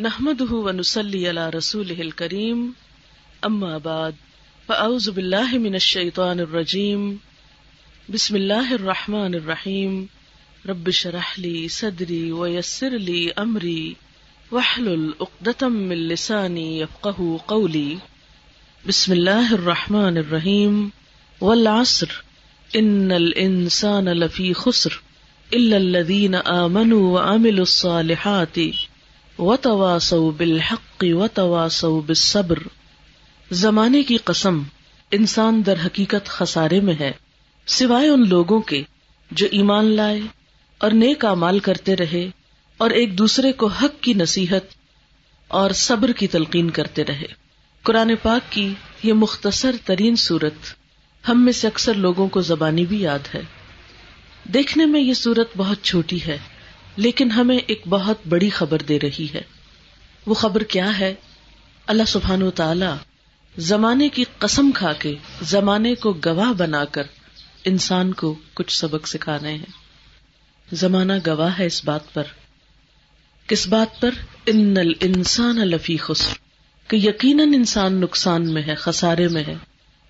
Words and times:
نحمده 0.00 0.52
ونسلي 0.52 1.28
على 1.28 1.50
رسوله 1.50 2.00
الكريم، 2.00 2.74
أما 3.46 3.78
بعد، 3.78 4.14
فأعوذ 4.68 5.10
بالله 5.10 5.58
من 5.58 5.74
الشيطان 5.74 6.40
الرجيم، 6.40 7.20
بسم 8.08 8.36
الله 8.36 8.74
الرحمن 8.74 9.34
الرحيم، 9.34 10.08
رب 10.68 10.88
اشرح 10.88 11.38
لي 11.38 11.68
صدري 11.68 12.32
ويسر 12.32 12.88
لي 12.88 13.32
أمري، 13.32 13.96
واحلل 14.50 15.14
عقدة 15.20 15.68
من 15.68 16.08
لساني 16.08 16.80
يفقه 16.80 17.40
قولي. 17.48 17.98
بسم 18.86 19.12
الله 19.12 19.54
الرحمن 19.54 20.18
الرحيم، 20.18 20.92
والعصر، 21.40 22.22
إن 22.76 23.12
الإنسان 23.12 24.08
لفي 24.08 24.54
خسر، 24.54 25.02
إلا 25.52 25.76
الذين 25.76 26.34
آمنوا 26.34 27.14
وعملوا 27.14 27.62
الصالحات. 27.62 28.58
وتواصوا 29.40 30.30
بالحق 30.36 31.04
وتواصوا 31.08 32.00
بالصبر۔ 32.06 32.58
زمانے 33.50 34.02
کی 34.02 34.16
قسم، 34.16 34.62
انسان 35.10 35.62
در 35.66 35.74
حقیقت 35.86 36.26
خسارے 36.26 36.80
میں 36.80 36.94
ہے۔ 37.00 37.12
سوائے 37.66 38.08
ان 38.08 38.28
لوگوں 38.28 38.60
کے 38.60 38.82
جو 39.30 39.46
ایمان 39.50 39.84
لائے 39.84 40.20
اور 40.78 40.90
نیک 40.90 41.24
مال 41.24 41.58
کرتے 41.58 41.96
رہے 41.96 42.30
اور 42.78 42.90
ایک 42.90 43.18
دوسرے 43.18 43.52
کو 43.52 43.66
حق 43.66 44.02
کی 44.02 44.12
نصیحت 44.12 44.74
اور 45.48 45.70
صبر 45.70 46.12
کی 46.12 46.26
تلقین 46.26 46.70
کرتے 46.70 47.04
رہے۔ 47.04 47.26
قرآن 47.82 48.12
پاک 48.22 48.52
کی 48.52 48.74
یہ 49.02 49.12
مختصر 49.12 49.74
ترین 49.84 50.16
صورت 50.16 50.54
ہم 51.28 51.44
میں 51.44 51.52
سے 51.52 51.66
اکثر 51.66 51.94
لوگوں 51.94 52.28
کو 52.28 52.40
زبانی 52.40 52.86
بھی 52.86 53.00
یاد 53.00 53.34
ہے۔ 53.34 53.42
دیکھنے 54.44 54.86
میں 54.86 55.00
یہ 55.00 55.14
صورت 55.14 55.48
بہت 55.56 55.78
چھوٹی 55.82 56.18
ہے۔ 56.26 56.38
لیکن 57.00 57.30
ہمیں 57.30 57.58
ایک 57.66 57.82
بہت 57.88 58.16
بڑی 58.28 58.50
خبر 58.50 58.78
دے 58.78 58.98
رہی 59.00 59.26
ہے۔ 59.34 59.40
وہ 60.26 60.34
خبر 60.34 60.62
کیا 60.62 60.98
ہے؟ 60.98 61.14
اللہ 61.86 62.02
سبحان 62.06 62.42
و 62.42 62.50
تعالی 62.50 62.86
زمانے 63.56 64.08
کی 64.08 64.24
قسم 64.38 64.70
کھا 64.74 64.92
کے 64.92 65.14
زمانے 65.42 65.94
کو 65.94 66.12
گواہ 66.12 66.52
بنا 66.52 66.84
کر 66.84 67.02
انسان 67.64 68.14
کو 68.14 68.34
کچھ 68.54 68.76
سبق 68.76 69.08
سکھا 69.08 69.38
رہے 69.42 69.52
ہیں۔ 69.52 69.72
زمانہ 70.72 71.12
گواہ 71.26 71.58
ہے 71.58 71.66
اس 71.66 71.84
بات 71.84 72.14
پر۔ 72.14 72.22
کس 73.46 73.68
بات 73.68 74.00
پر؟ 74.00 74.10
ان 74.46 74.74
انسان 75.00 75.56
لفی 75.56 75.96
خسر۔ 75.96 76.34
کہ 76.90 76.96
یقیناً 76.96 77.54
انسان 77.54 78.00
نقصان 78.00 78.54
میں 78.54 78.62
ہے، 78.62 78.74
خسارے 78.74 79.28
میں 79.28 79.44
ہے 79.46 79.54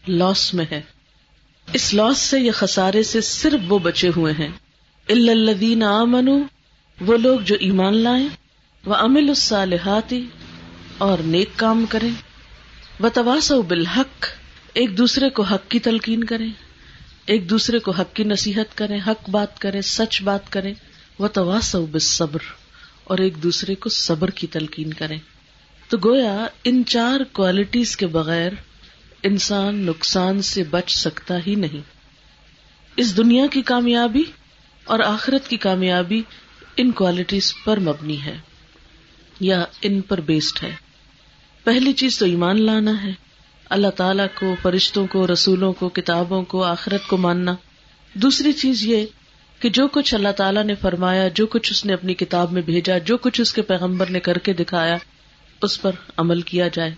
لاس 0.08 0.54
میں 0.54 0.64
ہے۔ 0.70 0.80
اس 1.72 1.94
لاس 1.94 2.18
سے 2.18 2.40
یا 2.40 2.52
خسارے 2.54 3.02
سے 3.02 3.20
صرف 3.20 3.72
وہ 3.72 3.78
بچے 3.78 4.10
ہوئے 4.16 4.32
ہیں۔ 4.32 4.48
الدین 5.08 5.82
آمنو 5.82 6.38
وہ 7.00 7.16
لوگ 7.16 7.40
جو 7.40 7.56
ایمان 7.60 7.96
لائیں 7.96 8.28
وہ 8.84 8.94
امل 8.94 9.28
الصالحاتی 9.28 10.26
اور 10.98 11.18
نیک 11.18 11.48
کام 11.56 11.84
کریں 11.88 12.10
و 13.02 13.08
تواس 13.08 13.52
بالحق، 13.68 14.26
ایک 14.72 14.98
دوسرے 14.98 15.30
کو 15.30 15.42
حق 15.42 15.70
کی 15.70 15.78
تلقین 15.78 16.24
کریں، 16.24 16.50
ایک 17.26 17.50
دوسرے 17.50 17.78
کو 17.78 17.90
حق 17.90 18.14
کی 18.14 18.24
نصیحت 18.24 18.78
کریں، 18.78 19.00
حق 19.06 19.30
بات 19.30 19.58
کریں، 19.58 19.80
سچ 19.80 20.22
بات 20.22 20.52
کریں 20.52 20.74
وہ 21.18 21.28
تواس 21.28 21.74
بالصبر 21.74 22.38
اور 23.04 23.18
ایک 23.18 23.42
دوسرے 23.42 23.74
کو 23.74 23.88
صبر 23.88 24.30
کی 24.30 24.46
تلقین 24.46 24.92
کریں۔ 24.92 25.18
تو 25.88 25.96
گویا 26.04 26.46
ان 26.64 26.82
چار 26.86 27.20
کوالٹیز 27.32 27.96
کے 27.96 28.06
بغیر 28.06 28.52
انسان 29.22 29.74
نقصان 29.74 30.42
سے 30.42 30.62
بچ 30.62 30.96
سکتا 30.96 31.38
ہی 31.46 31.54
نہیں۔ 31.54 31.80
اس 32.96 33.16
دنیا 33.16 33.46
کی 33.46 33.62
کامیابی 33.62 34.22
اور 34.84 34.98
آخرت 34.98 35.48
کی 35.48 35.56
کامیابی 35.56 36.22
ان 36.76 36.90
کوالٹیز 36.90 37.54
پر 37.64 37.80
مبنی 37.80 38.22
ہے 38.22 38.38
یا 39.40 39.64
ان 39.82 40.00
پر 40.00 40.20
بیسڈ 40.20 40.64
ہے۔ 40.64 40.74
پہلی 41.64 41.92
چیز 41.92 42.18
تو 42.18 42.24
ایمان 42.24 42.62
لانا 42.62 43.04
ہے۔ 43.04 43.10
اللہ 43.70 43.88
تعالی 43.88 44.22
کو، 44.34 44.54
فرشتوں 44.62 45.06
کو، 45.06 45.26
رسولوں 45.32 45.72
کو، 45.72 45.88
کتابوں 45.88 46.42
کو، 46.42 46.64
آخرت 46.64 47.06
کو 47.06 47.16
ماننا۔ 47.16 47.54
دوسری 48.14 48.52
چیز 48.52 48.86
یہ 48.86 49.06
کہ 49.60 49.68
جو 49.68 49.88
کچھ 49.88 50.14
اللہ 50.14 50.28
تعالیٰ 50.28 50.64
نے 50.64 50.74
فرمایا، 50.74 51.28
جو 51.28 51.46
کچھ 51.46 51.72
اس 51.72 51.84
نے 51.84 51.92
اپنی 51.92 52.14
کتاب 52.14 52.52
میں 52.52 52.62
بھیجا، 52.62 52.98
جو 52.98 53.16
کچھ 53.18 53.40
اس 53.40 53.52
کے 53.52 53.62
پیغمبر 53.62 54.10
نے 54.10 54.20
کر 54.20 54.38
کے 54.38 54.52
دکھایا، 54.52 54.96
اس 55.62 55.82
پر 55.82 55.90
عمل 56.16 56.40
کیا 56.40 56.68
جائے۔ 56.68 56.94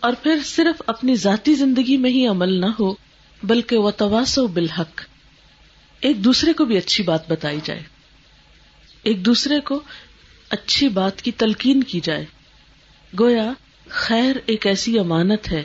اور 0.00 0.12
پھر 0.22 0.38
صرف 0.44 0.82
اپنی 0.86 1.14
ذاتی 1.14 1.54
زندگی 1.54 1.96
میں 1.96 2.10
ہی 2.10 2.26
عمل 2.26 2.60
نہ 2.60 2.66
ہو، 2.80 2.94
بلکہ 3.42 3.76
وہ 3.76 3.90
تواس 3.90 4.38
و 4.38 4.46
بالحق۔ 4.46 5.00
ایک 6.00 6.24
دوسرے 6.24 6.52
کو 6.52 6.64
بھی 6.64 6.76
اچھی 6.76 7.04
بات 7.04 7.30
بتائی 7.30 7.58
جائے۔ 7.64 7.82
ایک 9.06 9.26
دوسرے 9.26 9.60
کو 9.60 9.80
اچھی 10.50 10.88
بات 10.88 11.22
کی 11.22 11.32
تلقین 11.32 11.82
کی 11.82 12.00
جائے۔ 12.00 12.24
گویا، 13.18 13.52
خیر 13.88 14.36
ایک 14.46 14.66
ایسی 14.66 14.98
امانت 14.98 15.52
ہے، 15.52 15.62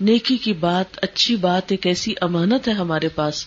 نیکی 0.00 0.36
کی 0.36 0.52
بات، 0.52 1.04
اچھی 1.04 1.36
بات 1.36 1.62
ایک 1.68 1.86
ایسی 1.86 2.14
امانت 2.20 2.68
ہے 2.68 2.72
ہمارے 2.72 3.08
پاس، 3.08 3.46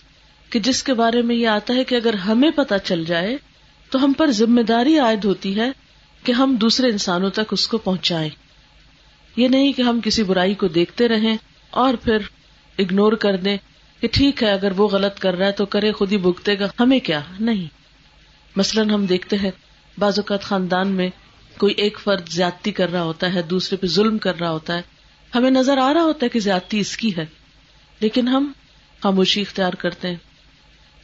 کہ 0.50 0.58
جس 0.58 0.82
کے 0.82 0.94
بارے 0.94 1.22
میں 1.22 1.36
یہ 1.36 1.48
آتا 1.48 1.74
ہے 1.74 1.84
کہ 1.84 1.94
اگر 1.94 2.14
ہمیں 2.14 2.50
پتا 2.50 2.78
چل 2.78 3.04
جائے، 3.04 3.36
تو 3.90 4.04
ہم 4.04 4.12
پر 4.12 4.30
ذمہ 4.30 4.60
داری 4.60 4.98
عائد 4.98 5.24
ہوتی 5.24 5.60
ہے 5.60 5.70
کہ 6.24 6.32
ہم 6.32 6.56
دوسرے 6.56 6.90
انسانوں 6.90 7.30
تک 7.30 7.52
اس 7.52 7.68
کو 7.68 7.78
پہنچائیں۔ 7.78 8.30
یہ 9.36 9.48
نہیں 9.48 9.72
کہ 9.72 9.82
ہم 9.82 10.00
کسی 10.04 10.22
برائی 10.22 10.54
کو 10.54 10.68
دیکھتے 10.68 11.08
رہیں 11.08 11.36
اور 11.70 11.94
پھر 11.94 12.18
اگنور 12.78 13.12
کر 13.12 13.36
دیں 13.36 13.56
کہ 14.00 14.08
ٹھیک 14.12 14.42
ہے، 14.42 14.52
اگر 14.52 14.72
وہ 14.76 14.88
غلط 14.88 15.18
کر 15.18 15.34
رہا 15.34 15.46
ہے 15.46 15.52
تو 15.52 15.66
کرے 15.66 15.92
خود 15.92 16.12
ہی 16.12 16.16
بھگتے 16.16 16.58
گا، 16.58 16.66
ہمیں 16.80 16.98
کیا؟ 16.98 17.20
نہیں۔ 17.40 17.81
مثلاً 18.56 18.90
ہم 18.90 19.06
دیکھتے 19.06 19.36
ہیں، 19.36 19.50
بعض 19.98 20.18
اوقات 20.18 20.42
خاندان 20.42 20.88
میں 20.88 21.08
کوئی 21.58 21.74
ایک 21.76 21.98
فرد 22.04 22.28
زیادتی 22.28 22.72
کر 22.72 22.92
رہا 22.92 23.02
ہوتا 23.02 23.34
ہے، 23.34 23.42
دوسرے 23.42 23.76
پہ 23.76 23.86
ظلم 23.86 24.18
کر 24.18 24.40
رہا 24.40 24.50
ہوتا 24.50 24.76
ہے۔ 24.76 24.82
ہمیں 25.34 25.50
نظر 25.50 25.78
آ 25.78 25.94
رہا 25.94 26.02
ہوتا 26.02 26.24
ہے 26.24 26.28
کہ 26.28 26.40
زیادتی 26.40 26.80
اس 26.80 26.96
کی 26.96 27.16
ہے۔ 27.16 27.26
لیکن 28.00 28.28
ہم 28.28 28.52
خاموشی 29.02 29.40
اختیار 29.40 29.72
کرتے 29.72 30.08
ہیں۔ 30.08 30.16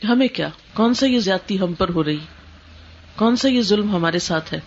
ہمیں 0.07 0.29
کیا؟ 0.29 0.49
کون 0.75 0.95
سا 0.95 1.07
یہ 1.07 1.19
زیادتی 1.19 1.61
ہم 1.61 1.73
پر 1.73 1.89
ہو 1.89 2.05
رہی؟ 2.05 2.19
کون 3.17 3.37
سا 3.37 3.49
یہ 3.49 3.63
ظلم 3.63 3.97
ہمارے 3.97 4.19
ساتھ 4.19 4.55
ہے؟ 4.55 4.61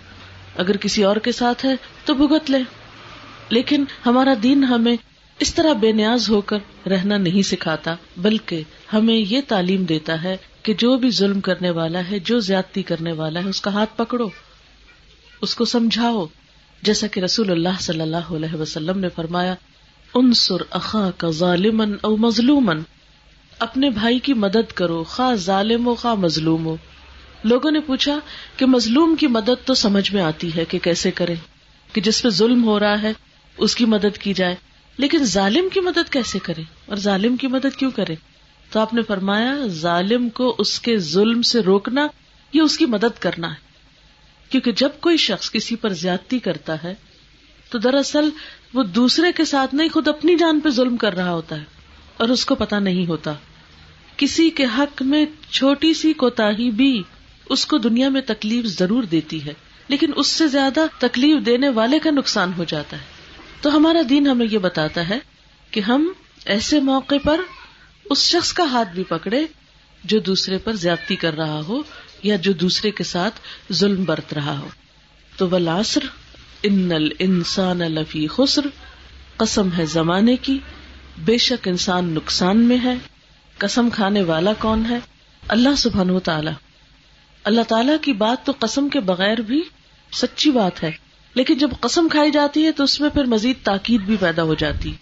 اگر 0.57 0.77
کسی 0.77 1.03
اور 1.03 1.15
کے 1.15 1.31
ساتھ 1.31 1.65
ہے 1.65 1.71
تو 2.05 2.13
بھگت 2.13 2.51
لے 2.51 2.57
لیکن 3.49 3.85
ہمارا 4.05 4.33
دین 4.43 4.63
ہمیں 4.63 4.97
اس 5.39 5.53
طرح 5.53 5.73
بے 5.73 5.91
نیاز 5.91 6.29
ہو 6.29 6.41
کر 6.41 6.87
رہنا 6.87 7.17
نہیں 7.17 7.41
سکھاتا، 7.41 7.95
بلکہ 8.17 8.63
ہمیں 8.93 9.15
یہ 9.15 9.41
تعلیم 9.47 9.83
دیتا 9.83 10.23
ہے 10.23 10.37
کہ 10.63 10.73
جو 10.73 10.97
بھی 10.97 11.09
ظلم 11.11 11.41
کرنے 11.41 11.69
والا 11.69 12.01
ہے، 12.11 12.19
جو 12.19 12.39
زیادتی 12.39 12.83
کرنے 12.83 13.11
والا 13.11 13.43
ہے، 13.43 13.49
اس 13.49 13.61
کا 13.61 13.73
ہاتھ 13.73 13.97
پکڑو، 13.97 14.29
اس 15.41 15.55
کو 15.55 15.65
سمجھاؤ۔ 15.65 16.25
جیسا 16.81 17.07
کہ 17.07 17.19
رسول 17.19 17.51
اللہ 17.51 17.81
صلی 17.81 18.01
اللہ 18.01 18.33
علیہ 18.35 18.55
وسلم 18.55 18.99
نے 18.99 19.09
فرمایا، 19.09 19.55
انصر 20.13 20.55
اخا 20.69 21.09
کا 21.17 21.29
ظالمن 21.29 21.95
او 22.01 22.17
مظلومن 22.17 22.79
اپنے 23.59 23.89
بھائی 23.89 24.19
کی 24.19 24.33
مدد 24.33 24.71
کرو، 24.73 25.03
خواہ 25.03 25.35
ظالم 25.35 25.85
ہو، 25.85 25.95
خواہ 25.95 26.15
مظلوم 26.15 26.65
ہو۔ 26.65 26.75
لوگوں 27.43 27.71
نے 27.71 27.79
پوچھا 27.79 28.19
کہ 28.57 28.65
مظلوم 28.65 29.15
کی 29.15 29.27
مدد 29.27 29.65
تو 29.65 29.73
سمجھ 29.73 30.13
میں 30.13 30.23
آتی 30.23 30.55
ہے 30.55 30.65
کہ 30.65 30.79
کیسے 30.79 31.11
کرے 31.11 31.35
کہ 31.93 32.01
جس 32.01 32.23
پہ 32.23 32.29
ظلم 32.29 32.63
ہو 32.63 32.79
رہا 32.79 33.01
ہے، 33.01 33.11
اس 33.57 33.75
کی 33.75 33.85
مدد 33.85 34.17
کی 34.17 34.33
جائے۔ 34.33 34.55
لیکن 34.97 35.23
ظالم 35.23 35.69
کی 35.73 35.79
مدد 35.79 36.09
کیسے 36.09 36.39
کرے 36.39 36.61
اور 36.85 36.97
ظالم 36.97 37.37
کی 37.37 37.47
مدد 37.47 37.77
کیوں 37.77 37.91
کرے 37.91 38.15
تو 38.71 38.79
آپ 38.79 38.93
نے 38.93 39.01
فرمایا، 39.01 39.55
ظالم 39.67 40.29
کو 40.29 40.55
اس 40.57 40.79
کے 40.79 40.97
ظلم 40.97 41.41
سے 41.41 41.59
روکنا 41.59 42.07
یا 42.53 42.63
اس 42.63 42.77
کی 42.77 42.85
مدد 42.85 43.19
کرنا 43.19 43.49
ہے۔ 43.49 43.71
کیونکہ 44.49 44.71
جب 44.71 44.89
کوئی 44.99 45.17
شخص 45.17 45.51
کسی 45.51 45.75
پر 45.75 45.89
زیادتی 45.89 46.39
کرتا 46.39 46.83
ہے، 46.83 46.95
تو 47.69 47.77
دراصل 47.77 48.29
وہ 48.73 48.83
دوسرے 48.83 49.31
کے 49.31 49.45
ساتھ 49.45 49.75
نہیں، 49.75 49.89
خود 49.89 50.07
اپنی 50.07 50.35
جان 50.35 50.59
پہ 50.59 50.69
ظلم 50.69 50.97
کر 50.97 51.13
رہا 51.13 51.31
ہوتا 51.31 51.55
ہے۔ 51.55 51.63
اور 52.17 52.29
اس 52.29 52.45
کو 52.45 52.55
پتا 52.55 52.79
نہیں 52.79 53.05
ہوتا۔ 53.05 53.33
کسی 54.17 54.49
کے 54.49 54.65
حق 54.77 55.01
میں 55.01 55.25
چھوٹی 55.49 55.93
سی 55.93 56.13
کوتا 56.13 56.49
بھی 56.77 57.03
اس 57.49 57.65
کو 57.65 57.77
دنیا 57.77 58.09
میں 58.09 58.21
تکلیف 58.21 58.65
ضرور 58.65 59.03
دیتی 59.03 59.45
ہے۔ 59.45 59.53
لیکن 59.87 60.11
اس 60.15 60.27
سے 60.27 60.47
زیادہ 60.47 60.85
تکلیف 60.99 61.45
دینے 61.45 61.69
والے 61.69 61.99
کا 61.99 62.09
نقصان 62.11 62.51
ہو 62.57 62.63
جاتا 62.63 62.97
ہے۔ 62.97 63.03
تو 63.61 63.75
ہمارا 63.75 64.01
دین 64.09 64.27
ہمیں 64.27 64.45
یہ 64.51 64.57
بتاتا 64.57 65.09
ہے 65.09 65.19
کہ 65.71 65.79
ہم 65.79 66.11
ایسے 66.45 66.79
موقع 66.79 67.15
پر 67.23 67.41
اس 68.11 68.25
شخص 68.25 68.53
کا 68.53 68.63
ہاتھ 68.63 68.89
بھی 68.89 69.03
پکڑے 69.03 69.45
جو 70.03 70.19
دوسرے 70.19 70.57
پر 70.57 70.73
زیادتی 70.73 71.15
کر 71.15 71.33
رہا 71.33 71.59
ہو 71.67 71.81
یا 72.23 72.35
جو 72.35 72.53
دوسرے 72.53 72.91
کے 72.91 73.03
ساتھ 73.03 73.39
ظلم 73.73 74.03
برت 74.03 74.33
رہا 74.33 74.59
ہو۔ 74.59 74.67
تو 75.37 75.49
ولاسر 75.49 75.99
ان 76.63 76.91
انسان 77.19 77.77
لفی 77.77 78.27
خسر، 78.27 78.61
قسم 79.37 79.69
ہے 79.77 79.85
زمانے 79.85 80.35
کی، 80.35 80.59
بے 81.17 81.37
شک 81.37 81.67
انسان 81.67 82.05
نقصان 82.05 82.59
میں 82.59 82.77
ہے۔ 82.83 82.95
قسم 83.57 83.89
کھانے 83.89 84.21
والا 84.21 84.53
کون 84.53 84.83
ہے؟ 84.89 84.99
اللہ 85.47 85.75
سبحان 85.77 86.09
و 86.09 86.19
تعالی۔ 86.19 86.51
اللہ 87.43 87.61
تعالی 87.61 87.93
کی 88.01 88.13
بات 88.13 88.45
تو 88.45 88.53
قسم 88.59 88.89
کے 88.89 88.99
بغیر 88.99 89.37
بھی 89.37 89.61
سچی 90.13 90.51
بات 90.51 90.83
ہے۔ 90.83 90.91
لیکن 91.33 91.57
جب 91.57 91.69
قسم 91.79 92.07
کھائی 92.11 92.31
جاتی 92.31 92.65
ہے 92.65 92.71
تو 92.71 92.83
اس 92.83 93.01
میں 93.01 93.09
پھر 93.09 93.23
مزید 93.23 93.55
تاکید 93.63 94.01
بھی 94.01 94.17
پیدا 94.19 94.43
ہو 94.43 94.53
جاتی 94.53 94.93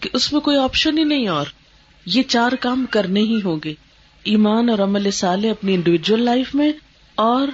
کہ 0.00 0.08
اس 0.12 0.32
میں 0.32 0.40
کوئی 0.40 0.58
آپشن 0.58 0.98
ہی 0.98 1.04
نہیں 1.04 1.28
اور۔ 1.28 1.46
یہ 2.06 2.22
چار 2.22 2.52
کام 2.52 2.86
کرنے 2.90 3.20
ہی 3.20 3.40
ہوں 3.44 3.56
گے۔ 3.64 3.74
ایمان 4.24 4.68
اور 4.68 4.78
عمل 4.78 5.10
سالے 5.10 5.50
اپنی 5.50 5.74
انڈیویجل 5.74 6.22
لائف 6.22 6.54
میں 6.54 6.72
اور 7.14 7.48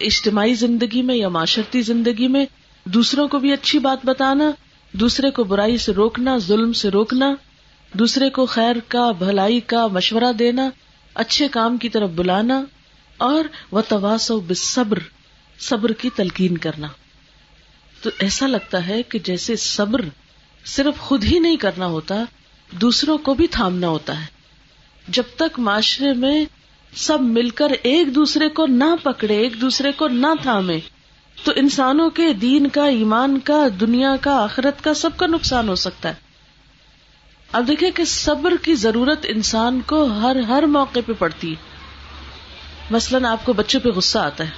اجتماعی 0.00 0.54
زندگی 0.54 1.02
میں 1.02 1.14
یا 1.14 1.28
معاشرتی 1.28 1.82
زندگی 1.82 2.28
میں۔ 2.28 2.46
دوسروں 2.84 3.28
کو 3.28 3.38
بھی 3.38 3.52
اچھی 3.52 3.78
بات 3.78 4.06
بتانا، 4.06 4.50
دوسرے 4.92 5.30
کو 5.30 5.44
برائی 5.44 5.78
سے 5.78 5.92
روکنا، 5.92 6.38
ظلم 6.38 6.72
سے 6.72 6.88
روکنا، 6.88 7.34
دوسرے 7.92 8.30
کو 8.30 8.46
خیر 8.46 8.76
کا، 8.88 9.10
بھلائی 9.10 9.60
کا 9.60 9.86
مشورہ 9.86 10.32
دینا، 10.32 10.70
اچھے 11.14 11.48
کام 11.48 11.76
کی 11.76 11.88
طرف 11.88 12.10
بلانا 12.10 12.62
اور 13.16 13.44
وہ 13.70 13.80
تواس 13.88 14.30
و 14.30 14.40
بصبر 14.40 14.98
صبر 15.58 15.92
کی 15.92 16.10
تلقین 16.16 16.58
کرنا۔ 16.58 16.88
تو 18.02 18.10
ایسا 18.18 18.46
لگتا 18.46 18.86
ہے 18.86 19.02
کہ 19.02 19.18
جیسے 19.18 19.56
صبر 19.56 20.00
صرف 20.64 20.98
خود 20.98 21.24
ہی 21.24 21.38
نہیں 21.38 21.56
کرنا 21.56 21.86
ہوتا 21.86 22.24
دوسروں 22.80 23.18
کو 23.18 23.34
بھی 23.34 23.46
تھامنا 23.46 23.88
ہوتا 23.88 24.20
ہے۔ 24.20 24.26
جب 25.08 25.22
تک 25.36 25.58
معاشرے 25.58 26.12
میں 26.12 26.44
سب 26.96 27.20
مل 27.20 27.50
کر 27.50 27.68
ایک 27.82 28.14
دوسرے 28.14 28.48
کو 28.48 28.66
نہ 28.66 28.96
پکڑے، 29.02 29.36
ایک 29.36 29.60
دوسرے 29.60 29.92
کو 29.92 30.08
نہ 30.08 30.26
تھامے، 30.42 30.78
تو 31.44 31.52
انسانوں 31.56 32.10
کے 32.10 32.32
دین 32.32 32.68
کا، 32.68 32.84
ایمان 32.84 33.38
کا، 33.38 33.66
دنیا 33.80 34.16
کا، 34.20 34.42
آخرت 34.42 34.84
کا 34.84 34.94
سب 34.94 35.10
کا 35.16 35.26
نقصان 35.26 35.68
ہو 35.68 35.74
سکتا 35.74 36.08
ہے۔ 36.08 36.14
اب 37.52 37.68
دیکھیں 37.68 37.90
کہ 37.90 38.04
صبر 38.04 38.52
کی 38.62 38.74
ضرورت 38.74 39.26
انسان 39.28 39.80
کو 39.86 40.04
ہر 40.04 40.36
ہر 40.40 40.62
موقع 40.62 41.00
پہ 41.06 41.12
پڑتی 41.18 41.50
ہے۔ 41.50 41.54
مثلاً 42.90 43.24
آپ 43.24 43.44
کو 43.44 43.52
بچے 43.52 43.78
پہ 43.78 43.88
غصہ 43.88 44.18
آتا 44.18 44.44
ہے۔ 44.44 44.50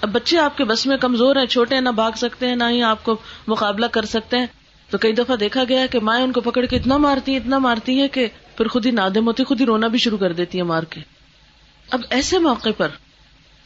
اب 0.00 0.08
بچے 0.12 0.38
آپ 0.38 0.56
کے 0.56 0.64
بس 0.64 0.86
میں 0.86 0.96
کمزور 0.96 1.36
ہیں، 1.36 1.46
چھوٹے 1.46 1.74
ہیں، 1.74 1.82
نہ 1.82 1.88
بھاگ 1.88 2.10
سکتے 2.16 2.48
ہیں، 2.48 2.56
نہ 2.56 2.64
ہی 2.70 2.82
آپ 2.82 3.04
کو 3.04 3.16
مقابلہ 3.46 3.86
کر 3.86 4.04
سکتے 4.04 4.38
ہیں۔ 4.38 4.46
تو 4.92 4.98
کئی 4.98 5.12
دفعہ 5.12 5.36
دیکھا 5.36 5.64
گیا 5.68 5.86
کہ 5.86 6.00
مائیں 6.00 6.24
ان 6.24 6.32
کو 6.32 6.40
پکڑ 6.40 6.66
کے 6.66 6.76
اتنا 6.76 6.96
مارتی 6.96 7.32
ہیں، 7.32 7.38
اتنا 7.38 7.58
مارتی 7.58 8.00
ہیں 8.00 8.08
کہ 8.08 8.28
پھر 8.56 8.68
خود 8.68 8.86
ہی 8.86 8.90
نادم 8.90 9.26
ہوتی، 9.26 9.44
خود 9.44 9.60
ہی 9.60 9.66
رونا 9.66 9.86
بھی 9.86 9.98
شروع 9.98 10.18
کر 10.18 10.32
دیتی 10.32 10.58
ہے 10.58 10.62
مار 10.62 10.82
کے۔ 10.82 11.00
اب 11.90 12.00
ایسے 12.10 12.38
موقع 12.38 12.68
پر 12.76 12.88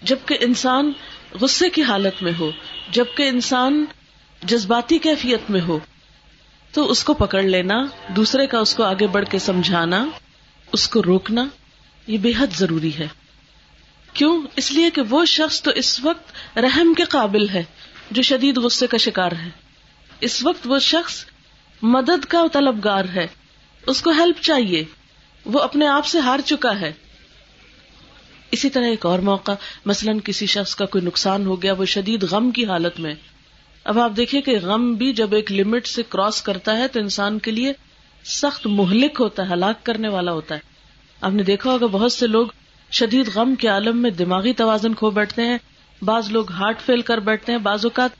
جبکہ 0.02 0.36
انسان 0.40 0.92
غصے 1.40 1.70
کی 1.70 1.82
حالت 1.82 2.22
میں 2.22 2.32
ہو، 2.38 2.50
جبکہ 2.90 3.28
انسان 3.28 3.84
جذباتی 4.42 4.98
کیفیت 4.98 5.50
میں 5.50 5.60
ہو، 5.60 5.78
تو 6.72 6.90
اس 6.90 7.04
کو 7.04 7.14
پکڑ 7.14 7.42
لینا، 7.42 7.82
دوسرے 8.08 8.46
کا 8.46 8.58
اس 8.58 8.74
کو 8.74 8.82
آگے 8.82 9.06
بڑھ 9.06 9.24
کے 9.30 9.38
سمجھانا، 9.38 10.06
اس 10.72 10.88
کو 10.88 11.02
روکنا، 11.02 11.44
یہ 12.06 12.18
بے 12.18 12.32
حد 12.38 12.46
ضروری 12.56 12.98
ہے۔ 12.98 13.08
کیوں؟ 14.12 14.42
اس 14.56 14.72
لیے 14.72 14.90
کہ 14.90 15.02
وہ 15.10 15.24
شخص 15.24 15.62
تو 15.62 15.70
اس 15.70 16.04
وقت 16.04 16.58
رحم 16.58 16.94
کے 16.94 17.04
قابل 17.04 17.48
ہے، 17.48 17.64
جو 18.10 18.22
شدید 18.22 18.58
غصے 18.58 18.86
کا 18.86 18.96
شکار 18.96 19.32
ہے۔ 19.32 19.65
اس 20.20 20.44
وقت 20.44 20.62
وہ 20.64 20.78
شخص 20.78 21.24
مدد 21.82 22.24
کا 22.24 22.42
طلبگار 22.52 23.04
ہے۔ 23.14 23.26
اس 23.86 24.02
کو 24.02 24.10
ہیلپ 24.10 24.42
چاہیے۔ 24.42 24.84
وہ 25.44 25.60
اپنے 25.60 25.86
آپ 25.86 26.06
سے 26.06 26.18
ہار 26.18 26.38
چکا 26.44 26.80
ہے۔ 26.80 26.92
اسی 28.50 28.70
طرح 28.70 28.84
ایک 28.84 29.06
اور 29.06 29.18
موقع، 29.18 29.52
مثلاً 29.84 30.18
کسی 30.24 30.46
شخص 30.46 30.74
کا 30.74 30.84
کوئی 30.84 31.04
نقصان 31.04 31.46
ہو 31.46 31.62
گیا، 31.62 31.72
وہ 31.72 31.84
شدید 31.84 32.22
غم 32.22 32.50
کی 32.50 32.66
حالت 32.66 33.00
میں۔ 33.00 33.14
اب 33.84 33.98
آپ 33.98 34.12
دیکھیں 34.16 34.40
کہ 34.40 34.58
غم 34.62 34.94
بھی 34.94 35.12
جب 35.12 35.34
ایک 35.34 35.52
لمٹ 35.52 35.86
سے 35.86 36.02
کراس 36.08 36.42
کرتا 36.42 36.76
ہے 36.76 36.88
تو 36.88 37.00
انسان 37.00 37.38
کے 37.38 37.50
لیے 37.50 37.72
سخت 38.24 38.66
مہلک 38.66 39.16
ہوتا 39.20 39.48
ہے، 39.48 39.52
ہلاک 39.52 39.86
کرنے 39.86 40.08
والا 40.08 40.32
ہوتا 40.32 40.54
ہے۔ 40.54 40.60
آپ 41.20 41.32
نے 41.32 41.42
دیکھا 41.42 41.70
ہوگا 41.70 41.86
بہت 41.86 42.12
سے 42.12 42.26
لوگ 42.26 42.46
شدید 42.90 43.28
غم 43.34 43.54
کے 43.54 43.68
عالم 43.68 43.98
میں 43.98 44.10
دماغی 44.10 44.52
توازن 44.52 44.94
کھو 44.94 45.10
بیٹھتے 45.10 45.42
ہیں۔ 45.42 45.58
بعض 46.02 46.30
لوگ 46.30 46.52
ہارٹ 46.52 46.80
فیل 46.80 47.00
کر 47.00 47.18
بیٹھتے 47.18 47.52
ہیں، 47.52 47.58
بعض 47.58 47.84
اوقات 47.84 48.10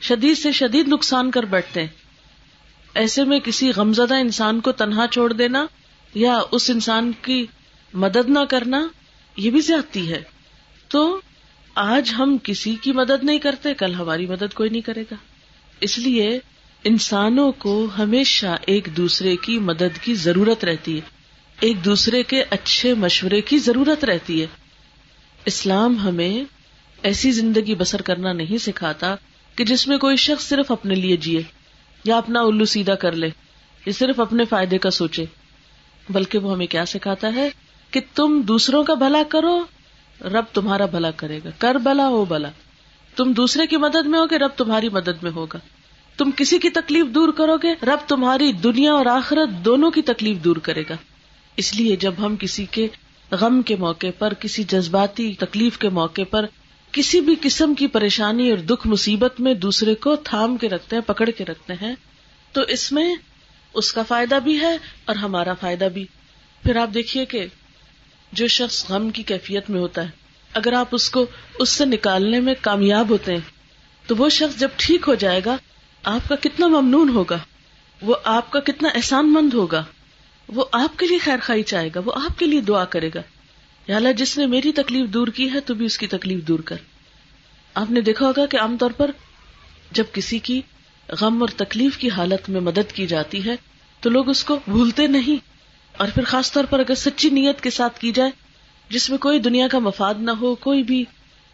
شدید 0.00 0.38
سے 0.38 0.52
شدید 0.52 0.88
نقصان 0.88 1.30
کر 1.30 1.42
بیٹھتے 1.42 1.80
ہیں۔ 1.80 1.88
ایسے 2.94 3.24
میں 3.24 3.38
کسی 3.38 3.70
غمزدہ 3.76 4.14
انسان 4.14 4.60
کو 4.60 4.72
تنہا 4.72 5.06
چھوڑ 5.06 5.32
دینا 5.32 5.66
یا 6.14 6.38
اس 6.52 6.70
انسان 6.70 7.12
کی 7.22 7.46
مدد 7.94 8.28
نہ 8.28 8.38
کرنا 8.50 8.88
یہ 9.36 9.50
بھی 9.50 9.60
زیادتی 9.60 10.12
ہے۔ 10.12 10.22
تو 10.88 11.20
آج 11.74 12.12
ہم 12.18 12.36
کسی 12.42 12.76
کی 12.82 12.92
مدد 12.92 13.24
نہیں 13.24 13.38
کرتے، 13.38 13.74
کل 13.74 13.94
ہماری 13.94 14.26
مدد 14.26 14.54
کوئی 14.54 14.70
نہیں 14.70 14.80
کرے 14.80 15.02
گا۔ 15.02 15.14
اس 15.80 15.98
لیے 15.98 16.38
انسانوں 16.84 17.52
کو 17.52 17.88
ہمیشہ 17.98 18.56
ایک 18.66 18.88
دوسرے 18.96 19.36
کی 19.36 19.58
مدد 19.58 19.98
کی 20.00 20.14
ضرورت 20.14 20.64
رہتی 20.64 20.94
ہے۔ 20.94 21.00
ایک 21.60 21.84
دوسرے 21.84 22.22
کے 22.22 22.44
اچھے 22.50 22.94
مشورے 22.94 23.40
کی 23.40 23.58
ضرورت 23.58 24.04
رہتی 24.04 24.42
ہے۔ 24.42 24.46
اسلام 25.44 25.98
ہمیں 25.98 26.44
ایسی 27.02 27.30
زندگی 27.30 27.74
بسر 27.74 28.02
کرنا 28.02 28.32
نہیں 28.32 28.58
سکھاتا 28.58 29.14
کہ 29.56 29.64
جس 29.64 29.88
میں 29.88 29.98
کوئی 29.98 30.16
شخص 30.16 30.48
صرف 30.48 30.72
اپنے 30.72 30.94
لیے 30.94 31.16
جیے 31.16 31.42
یا 32.04 32.16
اپنا 32.16 32.40
الو 32.40 32.64
سیدھا 32.64 32.94
کر 32.94 33.12
لے 33.12 33.26
یا 33.86 33.92
صرف 33.92 34.20
اپنے 34.20 34.44
فائدے 34.44 34.78
کا 34.78 34.90
سوچے۔ 34.90 35.24
بلکہ 36.08 36.38
وہ 36.38 36.52
ہمیں 36.52 36.66
کیا 36.66 36.86
سکھاتا 36.86 37.34
ہے؟ 37.34 37.48
کہ 37.90 38.00
تم 38.14 38.40
دوسروں 38.40 38.84
کا 38.84 38.94
بھلا 38.94 39.22
کرو، 39.28 39.64
رب 40.20 40.44
تمہارا 40.52 40.86
بھلا 40.86 41.10
کرے 41.10 41.40
گا۔ 41.44 41.50
کر 41.58 41.74
بلا 41.74 42.08
ہو 42.08 42.24
بلا 42.24 42.50
تم 43.16 43.32
دوسرے 43.32 43.66
کی 43.66 43.76
مدد 43.76 44.06
میں 44.06 44.18
ہوگے 44.18 44.38
رب 44.38 44.50
تمہاری 44.56 44.88
مدد 44.88 45.22
میں 45.22 45.30
ہوگا۔ 45.30 45.58
تم 46.16 46.30
کسی 46.36 46.58
کی 46.58 46.70
تکلیف 46.70 47.06
دور 47.06 47.32
کرو 47.32 47.56
گے، 47.56 47.72
رب 47.82 48.08
تمہاری 48.08 48.52
دنیا 48.52 48.92
اور 48.92 49.06
آخرت 49.06 49.64
دونوں 49.64 49.90
کی 49.90 50.02
تکلیف 50.02 50.44
دور 50.44 50.56
کرے 50.56 50.82
گا۔ 50.90 50.94
اس 51.56 51.76
لیے 51.76 51.96
جب 51.96 52.14
ہم 52.18 52.36
کسی 52.36 52.64
کے 52.64 52.88
غم 53.30 53.62
کے 53.62 53.76
موقع 53.76 54.06
پر، 54.18 54.34
کسی 54.34 54.64
جذباتی 54.64 55.34
تکلیف 55.34 55.78
کے 55.78 55.88
موقع 55.88 56.22
پر 56.30 56.46
کسی 56.96 57.20
بھی 57.20 57.34
قسم 57.40 57.74
کی 57.74 57.86
پریشانی 57.86 58.50
اور 58.50 58.58
دکھ 58.58 58.86
مصیبت 58.86 59.40
میں 59.40 59.54
دوسرے 59.54 59.94
کو 59.94 60.16
تھام 60.16 60.56
کے 60.56 60.68
رکھتے 60.68 60.96
ہیں، 60.96 61.02
پکڑ 61.02 61.30
کے 61.30 61.44
رکھتے 61.44 61.72
ہیں، 61.82 61.94
تو 62.52 62.60
اس 62.60 62.92
میں 62.92 63.14
اس 63.74 63.92
کا 63.92 64.02
فائدہ 64.02 64.34
بھی 64.34 64.60
ہے 64.60 64.76
اور 65.04 65.16
ہمارا 65.16 65.54
فائدہ 65.54 65.84
بھی۔ 65.84 66.06
پھر 66.64 66.76
آپ 66.76 66.94
دیکھیے 66.94 67.24
کہ 67.24 67.46
جو 68.32 68.46
شخص 68.46 68.90
غم 68.90 69.10
کی 69.10 69.22
کیفیت 69.22 69.70
میں 69.70 69.80
ہوتا 69.80 70.02
ہے، 70.02 70.08
اگر 70.52 70.72
آپ 70.72 70.88
اس 70.92 71.10
کو 71.10 71.26
اس 71.58 71.68
سے 71.68 71.84
نکالنے 71.84 72.40
میں 72.40 72.54
کامیاب 72.60 73.10
ہوتے 73.10 73.32
ہیں، 73.32 73.40
تو 74.06 74.16
وہ 74.16 74.28
شخص 74.28 74.58
جب 74.60 74.68
ٹھیک 74.76 75.04
ہو 75.08 75.14
جائے 75.14 75.40
گا، 75.46 75.56
آپ 76.02 76.28
کا 76.28 76.36
کتنا 76.40 76.66
ممنون 76.66 77.08
ہوگا، 77.08 77.38
وہ 78.02 78.16
آپ 78.24 78.50
کا 78.50 78.60
کتنا 78.60 78.88
احسان 78.94 79.32
مند 79.32 79.54
ہوگا، 79.54 79.84
وہ 80.48 80.64
آپ 80.72 80.98
کے 80.98 81.06
لیے 81.06 81.18
خیر 81.18 81.36
خائی 81.42 81.62
چاہے 81.62 81.88
گا، 81.94 82.00
وہ 82.04 82.12
آپ 82.14 82.38
کے 82.38 82.46
لیے 82.46 82.60
دعا 82.60 82.84
کرے 82.84 83.10
گا۔ 83.14 83.20
یا 83.88 83.96
اللہ، 83.96 84.12
جس 84.12 84.38
نے 84.38 84.46
میری 84.46 84.72
تکلیف 84.72 85.08
دور 85.08 85.28
کی 85.28 85.52
ہے، 85.52 85.60
تو 85.60 85.74
بھی 85.74 85.86
اس 85.86 85.98
کی 85.98 86.06
تکلیف 86.06 86.44
دور 86.48 86.58
کر۔ 86.58 86.76
آپ 87.74 87.90
نے 87.90 88.00
دیکھا 88.00 88.26
ہوگا 88.26 88.46
کہ 88.46 88.56
عام 88.60 88.76
طور 88.76 88.90
پر 88.90 89.10
جب 89.90 90.04
کسی 90.12 90.38
کی 90.38 90.60
غم 91.08 91.40
اور 91.40 91.48
تکلیف 91.48 91.98
کی 91.98 92.10
حالت 92.10 92.50
میں 92.50 92.60
مدد 92.60 92.92
کی 92.92 93.06
جاتی 93.06 93.44
ہے، 93.44 93.56
تو 94.00 94.10
لوگ 94.10 94.28
اس 94.28 94.44
کو 94.44 94.58
بھولتے 94.68 95.06
نہیں۔ 95.06 95.56
اور 95.92 96.08
پھر 96.14 96.24
خاص 96.24 96.52
طور 96.52 96.64
پر 96.64 96.78
اگر 96.78 96.94
سچی 96.94 97.30
نیت 97.30 97.60
کے 97.60 97.70
ساتھ 97.70 98.00
کی 98.00 98.12
جائے، 98.12 98.30
جس 98.88 99.10
میں 99.10 99.18
کوئی 99.18 99.38
دنیا 99.38 99.68
کا 99.68 99.78
مفاد 99.78 100.14
نہ 100.18 100.30
ہو، 100.30 100.54
کوئی 100.54 100.82
بھی 100.82 101.04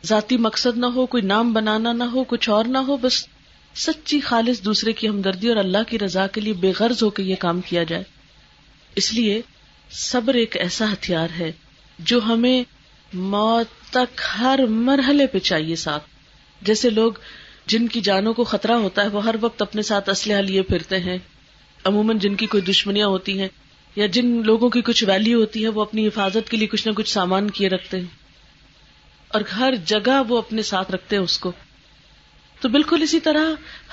ذاتی 0.04 0.36
مقصد 0.36 0.78
نہ 0.78 0.86
ہو، 0.86 1.06
کوئی 1.06 1.22
نام 1.22 1.52
بنانا 1.52 1.92
نہ 1.92 2.04
ہو، 2.04 2.24
کچھ 2.24 2.50
اور 2.50 2.64
نہ 2.64 2.78
ہو، 2.78 2.96
بس 2.96 3.26
سچی 3.74 4.20
خالص 4.20 4.64
دوسرے 4.64 4.92
کی 4.92 5.08
ہمدردی 5.08 5.48
اور 5.48 5.56
اللہ 5.56 5.78
کی 5.88 5.98
رضا 5.98 6.26
کے 6.26 6.40
لیے 6.40 6.52
بے 6.52 6.72
غرض 6.78 7.02
ہو 7.02 7.10
کے 7.10 7.22
یہ 7.22 7.34
کام 7.38 7.60
کیا 7.60 7.82
جائے۔ 7.82 8.02
اس 8.96 9.12
لیے 9.12 9.42
صبر 9.90 10.34
ایک 10.34 10.56
ایسا 10.56 10.92
ہتھیار 10.92 11.28
ہے 11.38 11.52
جو 11.98 12.20
ہمیں 12.22 12.64
موت 13.12 13.92
تک 13.92 14.20
ہر 14.38 14.60
مرحلے 14.68 15.26
پہ 15.26 15.38
چاہیے 15.38 15.76
ساتھ۔ 15.76 16.04
جیسے 16.62 16.90
لوگ 16.90 17.12
جن 17.66 17.88
کی 17.88 18.00
جانوں 18.00 18.34
کو 18.34 18.44
خطرہ 18.44 18.72
ہوتا 18.72 19.02
ہے، 19.02 19.08
وہ 19.08 19.24
ہر 19.24 19.34
وقت 19.40 19.62
اپنے 19.62 19.82
ساتھ 19.82 20.10
اسلحہ 20.10 20.36
لیے 20.36 20.62
پھرتے 20.62 20.98
ہیں۔ 21.00 21.18
عموماً 21.84 22.18
جن 22.18 22.34
کی 22.34 22.46
کوئی 22.46 22.62
دشمنیاں 22.62 23.06
ہوتی 23.06 23.40
ہیں 23.40 23.48
یا 23.96 24.06
جن 24.06 24.42
لوگوں 24.44 24.70
کی 24.70 24.82
کچھ 24.82 25.04
ویلو 25.04 25.40
ہوتی 25.40 25.62
ہے، 25.62 25.68
وہ 25.68 25.82
اپنی 25.82 26.06
حفاظت 26.06 26.50
کے 26.50 26.56
لیے 26.56 26.68
کچھ 26.68 26.88
نہ 26.88 26.92
کچھ 26.92 27.10
سامان 27.10 27.50
کیے 27.50 27.68
رکھتے 27.68 27.96
ہیں۔ 27.96 28.22
اور 29.28 29.40
ہر 29.40 29.74
جگہ 29.84 30.22
وہ 30.28 30.38
اپنے 30.38 30.62
ساتھ 30.62 30.90
رکھتے 30.90 31.16
ہیں 31.16 31.22
اس 31.22 31.38
کو۔ 31.38 31.52
تو 32.60 32.68
بالکل 32.68 33.02
اسی 33.02 33.20
طرح 33.20 33.44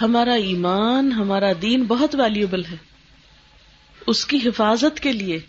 ہمارا 0.01 0.33
ایمان، 0.33 1.11
ہمارا 1.11 1.51
دین 1.61 1.83
بہت 1.83 2.15
ویلیوبل 2.15 2.65
ہے۔ 2.65 2.75
اس 4.07 4.25
کی 4.25 4.37
حفاظت 4.45 4.99
کے 4.99 5.11
لیے 5.11 5.39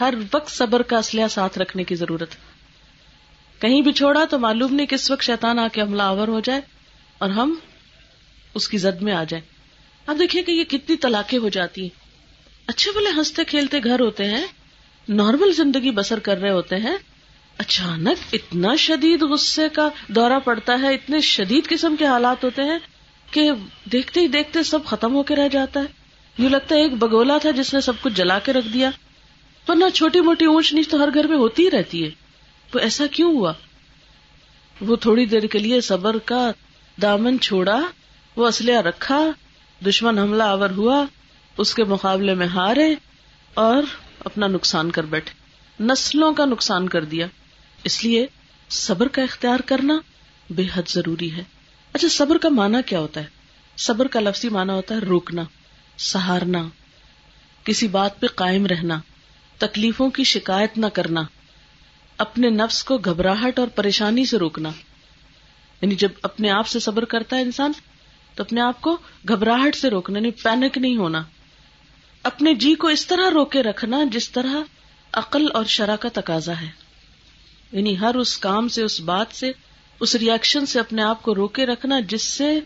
ہر 0.00 0.14
وقت 0.34 0.50
صبر 0.50 0.82
کا 0.82 0.98
اسلحہ 0.98 1.28
ساتھ 1.28 1.58
رکھنے 1.58 1.84
کی 1.84 1.94
ضرورت 1.94 2.30
ہے۔ 2.30 2.54
کہیں 3.60 3.80
بھی 3.80 3.92
چھوڑا 3.92 4.24
تو 4.24 4.38
معلوم 4.38 4.74
نہیں 4.74 4.86
کس 4.86 5.10
وقت 5.10 5.22
شیطان 5.22 5.58
آ 5.58 5.68
کے 5.72 5.80
حملہ 5.80 6.02
آور 6.02 6.28
ہو 6.28 6.40
جائے 6.40 6.60
اور 7.18 7.30
ہم 7.30 7.54
اس 8.54 8.68
کی 8.68 8.78
زد 8.78 9.02
میں 9.02 9.14
آ 9.14 9.24
جائیں۔ 9.24 9.44
اب 10.06 10.18
دیکھیے 10.18 10.42
کہ 10.42 10.50
یہ 10.50 10.64
کتنی 10.64 10.96
طلاقیں 10.96 11.38
ہو 11.38 11.48
جاتی 11.48 11.82
ہیں۔ 11.82 11.88
اچھے 12.66 12.90
بولے 12.90 13.10
ہنستے 13.16 13.44
کھیلتے 13.44 13.78
گھر 13.84 14.00
ہوتے 14.00 14.24
ہیں، 14.24 14.46
نارمل 15.08 15.52
زندگی 15.52 15.90
بسر 15.90 16.18
کر 16.18 16.38
رہے 16.38 16.50
ہوتے 16.50 16.76
ہیں۔ 16.76 16.96
اچانک 17.58 18.34
اتنا 18.34 18.76
شدید 18.76 19.22
غصے 19.22 19.68
کا 19.68 19.88
دورہ 20.08 20.38
پڑتا 20.38 20.78
ہے، 20.82 20.94
اتنے 20.94 21.20
شدید 21.20 21.68
قسم 21.68 21.96
کے 21.98 22.06
حالات 22.06 22.44
ہوتے 22.44 22.62
ہیں 22.62 22.78
کہ 23.30 23.50
دیکھتے 23.92 24.20
ہی 24.20 24.28
دیکھتے 24.28 24.62
سب 24.62 24.84
ختم 24.84 25.14
ہو 25.14 25.22
کے 25.22 25.36
رہ 25.36 25.48
جاتا 25.48 25.80
ہے۔ 25.80 25.84
یوں 26.38 26.50
لگتا 26.50 26.74
ہے 26.74 26.82
ایک 26.82 26.92
بگولا 26.92 27.38
تھا 27.38 27.50
جس 27.50 27.74
نے 27.74 27.80
سب 27.80 27.92
کچھ 28.02 28.12
جلا 28.12 28.38
کے 28.38 28.52
رکھ 28.52 28.68
دیا۔ 28.68 28.90
ورنہ 29.68 29.84
چھوٹی 29.94 30.20
موٹی 30.20 30.44
اونچ 30.44 30.72
نیچ 30.72 30.88
تو 30.88 30.96
ہر 30.96 31.08
گھر 31.14 31.26
میں 31.26 31.36
ہوتی 31.36 31.64
ہی 31.64 31.70
رہتی 31.70 32.04
ہے۔ 32.04 32.10
وہ 32.74 32.80
ایسا 32.80 33.06
کیوں 33.06 33.32
ہوا؟ 33.32 33.52
وہ 34.80 34.96
تھوڑی 34.96 35.26
دیر 35.26 35.46
کے 35.46 35.58
لیے 35.58 35.80
صبر 35.80 36.18
کا 36.18 36.50
دامن 37.02 37.40
چھوڑا، 37.40 37.80
وہ 38.36 38.48
اسلحہ 38.48 38.80
رکھا، 38.80 39.30
دشمن 39.86 40.18
حملہ 40.18 40.42
آور 40.42 40.70
ہوا، 40.70 41.04
اس 41.58 41.74
کے 41.74 41.84
مقابلے 41.84 42.34
میں 42.34 42.46
ہارے 42.46 42.94
اور 43.54 43.82
اپنا 44.18 44.46
نقصان 44.46 44.90
کر 44.90 45.02
بیٹھے۔ 45.02 45.44
نسلوں 45.84 46.32
کا 46.32 46.44
نقصان 46.44 46.88
کر 46.88 47.04
دیا۔ 47.04 47.26
اس 47.84 48.04
لیے 48.04 48.26
صبر 48.70 49.08
کا 49.08 49.22
اختیار 49.22 49.60
کرنا 49.60 49.94
بے 50.50 50.62
حد 50.74 50.82
ضروری 50.88 51.36
ہے۔ 51.36 51.42
اچھا 51.92 52.08
صبر 52.10 52.38
کا 52.38 52.48
معنی 52.48 52.78
کیا 52.86 53.00
ہوتا 53.00 53.20
ہے؟ 53.20 53.26
صبر 53.76 54.06
کا 54.06 54.20
لفظی 54.20 54.48
مانا 54.48 54.74
ہوتا 54.74 54.94
ہے 54.94 55.00
روکنا 55.00 55.42
سہارنا، 55.98 56.68
کسی 57.64 57.88
بات 57.88 58.20
پہ 58.20 58.26
قائم 58.26 58.66
رہنا۔ 58.66 59.00
تکلیفوں 59.66 60.10
کی 60.10 60.24
شکایت 60.24 60.78
نہ 60.78 60.86
کرنا، 60.86 61.22
اپنے 62.18 62.50
نفس 62.50 62.84
کو 62.84 62.98
گھبراہٹ 62.98 63.58
اور 63.58 63.68
پریشانی 63.68 64.24
سے 64.24 64.38
روکنا۔ 64.38 64.70
یعنی 65.80 65.94
جب 65.94 66.08
اپنے 66.22 66.50
آپ 66.50 66.66
سے 66.66 66.78
صبر 66.78 67.04
کرتا 67.04 67.36
ہے 67.36 67.42
انسان، 67.42 67.72
تو 68.34 68.42
اپنے 68.42 68.60
آپ 68.60 68.80
کو 68.80 68.96
گھبراہٹ 69.28 69.76
سے 69.76 69.90
روکنا 69.90 70.18
یعنی 70.18 70.30
پینک 70.30 70.78
نہیں 70.78 70.96
ہونا۔ 70.96 71.22
اپنے 72.22 72.54
جی 72.54 72.74
کو 72.74 72.88
اس 72.88 73.06
طرح 73.06 73.30
روکے 73.30 73.62
رکھنا 73.62 73.98
جس 74.12 74.30
طرح 74.30 74.54
عقل 75.12 75.46
اور 75.54 75.64
شرح 75.64 75.96
کا 75.96 76.08
تقاضا 76.12 76.60
ہے۔ 76.60 76.68
یعنی 77.72 78.00
ہر 78.00 78.14
اس 78.14 78.38
کام 78.38 78.68
سے، 78.68 78.82
اس 78.82 79.00
بات 79.00 79.26
سے، 79.30 79.52
اس 80.00 80.14
ریئیکشن 80.14 80.66
سے 80.66 80.80
اپنے 80.80 81.02
آپ 81.02 81.22
کو 81.22 81.34
روکے 81.34 81.66
رکھنا 81.66 82.00
جس 82.08 82.22
سے 82.22 82.60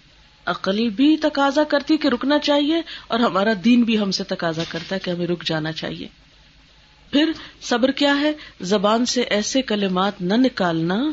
عقل 0.47 0.89
بھی 0.89 1.17
تقاضا 1.17 1.65
کرتی 1.65 1.97
کہ 1.97 2.09
رکنا 2.09 2.39
چاہیے 2.39 2.83
اور 3.07 3.21
ہمارا 3.21 3.53
دین 3.65 3.83
بھی 3.83 3.99
ہم 3.99 4.11
سے 4.11 4.25
تقاضا 4.25 4.63
کرتا 4.69 4.95
ہے 4.95 5.01
کہ 5.01 5.11
ہمیں 5.11 5.27
رک 5.27 5.45
جانا 5.45 5.73
چاہیے۔ 5.73 6.09
پھر 7.11 7.33
صبر 7.61 7.91
کیا 7.91 8.21
ہے؟ 8.21 8.33
زبان 8.61 9.07
سے 9.07 9.21
ایسے 9.21 9.63
کلمات 9.63 10.21
نہ 10.21 10.35
نکالنا 10.35 11.05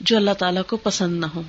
جو 0.00 0.16
اللہ 0.16 0.30
تعالی 0.30 0.60
کو 0.66 0.76
پسند 0.76 1.20
نہ 1.20 1.26
ہو 1.26 1.42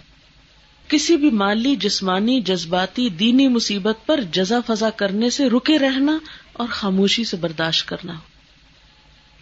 کسی 0.88 1.18
بھی 1.18 1.30
مالی، 1.30 1.76
جسمانی، 1.76 2.42
جذباتی، 2.42 3.10
دینی 3.10 3.48
مصیبت 3.48 4.06
پر 4.06 4.22
جزا 4.32 4.60
فضا 4.68 4.90
کرنے 4.90 5.30
سے 5.30 5.50
رکے 5.50 5.80
رہنا 5.80 6.18
اور 6.54 6.68
خاموشی 6.72 7.24
سے 7.24 7.38
برداشت 7.38 7.88
کرنا۔ 7.88 8.14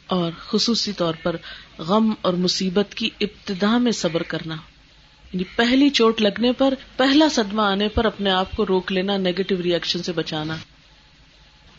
اور 0.07 0.31
خصوصی 0.39 0.93
طور 0.93 1.13
پر 1.23 1.35
غم 1.77 2.13
اور 2.21 2.33
مصیبت 2.33 2.95
کی 2.95 3.09
ابتدا 3.21 3.77
میں 3.77 3.91
صبر 3.91 4.23
کرنا۔ 4.23 4.55
یعنی 5.33 5.43
پہلی 5.55 5.89
چوٹ 5.89 6.21
لگنے 6.21 6.51
پر، 6.51 6.73
پہلا 6.97 7.27
صدمہ 7.31 7.61
آنے 7.61 7.87
پر 7.87 8.05
اپنے 8.05 8.29
آپ 8.29 8.51
کو 8.51 8.65
روک 8.65 8.91
لینا 8.91 9.17
نیگیٹو 9.17 9.55
ریئیکشن 9.63 10.03
سے 10.03 10.11
بچانا۔ 10.11 10.57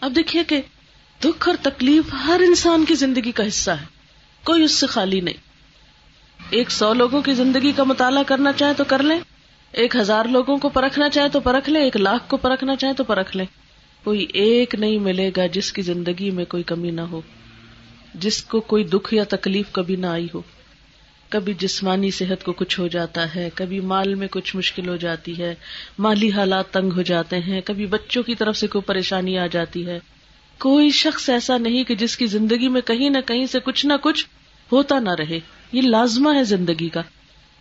اب 0.01 0.13
دیکھیے 0.17 0.45
کہ 0.45 0.63
دکھ 1.25 1.49
اور 1.49 1.57
تکلیف 1.63 2.15
ہر 2.27 2.41
انسان 2.49 2.85
کی 2.85 2.95
زندگی 2.95 3.33
کا 3.33 3.47
حصہ 3.49 3.71
ہے۔ 3.71 3.85
کوئی 4.45 4.63
اس 4.63 4.73
سے 4.73 4.87
خالی 4.87 5.21
نہیں۔ 5.21 5.35
ایک 6.51 6.71
سو 6.71 6.95
لوگوں 6.95 7.23
کی 7.23 7.33
زندگی 7.33 7.73
کا 7.73 7.85
مطالعہ 7.85 8.23
کرنا 8.23 8.53
چاہے 8.53 8.75
تو 8.75 8.85
کر 8.85 9.03
لیں۔ 9.03 9.21
ایک 9.73 9.97
ہزار 9.97 10.25
لوگوں 10.25 10.57
کو 10.57 10.69
پرکھنا 10.69 11.09
چاہے 11.09 11.29
تو 11.29 11.41
پرکھ 11.41 11.71
لیں۔ 11.71 11.83
ایک 11.83 11.97
لاکھ 11.97 12.31
کو 12.31 12.37
پرکھنا 12.37 12.77
چاہے 12.77 12.93
تو 12.93 13.05
پرکھ 13.05 13.37
لیں۔ 13.37 13.47
کوئی 14.05 14.27
ایک 14.33 14.75
نہیں 14.75 14.99
ملے 14.99 15.31
گا 15.37 15.47
جس 15.47 15.73
کی 15.73 15.83
زندگی 15.83 16.31
میں 16.31 16.45
کوئی 16.45 16.63
کمی 16.63 16.91
نہ 16.91 17.01
ہو۔ 17.01 17.21
جس 18.15 18.43
کو 18.45 18.61
کوئی 18.61 18.85
دکھ 18.85 19.15
یا 19.15 19.25
تکلیف 19.29 19.67
کبھی 19.73 19.97
نہ 19.97 20.07
آئی 20.07 20.27
ہو۔ 20.35 20.43
کبھی 21.29 21.55
جسمانی 21.55 22.11
صحت 22.11 22.45
کو 22.45 22.53
کچھ 22.53 22.81
ہو 22.81 22.87
جاتا 22.87 23.35
ہے۔ 23.35 23.49
کبھی 23.55 23.81
مال 23.81 24.15
میں 24.15 24.29
کچھ 24.31 24.57
مشکل 24.57 24.89
ہو 24.89 24.97
جاتی 24.97 25.39
ہے۔ 25.39 25.55
مالی 25.99 26.31
حالات 26.33 26.71
تنگ 26.71 26.93
ہو 26.93 27.03
جاتے 27.03 27.39
ہیں۔ 27.39 27.61
کبھی 27.61 27.87
بچوں 27.87 28.23
کی 28.23 28.35
طرف 28.35 28.57
سے 28.57 28.67
کوئی 28.67 28.83
پریشانی 28.83 29.39
آ 29.39 29.47
جاتی 29.47 29.87
ہے۔ 29.87 29.99
کوئی 30.59 30.91
شخص 30.91 31.31
ایسا 31.31 31.59
نہیں 31.59 31.85
کہ 31.85 31.95
جس 31.95 32.17
کی 32.17 32.27
زندگی 32.27 32.69
میں 32.69 32.81
کہیں 32.81 33.11
نہ 33.11 33.19
کہیں 33.27 33.47
سے 33.47 33.61
کچھ 33.61 33.87
نہ 33.87 33.93
کچھ 34.03 34.27
ہوتا 34.73 34.99
نہ 34.99 35.11
رہے۔ 35.11 35.41
یہ 35.73 35.83
لازمہ 35.83 36.35
ہے 36.35 36.45
زندگی 36.45 36.89
کا۔ 36.89 37.03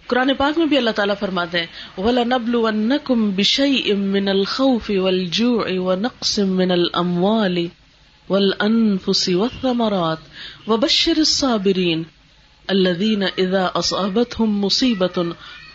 قرآن 0.07 0.31
پاک 0.37 0.57
میں 0.57 0.65
بھی 0.65 0.77
اللہ 0.77 0.89
تعالیٰ 0.89 1.15
فرماتے 1.19 1.59
ہیں، 1.59 1.65
وَلَنَبْلُوَنَّكُمْ 1.97 3.31
بِشَيْءٍ 3.31 3.95
مِّنَ 3.95 4.29
الْخَوْفِ 4.29 4.97
وَالْجُوعِ 4.97 5.77
وَنَقْصٍ 5.77 6.43
مِّنَ 6.43 6.73
الْأَمْوَالِ 6.73 7.67
وَالْأَنفُسِ 8.29 9.33
وَالثَّمَرَاتِ 9.33 10.21
وَبَشِّرِ 10.69 11.19
الصَّابِرِينَ 11.19 12.01
الَّذِينَ 12.69 13.25
إِذَا 13.25 13.69
أَصْعَبَتْهُمْ 13.75 14.65
مُصِيبَةٌ 14.65 15.31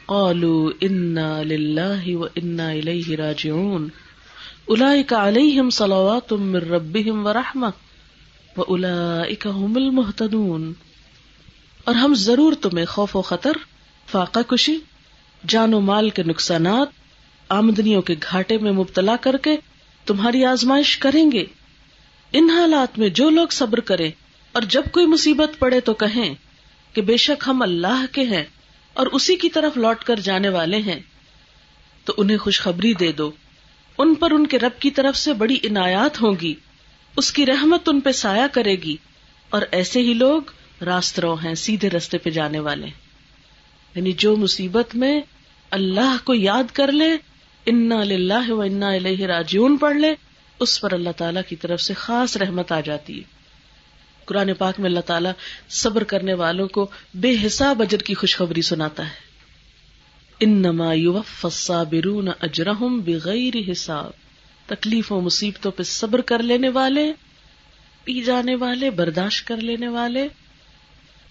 قَالُوا 0.07 0.71
إِنَّا 0.71 1.43
لِلَّهِ 1.43 2.15
وَإِنَّا 2.15 2.73
إِلَيْهِ 2.73 3.15
رَاجِعُونَ 3.15 3.89
أُولَئِكَ 4.69 5.15
عَلَيْهِمْ 5.15 5.71
صَلَوَاتٌ 5.71 6.39
مِّن 6.39 6.57
رَّبِّهِمْ 6.57 7.27
وَرَحْمَةٌ 7.27 7.71
وَأُولَئِكَ 8.57 9.49
هُمُ 9.49 9.77
الْمُهْتَدُونَ 9.77 10.73
اور 11.85 11.95
ہم 11.95 12.15
ضرور 12.15 12.53
تمہیں 12.53 12.87
خوف 12.87 13.17
و 13.17 13.23
خطر، 13.23 13.53
فاقہ 14.07 14.41
کشی، 14.41 14.79
جان 15.49 15.75
و 15.75 15.81
مال 15.81 16.11
کے 16.11 16.23
نقصانات، 16.23 16.89
آمدنیوں 17.49 18.03
کے 18.03 18.15
گھاٹے 18.31 18.59
میں 18.59 18.73
مبتلا 18.73 19.17
کر 19.17 19.37
کے 19.37 19.57
تمہاری 20.07 20.45
آزمائش 20.45 20.99
کریں 20.99 21.33
گے۔ 21.33 21.45
ان 22.33 22.51
حالات 22.51 22.99
میں 22.99 23.09
جو 23.09 23.31
لوگ 23.31 23.49
صبر 23.49 23.81
کریں 23.81 24.11
اور 24.53 24.63
جب 24.63 24.83
کوئی 24.93 25.07
مصیبت 25.07 25.59
پڑے 25.59 25.81
تو 25.81 25.95
کہیں 25.95 26.35
کہ 26.93 27.03
بے 27.03 27.17
شک 27.17 27.45
ہم 27.47 27.63
اللہ 27.63 28.05
کے 28.13 28.23
ہیں 28.23 28.45
اور 28.95 29.07
اسی 29.07 29.37
کی 29.37 29.49
طرف 29.49 29.77
لوٹ 29.77 30.05
کر 30.05 30.21
جانے 30.21 30.49
والے 30.49 30.79
ہیں، 30.79 31.01
تو 32.05 32.15
انہیں 32.17 32.39
خوشخبری 32.39 32.95
دے 32.95 33.13
دو۔ 33.13 33.31
ان 34.03 34.15
پر 34.15 34.31
ان 34.31 34.47
کے 34.47 34.59
رب 34.59 34.81
کی 34.81 34.91
طرف 34.91 35.17
سے 35.17 35.33
بڑی 35.33 35.57
عنایات 35.65 36.23
ہوں 36.23 36.35
گی۔ 36.43 36.55
اس 37.17 37.33
کی 37.33 37.47
رحمت 37.47 37.89
ان 37.89 38.01
پہ 38.01 38.13
سایہ 38.13 38.47
کرے 38.53 38.75
گی۔ 38.75 38.97
اور 39.51 39.63
ایسے 39.71 40.01
ہی 40.01 40.15
لوگ 40.15 40.43
راست 40.85 41.21
رو 41.21 41.35
ہیں، 41.35 41.55
سیدھے 41.55 41.91
رستے 41.91 42.19
پہ 42.19 42.31
جانے 42.31 42.59
والے۔ 42.59 42.87
یعنی 43.95 44.13
جو 44.13 44.37
مصیبت 44.37 44.97
میں 44.97 45.21
اللہ 45.71 46.17
کو 46.25 46.35
یاد 46.35 46.65
کر 46.73 46.93
لے، 46.93 47.11
انا 47.67 48.05
للہ 48.05 48.51
و 48.51 48.61
انا 48.61 48.89
الہ 48.89 49.23
راجیون 49.23 49.77
پڑھ 49.77 49.97
لے، 49.97 50.15
اس 50.61 50.81
پر 50.81 50.93
اللہ 50.93 51.11
تعالیٰ 51.17 51.43
کی 51.49 51.57
طرف 51.57 51.81
سے 51.81 51.95
خاص 51.95 52.37
رحمت 52.37 52.73
آ 52.73 52.81
جاتی 52.81 53.19
ہے۔ 53.19 53.25
قرآن 54.25 54.55
پاک 54.55 54.81
میں 54.81 54.89
اللہ 54.89 55.01
تعالیٰ 55.01 55.33
صبر 55.69 56.05
کرنے 56.05 56.35
والوں 56.35 56.69
کو 56.69 56.91
بے 57.15 57.37
حساب 57.47 57.83
اجر 57.83 57.99
کی 57.99 58.15
خوشخبری 58.15 58.63
سناتا 58.63 59.07
ہے۔ 59.07 59.32
انما 60.41 60.93
یوفى 60.93 61.47
الصابرون 61.47 62.29
اجرهم 62.41 63.01
بغیر 63.01 63.71
حساب۔ 63.71 64.11
تکلیفوں 64.67 65.21
مصیبتوں 65.21 65.71
پہ 65.71 65.83
صبر 65.83 66.21
کر 66.21 66.43
لینے 66.43 66.69
والے، 66.69 67.13
پی 68.05 68.21
جانے 68.21 68.55
والے، 68.55 68.91
برداشت 68.91 69.47
کر 69.49 69.57
لینے 69.57 69.89
والے، 69.89 70.29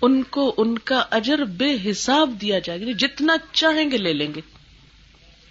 ان 0.01 0.24
کو 0.24 0.53
ان 0.58 0.77
کا 0.77 1.03
اجر 1.12 1.43
بے 1.43 1.91
حساب 1.91 2.34
دیا 2.41 2.60
جائے 2.60 2.81
گا، 2.81 2.91
جتنا 3.00 3.36
چاہیں 3.51 3.91
گے 3.91 3.98
لے 3.98 4.13
لیں 4.13 4.34
گے۔ 4.36 4.41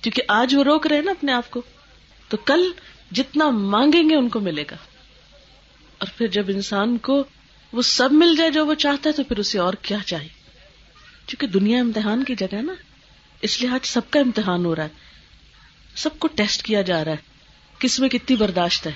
کیونکہ 0.00 0.22
آج 0.28 0.54
وہ 0.54 0.64
روک 0.64 0.86
رہے 0.86 1.00
نا 1.00 1.10
اپنے 1.10 1.32
آپ 1.32 1.50
کو، 1.50 1.62
تو 2.28 2.36
کل 2.36 2.70
جتنا 3.10 3.50
مانگیں 3.50 4.08
گے 4.10 4.16
ان 4.16 4.28
کو 4.28 4.40
ملے 4.40 4.64
گا۔ 4.70 4.76
اور 5.98 6.08
پھر 6.18 6.26
جب 6.26 6.44
انسان 6.48 6.98
کو 6.98 7.24
وہ 7.72 7.82
سب 7.82 8.12
مل 8.12 8.36
جائے 8.36 8.50
جو 8.50 8.66
وہ 8.66 8.74
چاہتا 8.74 9.10
ہے، 9.10 9.14
تو 9.14 9.24
پھر 9.24 9.38
اسے 9.38 9.58
اور 9.58 9.74
کیا 9.82 9.98
چاہیے؟ 10.06 10.28
کیونکہ 11.26 11.46
دنیا 11.46 11.80
امتحان 11.80 12.24
کی 12.24 12.34
جگہ 12.34 12.56
ہے 12.56 12.62
نا۔ 12.62 12.74
اس 13.42 13.60
لیے 13.60 13.70
آج 13.70 13.86
سب 13.86 14.00
کا 14.10 14.20
امتحان 14.20 14.64
ہو 14.64 14.76
رہا 14.76 14.82
ہے۔ 14.82 14.88
سب 15.96 16.18
کو 16.18 16.28
ٹیسٹ 16.28 16.62
کیا 16.62 16.82
جا 16.82 17.04
رہا 17.04 17.12
ہے۔ 17.12 17.16
کس 17.78 18.00
میں 18.00 18.08
کتنی 18.08 18.36
برداشت 18.36 18.86
ہے؟ 18.86 18.92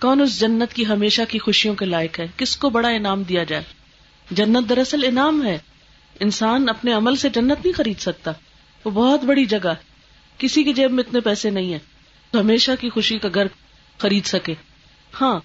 کون 0.00 0.20
اس 0.20 0.40
جنت 0.40 0.74
کی 0.74 0.86
ہمیشہ 0.86 1.22
کی 1.28 1.38
خوشیوں 1.38 1.74
کے 1.74 1.84
لائق 1.84 2.20
ہے؟ 2.20 2.26
کس 2.36 2.56
کو 2.56 2.70
بڑا 2.70 2.88
انعام 2.88 3.22
دیا 3.22 3.44
جائے؟ 3.44 3.62
جنت 4.30 4.68
دراصل 4.68 5.04
انعام 5.04 5.46
ہے۔ 5.46 5.58
انسان 6.20 6.68
اپنے 6.68 6.92
عمل 6.92 7.16
سے 7.16 7.28
جنت 7.28 7.58
نہیں 7.64 7.72
خرید 7.72 7.98
سکتا۔ 7.98 8.32
وہ 8.84 8.90
بہت 8.90 9.24
بڑی 9.24 9.44
جگہ 9.44 9.74
کسی 10.38 10.64
کی 10.64 10.72
جیب 10.72 10.92
میں 10.92 11.04
اتنے 11.06 11.20
پیسے 11.20 11.50
نہیں 11.50 11.72
ہیں۔ 11.72 11.78
تو 12.30 12.40
ہمیشہ 12.40 12.70
کی 12.80 12.90
خوشی 12.90 13.18
کا 13.18 13.28
گھر 13.34 13.46
خرید 13.98 14.24
سکے۔ 14.24 14.54
ہاں 15.20 15.40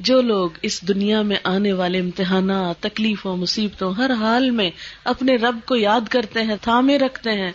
جو 0.00 0.20
لوگ 0.20 0.50
اس 0.62 0.88
دنیا 0.88 1.22
میں 1.22 1.36
آنے 1.44 1.72
والے 1.72 1.98
امتحانات، 1.98 2.82
تکلیفوں، 2.82 3.36
مصیبتوں، 3.36 3.94
ہر 3.94 4.10
حال 4.10 4.50
میں 4.50 4.70
اپنے 5.04 5.36
رب 5.36 5.58
کو 5.66 5.76
یاد 5.76 6.00
کرتے 6.10 6.42
ہیں، 6.42 6.56
تھامے 6.60 6.98
رکھتے 6.98 7.30
ہیں 7.30 7.52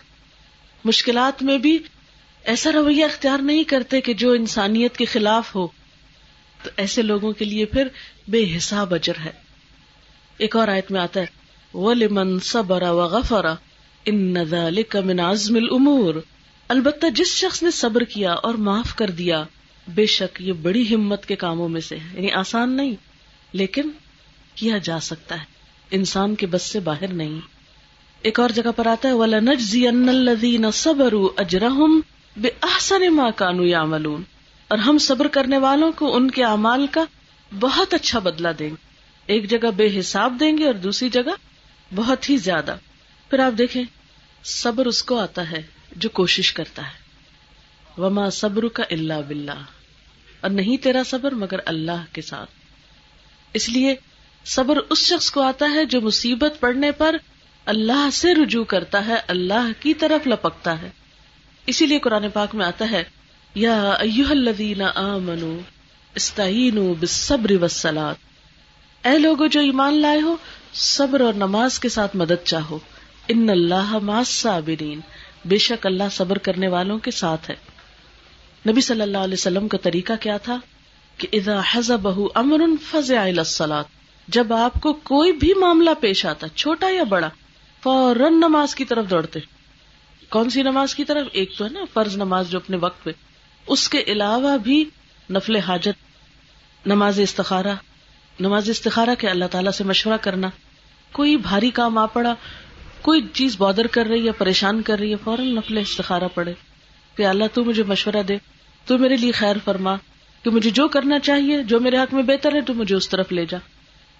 مشکلات 0.86 1.44
میں 1.44 1.58
بھی 1.58 1.77
ایسا 2.44 2.72
رویہ 2.72 3.06
اختیار 3.06 3.38
نہیں 3.38 3.63
کرتے 3.63 4.01
کہ 4.01 4.13
جو 4.13 4.32
انسانیت 4.32 4.98
کے 4.98 5.06
خلاف 5.06 5.56
ہو۔ 5.56 5.68
تو 6.63 6.70
ایسے 6.77 7.01
لوگوں 7.01 7.32
کے 7.32 7.46
لیے 7.46 7.65
پھر 7.65 7.88
بے 8.27 8.58
حساب 8.58 8.94
اجر 8.94 9.13
ہے۔ 9.25 9.32
ایک 10.38 10.56
اور 10.56 10.68
آیت 10.68 10.92
میں 10.92 11.01
آتا 11.01 11.20
ہے، 11.20 11.25
وَلِمَن 11.77 12.39
صَبَرَ 12.39 12.84
وَغَفَرَ 12.84 13.48
إِنَّ 14.10 14.44
ذَلِكَ 14.44 14.98
مِنْ 14.98 15.20
عَزْمِ 15.20 15.58
الْأُمُورِ۔ 15.58 16.18
البتہ 16.68 17.08
جس 17.15 17.27
شخص 17.27 17.63
نے 17.63 17.72
صبر 17.72 18.04
کیا 18.04 18.34
اور 18.34 18.54
معاف 18.54 18.96
کر 18.96 19.10
دیا، 19.10 19.44
بے 19.88 20.06
شک 20.06 20.42
یہ 20.42 20.54
بڑی 20.54 20.96
ہمت 20.96 21.25
کے 21.25 21.36
کاموں 21.36 21.70
میں 21.70 21.82
سے 21.82 21.96
ہے۔ 21.96 22.10
یعنی 22.13 22.32
آسان 22.32 22.77
نہیں، 22.77 22.96
لیکن 23.54 23.89
کیا 24.56 24.77
جا 24.77 25.00
سکتا 25.00 25.39
ہے۔ 25.39 25.46
انسان 25.92 26.36
کے 26.36 26.48
بس 26.48 26.62
سے 26.62 26.80
باہر 26.80 27.08
نہیں۔ 27.08 27.54
ایک 28.25 28.39
اور 28.39 28.50
جگہ 28.50 28.72
پر 28.75 28.86
آتا 28.86 29.10
ہے، 29.10 29.13
وَلَنَجْزِيَنَّ 29.13 30.10
الَّذِينَ 30.10 30.67
صَبَرُوا 30.74 31.41
أَجْرَهُمْ 31.41 32.01
بِأَحْسَنِ 32.38 33.08
مَا 33.08 33.32
كَانُوا 33.32 33.67
يَعْمَلُونَ۔ 33.67 34.24
اور 34.67 34.77
ہم 34.77 34.98
صبر 34.98 35.27
کرنے 35.27 35.58
والوں 35.58 35.91
کو 35.91 36.15
ان 36.15 36.32
کے 36.32 36.44
اعمال 36.44 36.88
کا 36.88 37.03
بہت 37.60 37.94
اچھا 37.94 38.20
بدلہ 38.20 38.48
دیں 38.60 38.70
گے۔ 38.70 38.75
ایک 39.25 39.50
جگہ 39.50 39.72
بے 39.72 40.00
حساب 40.00 40.38
دیں 40.39 40.58
گے 40.58 40.65
اور 40.65 40.74
دوسری 40.74 41.10
جگہ 41.10 41.32
بہت 41.96 42.29
ہی 42.29 42.38
زیادہ۔ 42.38 42.77
پھر 43.29 43.39
آپ 43.39 43.58
دیکھیں، 43.58 43.84
صبر 44.44 44.86
اس 44.86 45.03
کو 45.03 45.20
آتا 45.20 45.51
ہے 45.51 45.62
جو 45.96 46.10
کوشش 46.10 46.53
کرتا 46.53 46.82
ہے۔ 46.82 47.05
وما 48.01 48.29
صبر 48.29 48.67
کا 48.67 48.84
اللہ 48.91 49.22
بلّہ 49.27 49.63
اور 50.41 50.50
نہیں 50.50 50.77
تیرا 50.77 51.01
صبر 51.05 51.32
مگر 51.32 51.58
اللہ 51.65 52.05
کے 52.12 52.22
ساتھ۔ 52.22 52.51
اس 53.53 53.70
لیے 53.70 53.96
صبر 54.46 54.77
اس 54.89 55.00
شخص 55.00 55.32
کو 55.32 55.41
آتا 55.41 55.65
ہے 55.74 55.86
جو 55.86 56.01
مصیبت 56.01 56.60
پڑنے 56.60 56.91
پر 56.91 57.15
اللہ 57.65 58.10
سے 58.13 58.34
رجوع 58.34 58.63
کرتا 58.63 59.07
ہے، 59.07 59.15
اللہ 59.27 59.69
کی 59.79 59.93
طرف 59.93 60.27
لپکتا 60.27 60.81
ہے۔ 60.81 60.89
اسی 61.67 61.86
لیے 61.86 62.00
قرآن 62.00 62.29
پاک 62.29 62.55
میں 62.55 62.65
آتا 62.65 62.91
ہے، 62.91 63.03
یا 63.55 63.91
ایوہ 63.91 64.29
الذین 64.29 64.81
آمنوا 64.95 65.60
استعینوا 66.15 66.93
بالصبر 67.00 67.51
والصلاة۔ 67.51 68.13
اے 69.03 69.17
لوگو 69.17 69.48
جو 69.48 69.60
ایمان 69.60 69.93
لائے 69.93 70.22
ہو، 70.22 70.36
صبر 70.74 71.22
اور 71.22 71.34
نماز 71.34 71.79
کے 71.79 71.89
ساتھ 71.89 72.15
مدد 72.15 72.43
چاہو۔ 72.43 72.79
ان 73.27 73.50
اللہ 73.50 73.98
مع 73.98 74.17
الصابرین۔ 74.17 75.00
بے 75.45 75.57
شک 75.57 75.86
اللہ 75.86 76.03
صبر 76.12 76.38
کرنے 76.38 76.67
والوں 76.67 77.00
کے 77.00 77.12
ساتھ 77.12 77.50
ہے۔ 77.50 77.55
نبی 78.69 78.81
صلی 78.81 79.01
اللہ 79.01 79.17
علیہ 79.17 79.34
وسلم 79.34 79.67
کا 79.67 79.77
طریقہ 79.77 80.13
کیا 80.19 80.38
تھا؟ 80.38 80.60
کہ 81.17 81.27
اذا 81.34 81.62
حزبہ 81.72 82.27
امر 82.36 82.60
فزع 82.91 83.22
الى 83.22 83.38
الصلاة۔ 83.38 83.84
جب 84.27 84.53
آپ 84.53 84.81
کو 84.81 84.93
کوئی 84.93 85.31
بھی 85.31 85.53
معاملہ 85.53 85.89
پیش 86.00 86.25
آتا، 86.25 86.48
چھوٹا 86.48 86.89
یا 86.89 87.03
بڑا 87.03 87.29
فوراً 87.86 88.34
نماز 88.34 88.75
کی 88.75 88.86
طرف 88.86 89.10
دوڑتے۔ 89.10 89.39
کون 90.30 90.50
سی 90.50 90.62
نماز 90.62 90.96
کی 90.96 91.06
طرف؟ 91.06 91.27
ایک 91.32 91.58
تو 91.58 91.65
ہے 91.65 91.70
نا 91.70 91.80
فرض 91.94 92.15
نماز 92.15 92.50
جو 92.50 92.58
اپنے 92.58 92.77
وقت 92.77 93.04
پہ۔ 93.04 93.12
اس 93.68 93.89
کے 93.89 94.04
علاوہ 94.08 94.58
بھی 94.58 94.86
نفل 95.30 95.56
حاجت، 95.56 96.06
نماز 96.86 97.20
استخارہ 97.20 97.75
نماز 98.39 98.70
استخارہ 98.70 99.10
کے 99.20 99.30
اللہ 99.30 99.46
تعالیٰ 99.46 99.72
سے 99.72 99.84
مشورہ 99.84 100.18
کرنا۔ 100.18 100.50
کوئی 101.12 101.38
بھاری 101.38 101.70
کام 101.70 101.98
آ 101.98 102.06
پڑا، 102.06 102.36
کوئی 103.01 103.22
چیز 103.34 103.56
بادر 103.58 103.88
کر 103.88 104.06
رہی 104.06 104.27
ہے، 104.27 104.32
پریشان 104.32 104.82
کر 104.82 105.00
رہی 105.00 105.12
ہے، 105.12 105.18
فوراً 105.24 105.56
نفل 105.56 105.77
استخارہ 105.77 106.27
پڑے 106.34 106.54
کہ 107.15 107.25
اللہ 107.25 107.44
تو 107.54 107.63
مجھے 107.63 107.84
مشورہ 107.84 108.24
دے، 108.27 108.38
تو 108.86 108.98
میرے 108.98 109.18
لیے 109.18 109.32
خیر 109.32 109.56
فرما۔ 109.65 109.96
کہ 110.44 110.50
مجھے 110.50 110.70
جو 110.70 110.88
کرنا 110.88 111.20
چاہیے، 111.20 111.63
جو 111.63 111.80
میرے 111.80 111.98
حق 111.98 112.13
میں 112.13 112.24
بہتر 112.24 112.56
ہے، 112.56 112.62
تو 112.62 112.74
مجھے 112.74 112.96
اس 112.96 113.10
طرف 113.10 113.32
لے 113.32 113.46
جا۔ 113.46 113.58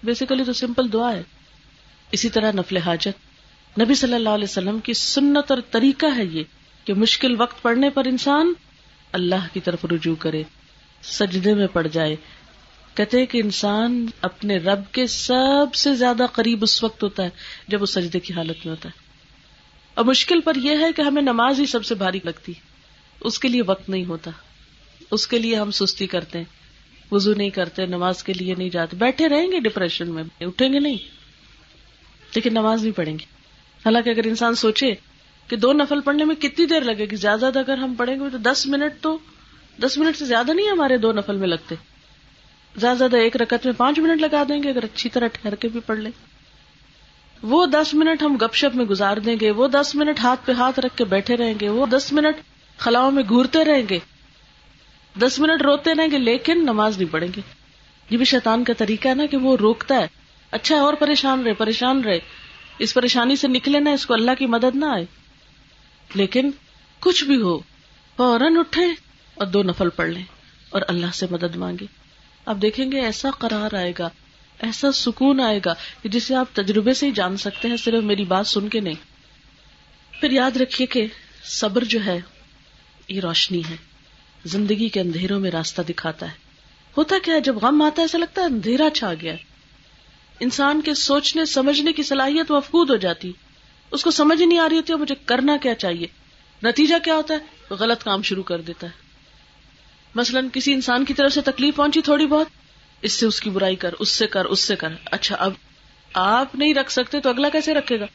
بیسیکلی 0.02 0.44
تو 0.44 0.52
سمپل 0.52 0.92
دعا 0.92 1.12
ہے۔ 1.12 1.22
اسی 2.12 2.28
طرح 2.28 2.52
نفل 2.52 2.76
حاجت۔ 2.76 3.25
نبی 3.80 3.94
صلی 3.94 4.14
اللہ 4.14 4.28
علیہ 4.28 4.44
وسلم 4.44 4.78
کی 4.78 4.94
سنت 4.94 5.50
اور 5.50 5.58
طریقہ 5.70 6.06
ہے 6.16 6.24
یہ 6.24 6.44
کہ 6.84 6.94
مشکل 6.94 7.34
وقت 7.38 7.62
پڑنے 7.62 7.90
پر 7.90 8.04
انسان 8.04 8.52
اللہ 9.12 9.46
کی 9.52 9.60
طرف 9.60 9.84
رجوع 9.84 10.14
کرے، 10.14 10.42
سجدے 11.02 11.54
میں 11.54 11.66
پڑ 11.66 11.86
جائے۔ 11.86 12.16
کہتے 12.94 13.26
کہ 13.26 13.38
انسان 13.38 14.06
اپنے 14.22 14.56
رب 14.56 14.80
کے 14.92 15.06
سب 15.06 15.74
سے 15.74 15.94
زیادہ 15.94 16.26
قریب 16.32 16.62
اس 16.62 16.84
وقت 16.84 17.02
ہوتا 17.02 17.22
ہے 17.22 17.30
جب 17.68 17.80
وہ 17.80 17.86
سجدے 17.86 18.20
کی 18.20 18.32
حالت 18.32 18.56
میں 18.64 18.70
ہوتا 18.70 18.88
ہے۔ 18.88 19.00
اور 19.94 20.04
مشکل 20.04 20.40
پر 20.40 20.54
یہ 20.56 20.76
ہے 20.80 20.92
کہ 20.92 21.02
ہمیں 21.02 21.22
نماز 21.22 21.60
ہی 21.60 21.66
سب 21.66 21.84
سے 21.84 21.94
بھاری 21.94 22.20
لگتی 22.24 22.52
اس 23.20 23.38
کے 23.38 23.48
لیے 23.48 23.62
وقت 23.66 23.88
نہیں 23.88 24.04
ہوتا۔ 24.04 24.30
اس 25.10 25.26
کے 25.26 25.38
لیے 25.38 25.56
ہم 25.56 25.70
سستی 25.70 26.06
کرتے 26.06 26.38
ہیں۔ 26.38 26.44
وزو 27.12 27.34
نہیں 27.34 27.50
کرتے، 27.50 27.86
نماز 27.86 28.24
کے 28.24 28.32
لیے 28.32 28.54
نہیں 28.54 28.70
جاتے۔ 28.70 28.96
بیٹھے 28.96 29.28
رہیں 29.28 29.52
گے 29.52 29.60
ڈپریشن 29.60 30.08
میں، 30.08 30.22
اٹھیں 30.40 30.72
گے 30.72 30.78
نہیں۔ 30.78 30.98
لیکن 32.34 32.50
نماز 32.52 32.82
نہیں 32.82 32.96
پڑھیں 32.96 33.18
گے۔ 33.18 33.35
حالانکہ 33.86 34.10
اگر 34.10 34.26
انسان 34.26 34.54
سوچے 34.54 34.94
کہ 35.48 35.56
دو 35.56 35.72
نفل 35.72 36.00
پڑھنے 36.00 36.24
میں 36.24 36.34
کتنی 36.34 36.66
دیر 36.66 36.80
لگے 36.80 37.04
گی، 37.10 37.16
زیادہ 37.16 37.46
اگر 37.46 37.78
ہم 37.78 37.94
پڑھیں 37.94 38.16
گے 38.16 38.24
تو 38.32 38.38
دس 38.38 38.66
منٹ 38.66 39.02
تو، 39.02 39.18
دس 39.82 39.98
منٹ 39.98 40.16
سے 40.16 40.24
زیادہ 40.24 40.52
نہیں 40.52 40.68
ہمارے 40.68 40.96
دو 40.96 41.12
نفل 41.12 41.36
میں 41.36 41.48
لگتے۔ 41.48 41.74
زیادہ 42.76 42.96
زیادہ 42.96 43.16
ایک 43.16 43.36
رکعت 43.36 43.64
میں 43.64 43.74
پانچ 43.76 43.98
منٹ 43.98 44.20
لگا 44.20 44.42
دیں 44.48 44.62
گے، 44.62 44.68
اگر 44.68 44.84
اچھی 44.84 45.10
طرح 45.10 45.26
ٹھہر 45.26 45.54
کے 45.54 45.68
بھی 45.68 45.80
پڑھ 45.80 45.98
لیں۔ 45.98 46.10
وہ 47.42 47.66
دس 47.66 47.94
منٹ 47.94 48.22
ہم 48.22 48.36
گپ 48.36 48.54
شپ 48.54 48.76
میں 48.76 48.84
گزار 48.84 49.16
دیں 49.16 49.36
گے، 49.40 49.50
وہ 49.50 49.68
دس 49.68 49.94
منٹ 49.94 50.18
ہاتھ 50.18 50.46
پہ 50.46 50.52
ہاتھ 50.52 50.80
رکھ 50.80 50.96
کے 50.96 51.04
بیٹھے 51.04 51.36
رہیں 51.36 51.54
گے، 51.60 51.68
وہ 51.68 51.86
دس 51.86 52.12
منٹ 52.12 52.36
خلاؤں 52.78 53.10
میں 53.10 53.22
گورتے 53.30 53.64
رہیں 53.64 53.82
گے۔ 53.90 53.98
دس 55.22 55.38
منٹ 55.38 55.62
روتے 55.62 55.94
رہیں 55.94 56.10
گے، 56.10 56.18
لیکن 56.18 56.58
نماز 56.62 56.98
نہیں 56.98 57.12
پڑھیں 57.12 57.28
گے۔ 57.36 57.40
یہ 58.10 58.16
بھی 58.16 58.24
شیطان 58.24 58.64
کا 58.64 58.72
طریقہ 58.78 59.08
ہے 59.08 59.14
نا 59.14 59.26
کہ 59.26 59.36
وہ 59.36 59.56
روکتا 59.56 59.94
ہے۔ 59.94 60.06
اچھا 60.50 60.76
اور 60.76 60.94
پریشان 60.94 61.42
رہے 61.42 61.52
پریشان 61.52 62.00
رہے۔ 62.00 62.20
اس 62.78 62.94
پریشانی 62.94 63.36
سے 63.36 63.48
نکلے 63.48 63.80
نا 63.80 63.90
اس 63.90 64.06
کو 64.06 64.14
اللہ 64.14 64.30
کی 64.38 64.46
مدد 64.46 64.74
نہ 64.74 64.84
آئے۔ 64.84 65.04
لیکن 66.14 66.50
کچھ 67.00 67.24
بھی 67.24 67.36
ہو، 67.36 67.58
فوراً 68.16 68.56
اٹھے 68.56 68.84
اور 69.34 69.46
دو 69.46 69.62
نفل 69.62 69.88
پڑھ 69.88 70.08
لیں 70.08 70.22
اور 70.70 70.82
اللہ 70.88 71.06
سے 71.14 71.26
مدد 71.30 71.56
مانگے۔ 71.56 71.86
آپ 72.46 72.56
دیکھیں 72.62 72.92
گے 72.92 73.00
ایسا 73.00 73.30
قرار 73.38 73.74
آئے 73.74 73.92
گا، 73.98 74.08
ایسا 74.58 74.92
سکون 74.92 75.40
آئے 75.40 75.60
گا 75.66 75.74
کہ 76.02 76.08
جسے 76.08 76.34
آپ 76.34 76.46
تجربے 76.52 76.94
سے 76.94 77.06
ہی 77.06 77.10
جان 77.10 77.36
سکتے 77.36 77.68
ہیں، 77.68 77.76
صرف 77.76 78.04
میری 78.04 78.24
بات 78.24 78.46
سن 78.46 78.68
کے 78.68 78.80
نہیں۔ 78.80 78.94
پھر 80.20 80.30
یاد 80.30 80.56
رکھیے 80.56 80.86
کہ 80.86 81.06
صبر 81.44 81.84
جو 81.84 81.98
ہے، 82.06 82.20
یہ 83.08 83.20
روشنی 83.20 83.62
ہے۔ 83.70 83.76
زندگی 84.44 84.88
کے 84.88 85.00
اندھیروں 85.00 85.40
میں 85.40 85.50
راستہ 85.50 85.82
دکھاتا 85.82 86.26
ہے۔ 86.26 86.34
ہوتا 86.96 87.16
کیا 87.22 87.34
ہے، 87.34 87.40
جب 87.40 87.56
غم 87.56 87.82
آتا 87.82 87.94
ہے، 87.98 88.04
ایسا 88.04 88.18
لگتا 88.18 88.40
ہے 88.40 88.46
اندھیرا 88.46 88.90
چھا 88.94 89.12
گیا 89.20 89.34
انسان 90.40 90.80
کے 90.80 90.94
سوچنے، 90.94 91.44
سمجھنے 91.44 91.92
کی 91.92 92.02
صلاحیت 92.02 92.50
مفقود 92.50 92.90
ہو 92.90 92.96
جاتی۔ 92.96 93.32
اس 93.90 94.04
کو 94.04 94.10
سمجھ 94.10 94.42
نہیں 94.42 94.58
آ 94.58 94.68
رہی 94.68 94.76
ہوتی 94.76 94.94
مجھے 94.94 95.14
کرنا 95.26 95.56
کیا 95.56 95.74
چاہیے؟ 95.74 96.06
نتیجہ 96.62 96.94
کیا 97.04 97.16
ہوتا 97.16 97.34
ہے؟ 97.34 97.74
غلط 97.74 98.04
کام 98.04 98.22
شروع 98.22 98.42
کر 98.42 98.60
دیتا 98.60 98.86
ہے۔ 98.86 98.92
مثلاً 100.14 100.48
کسی 100.52 100.72
انسان 100.72 101.04
کی 101.04 101.14
طرف 101.14 101.32
سے 101.32 101.40
تکلیف 101.40 101.76
پہنچی 101.76 102.00
تھوڑی 102.00 102.26
بہت، 102.26 102.46
اس 103.02 103.12
سے 103.12 103.26
اس 103.26 103.40
کی 103.40 103.50
برائی 103.50 103.76
کر، 103.76 103.94
اس 103.98 104.08
سے 104.08 104.26
کر، 104.26 104.44
اس 104.44 104.60
سے 104.60 104.76
کر۔ 104.76 104.88
اچھا 105.04 105.36
اب 105.36 105.52
آپ 106.12 106.54
نہیں 106.54 106.74
رکھ 106.74 106.92
سکتے 106.92 107.20
تو 107.20 107.28
اگلا 107.28 107.48
کیسے 107.48 107.74
رکھے 107.74 108.00
گا؟ 108.00 108.06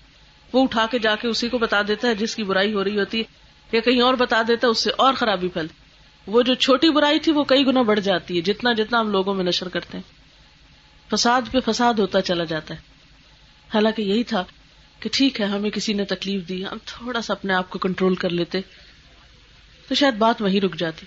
وہ 0.53 0.63
اٹھا 0.63 0.85
کے 0.91 0.99
جا 0.99 1.15
کے 1.15 1.27
اسی 1.27 1.49
کو 1.49 1.57
بتا 1.57 1.81
دیتا 1.87 2.07
ہے 2.07 2.15
جس 2.15 2.35
کی 2.35 2.43
برائی 2.43 2.73
ہو 2.73 2.83
رہی 2.83 2.99
ہوتی 2.99 3.17
ہے 3.17 3.23
یا 3.71 3.81
کہیں 3.81 4.01
اور 4.01 4.13
بتا 4.13 4.41
دیتا 4.47 4.67
ہے، 4.67 4.71
اس 4.71 4.83
سے 4.83 4.91
اور 4.97 5.13
خرابی 5.13 5.47
پھیل۔ 5.47 5.67
وہ 6.27 6.41
جو 6.41 6.53
چھوٹی 6.53 6.89
برائی 6.89 7.19
تھی، 7.19 7.31
وہ 7.31 7.43
کئی 7.43 7.65
گنا 7.65 7.81
بڑھ 7.81 7.99
جاتی 7.99 8.35
ہے، 8.35 8.41
جتنا 8.41 8.73
جتنا 8.73 8.99
ہم 8.99 9.11
لوگوں 9.11 9.33
میں 9.33 9.43
نشر 9.43 9.69
کرتے 9.69 9.97
ہیں۔ 9.97 10.20
فساد 11.11 11.41
پہ 11.51 11.71
فساد 11.71 11.93
ہوتا 11.93 12.21
چلا 12.21 12.43
جاتا 12.43 12.73
ہے۔ 12.73 12.79
حالانکہ 13.73 14.01
یہی 14.01 14.23
تھا 14.23 14.43
کہ 14.99 15.09
ٹھیک 15.11 15.41
ہے، 15.41 15.45
ہمیں 15.45 15.69
کسی 15.69 15.93
نے 15.93 16.05
تکلیف 16.05 16.49
دی، 16.49 16.65
ہم 16.65 16.77
تھوڑا 16.85 17.21
سا 17.21 17.33
اپنے 17.33 17.53
آپ 17.53 17.69
کو 17.69 17.79
کنٹرول 17.79 18.15
کر 18.15 18.29
لیتے 18.29 18.61
تو 19.87 19.95
شاید 19.95 20.13
بات 20.13 20.41
وہیں 20.41 20.61
رک 20.61 20.75
جاتی۔ 20.75 21.05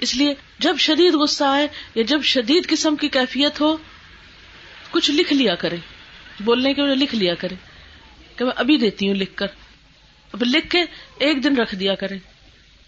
اس 0.00 0.14
لیے 0.14 0.34
جب 0.58 0.76
شدید 0.78 1.14
غصہ 1.14 1.44
آئے 1.44 1.68
یا 1.94 2.02
جب 2.02 2.22
شدید 2.22 2.68
قسم 2.68 2.96
کی 2.96 3.08
کیفیت 3.08 3.60
ہو، 3.60 3.76
کچھ 4.90 5.10
لکھ 5.10 5.32
لیا 5.32 5.54
کرے 5.54 5.76
بولنے 6.40 6.74
کے 6.74 6.82
لکھ 6.82 7.14
لیا 7.14 7.34
کرے 7.34 7.54
کہ 8.36 8.44
میں 8.44 8.52
ابھی 8.56 8.76
دیتی 8.76 9.08
ہوں 9.08 9.14
لکھ 9.14 9.36
کر۔ 9.36 9.46
اب 10.32 10.42
لکھ 10.42 10.70
کے 10.70 10.78
ایک 11.18 11.44
دن 11.44 11.56
رکھ 11.56 11.74
دیا 11.74 11.94
کریں۔ 11.94 12.18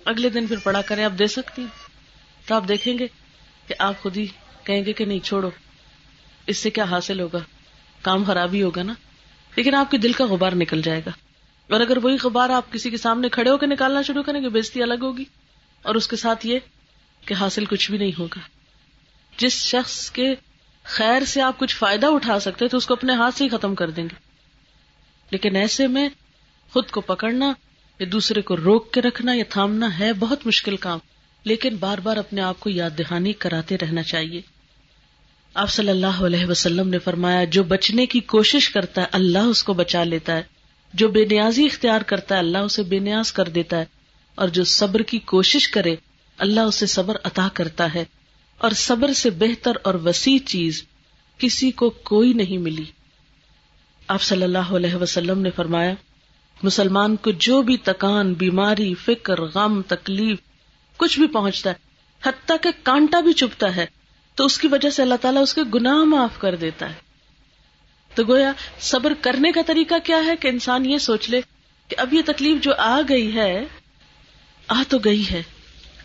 اگلے 0.05 0.29
دن 0.29 0.47
پھر 0.47 0.57
پڑھا 0.59 0.83
کریں، 0.83 1.05
آپ 1.05 1.13
دے 1.19 1.27
سکتی 1.27 1.67
تو 2.47 2.55
آپ 2.55 2.69
دیکھیں 2.69 2.99
گے 2.99 3.07
کہ 3.67 3.75
آپ 3.79 4.03
خود 4.03 4.17
ہی 4.17 4.27
کہیں 4.65 4.85
گے 4.85 4.93
کہ 4.93 5.05
نہیں، 5.05 5.19
چھوڑو۔ 5.19 5.51
اس 6.49 6.57
سے 6.57 6.71
کیا 6.71 6.85
حاصل 6.85 7.21
ہوگا؟ 7.21 7.39
کام 8.03 8.25
خراب 8.25 8.53
ہی 8.53 8.63
ہوگا 8.63 8.83
نا؟ 8.83 8.93
لیکن 9.57 9.75
آپ 9.75 9.91
کے 9.91 9.99
دل 9.99 10.13
کا 10.13 10.27
غبار 10.27 10.53
نکل 10.53 10.83
جائے 10.83 11.01
گا۔ 11.07 11.11
اور 11.71 11.81
اگر 11.81 11.99
وہی 12.03 12.17
غبار 12.23 12.51
آپ 12.51 12.73
کسی 12.73 12.91
کے 12.91 12.97
سامنے 12.97 13.29
کھڑے 13.29 13.51
ہو 13.51 13.57
کے 13.57 13.67
نکالنا 13.67 14.03
شروع 14.03 14.23
کریں 14.23 14.43
گے، 14.43 14.49
بےزتی 14.49 14.83
الگ 14.83 14.95
ہوگی۔ 15.03 15.25
اور 15.83 15.95
اس 15.95 16.09
کے 16.09 16.17
ساتھ 16.17 16.47
یہ 16.47 16.59
کہ 17.25 17.35
حاصل 17.35 17.65
کچھ 17.65 17.91
بھی 17.91 17.99
نہیں 17.99 18.13
ہوگا۔ 18.19 18.39
جس 19.37 19.53
شخص 19.53 20.11
کے 20.11 20.35
خیر 20.85 21.25
سے 21.25 21.43
آپ 21.43 21.59
کچھ 21.59 21.77
فائدہ 21.77 22.07
اٹھا 22.07 22.41
سکتے 22.41 22.69
تو 22.69 22.77
اس 22.77 22.87
کو 22.87 22.95
اپنے 22.95 23.13
ہاتھ 23.13 23.35
سے 23.35 23.45
ہی 23.45 23.49
ختم 23.49 23.75
کر 23.75 23.91
دیں 23.91 24.05
گے۔ 24.05 24.19
لیکن 25.31 25.57
ایسے 25.57 25.87
میں 25.87 26.09
خود 26.73 26.91
کو 26.91 27.01
پکڑنا 27.01 27.53
یا 27.99 28.07
دوسرے 28.13 28.43
کو 28.43 28.57
روک 28.57 28.93
کے 28.93 29.03
رکھنا 29.03 29.33
یا 29.35 29.45
تھامنا 29.49 29.99
ہے 29.99 30.13
بہت 30.13 30.47
مشکل 30.47 30.77
کام۔ 30.77 30.99
لیکن 31.45 31.77
بار 31.77 31.99
بار 31.99 32.17
اپنے 32.17 32.41
آپ 32.41 32.61
کو 32.61 32.71
یاد 32.71 32.91
دہانی 32.99 33.33
کراتے 33.33 33.79
رہنا 33.79 34.03
چاہیے۔ 34.03 34.58
آپ 35.55 35.71
صلی 35.71 35.89
اللہ 35.89 36.07
علیہ 36.07 36.47
وسلم 36.47 36.89
نے 36.89 36.99
فرمایا، 36.99 37.45
جو 37.45 37.63
بچنے 37.63 38.07
کی 38.07 38.21
کوشش 38.21 38.71
کرتا 38.71 39.01
ہے، 39.01 39.07
اللہ 39.13 39.39
اس 39.39 39.63
کو 39.63 39.73
بچا 39.73 40.05
لیتا 40.05 40.37
ہے۔ 40.37 40.43
جو 40.95 41.09
بے 41.09 41.25
نیازی 41.25 41.67
اختیار 41.67 42.01
کرتا 42.01 42.35
ہے، 42.35 42.41
اللہ 42.41 42.59
اسے 42.59 42.83
بے 42.83 42.99
نیاز 42.99 43.33
کر 43.33 43.49
دیتا 43.49 43.79
ہے۔ 43.79 43.85
اور 44.35 44.49
جو 44.49 44.65
صبر 44.65 45.03
کی 45.03 45.19
کوشش 45.19 45.69
کرے، 45.69 45.97
اللہ 46.39 46.61
اسے 46.61 46.87
صبر 46.87 47.17
عطا 47.25 47.49
کرتا 47.55 47.95
ہے۔ 47.95 48.05
اور 48.59 48.71
صبر 48.71 49.13
سے 49.13 49.31
بہتر 49.31 49.73
اور 49.83 49.95
وسیع 49.95 50.39
چیز 50.39 50.85
کسی 51.39 51.71
کو 51.71 51.91
کوئی 51.91 52.33
نہیں 52.33 52.59
ملی۔ 52.59 52.85
آپ 54.09 54.23
صلی 54.23 54.43
اللہ 54.43 54.59
علیہ 54.59 54.95
وسلم 54.95 55.39
نے 55.39 55.51
فرمایا، 55.51 55.95
مسلمان 56.63 57.17
کو 57.17 57.31
جو 57.31 57.63
بھی 57.63 57.77
تکان، 57.77 58.35
بیماری، 58.35 58.95
فکر، 58.95 59.41
غم، 59.41 59.83
تکلیف، 59.83 60.39
کچھ 60.97 61.19
بھی 61.19 61.27
پہنچتا 61.27 61.71
ہے، 61.71 61.75
حتیٰ 62.23 62.57
کہ 62.63 62.71
کانٹا 62.83 63.21
بھی 63.21 63.33
چپتا 63.33 63.77
ہے 63.77 63.87
تو 64.39 64.45
اس 64.45 64.59
کی 64.59 64.69
وجہ 64.69 64.91
سے 64.91 65.03
اللہ 65.03 65.15
تعالیٰ 65.15 65.43
اس 65.43 65.55
کے 65.55 65.63
گناہ 65.75 65.97
معاف 65.97 66.39
کر 66.39 66.57
دیتا 66.57 66.89
ہے۔ 66.89 66.95
تو 68.15 68.25
گویا 68.25 68.53
صبر 68.81 69.13
کرنے 69.21 69.53
کا 69.53 69.61
طریقہ 69.67 69.95
کیا 70.05 70.25
ہے 70.27 70.37
کہ 70.37 70.49
انسان 70.49 70.87
یہ 70.87 70.99
سوچ 70.99 71.31
لے 71.31 71.41
کہ 71.89 71.97
اب 71.99 72.15
یہ 72.15 72.23
تکلیف 72.27 72.63
جو 72.63 72.73
آ 72.79 73.01
گئی 73.09 73.35
ہے، 73.35 73.65
آ 74.69 74.83
تو 74.89 74.99
گئی 74.99 75.31
ہے۔ 75.31 75.43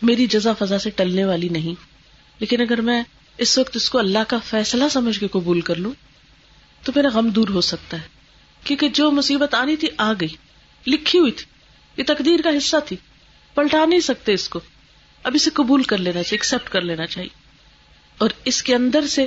میری 0.02 0.26
جزا 0.26 0.52
فضا 0.52 0.78
سے 0.78 0.90
ٹلنے 0.90 1.24
والی 1.24 1.48
نہیں۔ 1.48 1.80
لیکن 2.38 2.60
اگر 2.60 2.80
میں 2.80 3.02
اس 3.38 3.58
وقت 3.58 3.76
اس 3.76 3.90
کو 3.90 3.98
اللہ 3.98 4.18
کا 4.28 4.38
فیصلہ 4.44 4.84
سمجھ 4.90 5.20
کے 5.20 5.28
قبول 5.28 5.60
کر 5.60 5.74
لوں، 5.74 5.92
تو 6.82 6.92
میرا 6.96 7.08
غم 7.08 7.28
دور 7.28 7.48
ہو 7.48 7.60
سکتا 7.60 7.96
ہے۔ 7.96 8.06
کیونکہ 8.64 8.88
جو 8.88 9.10
مصیبت 9.10 9.54
آنی 9.54 9.76
تھی، 9.76 9.88
آ 9.96 10.12
گئی۔ 10.12 10.36
لکھی 10.86 11.18
ہوئی 11.18 11.32
تھی۔ 11.32 11.46
یہ 11.96 12.04
تقدیر 12.06 12.42
کا 12.42 12.50
حصہ 12.56 12.76
تھی۔ 12.86 12.96
پلٹا 13.54 13.84
نہیں 13.84 14.00
سکتے 14.00 14.32
اس 14.32 14.48
کو۔ 14.48 14.60
اب 15.22 15.32
اسے 15.34 15.50
قبول 15.50 15.82
کر 15.82 15.98
لینا 15.98 16.22
چاہیے 16.22 16.34
ایکسپٹ 16.34 16.68
کر 16.68 16.80
لینا 16.80 17.06
چاہیے۔ 17.06 17.43
اور 18.18 18.30
اس 18.44 18.62
کے 18.62 18.74
اندر 18.74 19.06
سے 19.06 19.26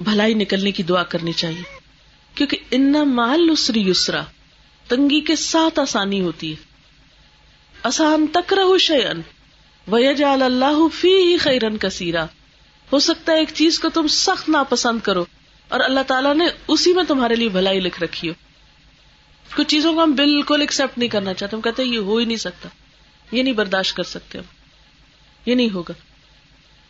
بھلائی 0.00 0.34
نکلنے 0.34 0.70
کی 0.70 0.82
دعا 0.82 1.02
کرنی 1.02 1.32
چاہیے۔ 1.32 1.62
کیونکہ 2.34 2.56
ان 2.70 2.92
مال 2.92 3.48
اسری 3.52 3.88
یسرا، 3.88 4.22
تنگی 4.88 5.20
کے 5.20 5.36
ساتھ 5.36 5.80
آسانی 5.80 6.20
ہوتی 6.20 6.50
ہے۔ 6.50 6.56
آسان 7.82 8.26
تک 8.32 8.52
رہو 8.52 8.78
شیئن 8.78 9.20
وَيَجْعَلَ 9.90 10.44
اللَّهُ 10.44 10.90
فِيهِ 10.92 11.38
خَيْرًا 11.40 11.76
كَثِيرًا 11.80 12.26
ہو 12.92 12.98
سکتا 12.98 13.32
ہے 13.32 13.38
ایک 13.38 13.48
چیز 13.54 13.78
کو 13.78 13.88
تم 13.88 14.06
سخت 14.06 14.48
ناپسند 14.48 15.00
کرو 15.00 15.24
اور 15.68 15.80
اللہ 15.80 16.00
تعالیٰ 16.06 16.34
نے 16.34 16.44
اسی 16.68 16.92
میں 16.92 17.04
تمہارے 17.04 17.34
لیے 17.34 17.48
بھلائی 17.48 17.80
لکھ 17.80 18.02
رکھی 18.02 18.28
ہو۔ 18.28 18.34
کچھ 19.56 19.68
چیزوں 19.68 19.94
کو 19.94 20.02
ہم 20.02 20.12
بالکل 20.12 20.60
ایکسپٹ 20.60 20.98
نہیں 20.98 21.08
کرنا 21.08 21.34
چاہتے، 21.34 21.56
ہم 21.56 21.62
کہتے 21.62 21.82
ہیں 21.82 21.92
یہ 21.92 21.98
ہو 21.98 22.16
ہی 22.16 22.24
نہیں 22.24 22.36
سکتا، 22.36 22.68
یہ 23.32 23.42
نہیں 23.42 23.54
برداشت 23.54 23.96
کر 23.96 24.02
سکتے 24.02 24.38
ہم۔ 24.38 24.44
یہ 25.46 25.54
نہیں 25.54 25.70
ہوگا۔ 25.74 25.92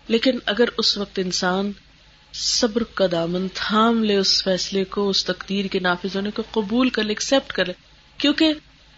لیکن 0.09 0.38
اگر 0.47 0.64
اس 0.79 0.99
وقت 0.99 1.19
انسان 1.19 1.73
صبر 2.33 2.83
کا 2.85 3.07
دامن 3.12 3.47
تھام 3.55 4.05
لے، 4.05 4.16
اس 4.16 4.45
فیصلے 4.45 4.85
کو، 4.85 5.09
اس 5.09 5.25
تقدیر 5.25 5.64
کے 5.64 5.79
نافذ 5.79 6.16
ہونے 6.16 6.31
کو 6.31 6.42
قبول 6.51 6.90
کر 6.90 7.03
لے 7.03 7.09
ایکسپٹ 7.09 7.53
کر 7.53 7.64
لے، 7.64 7.73
کیونکہ 8.19 8.53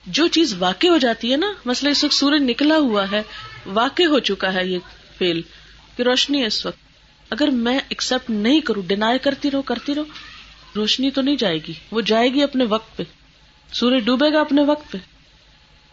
جو 0.07 0.27
چیز 0.27 0.55
واقع 0.59 0.87
ہو 0.87 0.99
جاتی 0.99 1.33
ہے 1.33 1.37
نا 1.37 1.53
مسئلہ 1.65 1.91
اس 1.91 2.05
وقت 2.05 2.15
سورج 2.15 2.43
نکلا 2.43 2.77
ہوا 2.77 3.11
ہے، 3.11 3.23
واقع 3.67 4.03
ہو 4.03 4.19
چکا 4.19 4.55
ہے 4.55 4.67
یہ 4.67 4.79
فیل 5.19 5.43
کہ 5.97 6.03
روشنی 6.03 6.41
ہے 6.41 6.47
اس 6.47 6.67
وقت۔ 6.67 6.79
اگر 7.31 7.49
میں 7.49 7.79
ایکسپٹ 7.89 8.31
نہیں 8.31 8.61
کروں 8.61 8.83
ڈینائی 8.87 9.19
کرتی 9.19 9.51
رہو 9.51 9.63
کرتی 9.63 9.95
رہو 9.95 10.05
روشنی 10.77 11.11
تو 11.11 11.23
نہیں 11.23 11.37
جائے 11.37 11.59
گی، 11.69 11.73
وہ 11.91 12.01
جائے 12.01 12.29
گی 12.29 12.43
اپنے 12.43 12.65
وقت 12.65 12.97
پہ۔ 12.97 13.03
سورج 13.73 14.05
ڈوبے 14.05 14.33
گا 14.33 14.41
اپنے 14.41 14.63
وقت 14.63 14.93
پہ۔ 14.93 14.99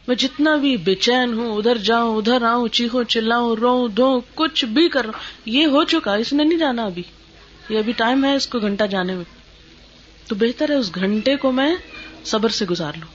میں 0.07 0.15
جتنا 0.15 0.55
بھی 0.55 0.77
بے 0.77 0.95
چین 0.95 1.33
ہوں، 1.33 1.55
ادھر 1.55 1.77
جاؤں، 1.77 2.17
ادھر 2.17 2.43
آؤں 2.43 2.67
چیخو 2.67 3.03
چلاؤں 3.03 3.55
رو 3.55 3.87
دو 3.87 4.21
کچھ 4.35 4.65
بھی 4.65 4.89
کر 4.89 5.05
یہ 5.45 5.65
ہو 5.65 5.83
چکا 5.83 6.15
اس 6.15 6.33
نے 6.33 6.43
نہیں 6.43 6.59
جانا 6.59 6.83
ابھی۔ 6.83 7.03
یہ 7.69 7.77
ابھی 7.77 7.93
ٹائم 7.93 8.25
ہے 8.25 8.35
اس 8.35 8.47
کو 8.47 8.59
گھنٹہ 8.59 8.83
جانے 8.83 9.13
میں۔ 9.15 9.23
تو 10.27 10.35
بہتر 10.35 10.69
ہے 10.69 10.75
اس 10.75 10.95
گھنٹے 10.95 11.35
کو 11.35 11.51
میں 11.51 11.75
صبر 12.25 12.49
سے 12.49 12.65
گزار 12.65 12.93
لوں۔ 12.99 13.07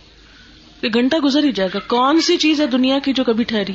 یہ 0.83 0.89
گھنٹہ 0.95 1.17
گزر 1.17 1.45
ہی 1.45 1.53
جائے 1.53 1.69
گا۔ 1.75 1.79
کون 1.79 2.21
سی 2.21 2.37
چیز 2.37 2.61
ہے 2.61 2.67
دنیا 2.67 2.99
کی 2.99 3.13
جو 3.13 3.25
کبھی 3.25 3.45
ٹھہری؟ 3.45 3.73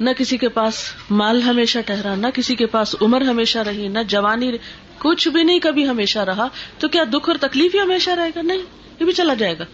نہ 0.00 0.10
کسی 0.18 0.36
کے 0.36 0.48
پاس 0.48 0.74
مال 1.10 1.42
ہمیشہ 1.42 1.78
ٹہرا 1.86 2.14
نہ 2.14 2.26
کسی 2.34 2.54
کے 2.54 2.66
پاس 2.66 2.96
عمر 3.02 3.20
ہمیشہ 3.20 3.58
رہی، 3.58 3.88
نہ 3.88 3.98
جوانی 4.08 4.52
کچھ 4.98 5.28
بھی 5.28 5.42
نہیں 5.42 5.58
کبھی 5.58 5.88
ہمیشہ 5.88 6.18
رہا۔ 6.18 6.48
تو 6.78 6.88
کیا 6.88 7.04
دکھ 7.04 7.30
اور 7.30 7.36
تکلیف 7.40 7.74
ہی 7.74 7.80
ہمیشہ 7.80 8.10
رہے 8.10 8.30
گا؟ 8.34 8.42
نہیں، 8.42 8.62
یہ 9.00 9.04
بھی 9.04 9.12
چلا 9.12 9.34
جائے 9.34 9.58
گا۔ 9.58 9.64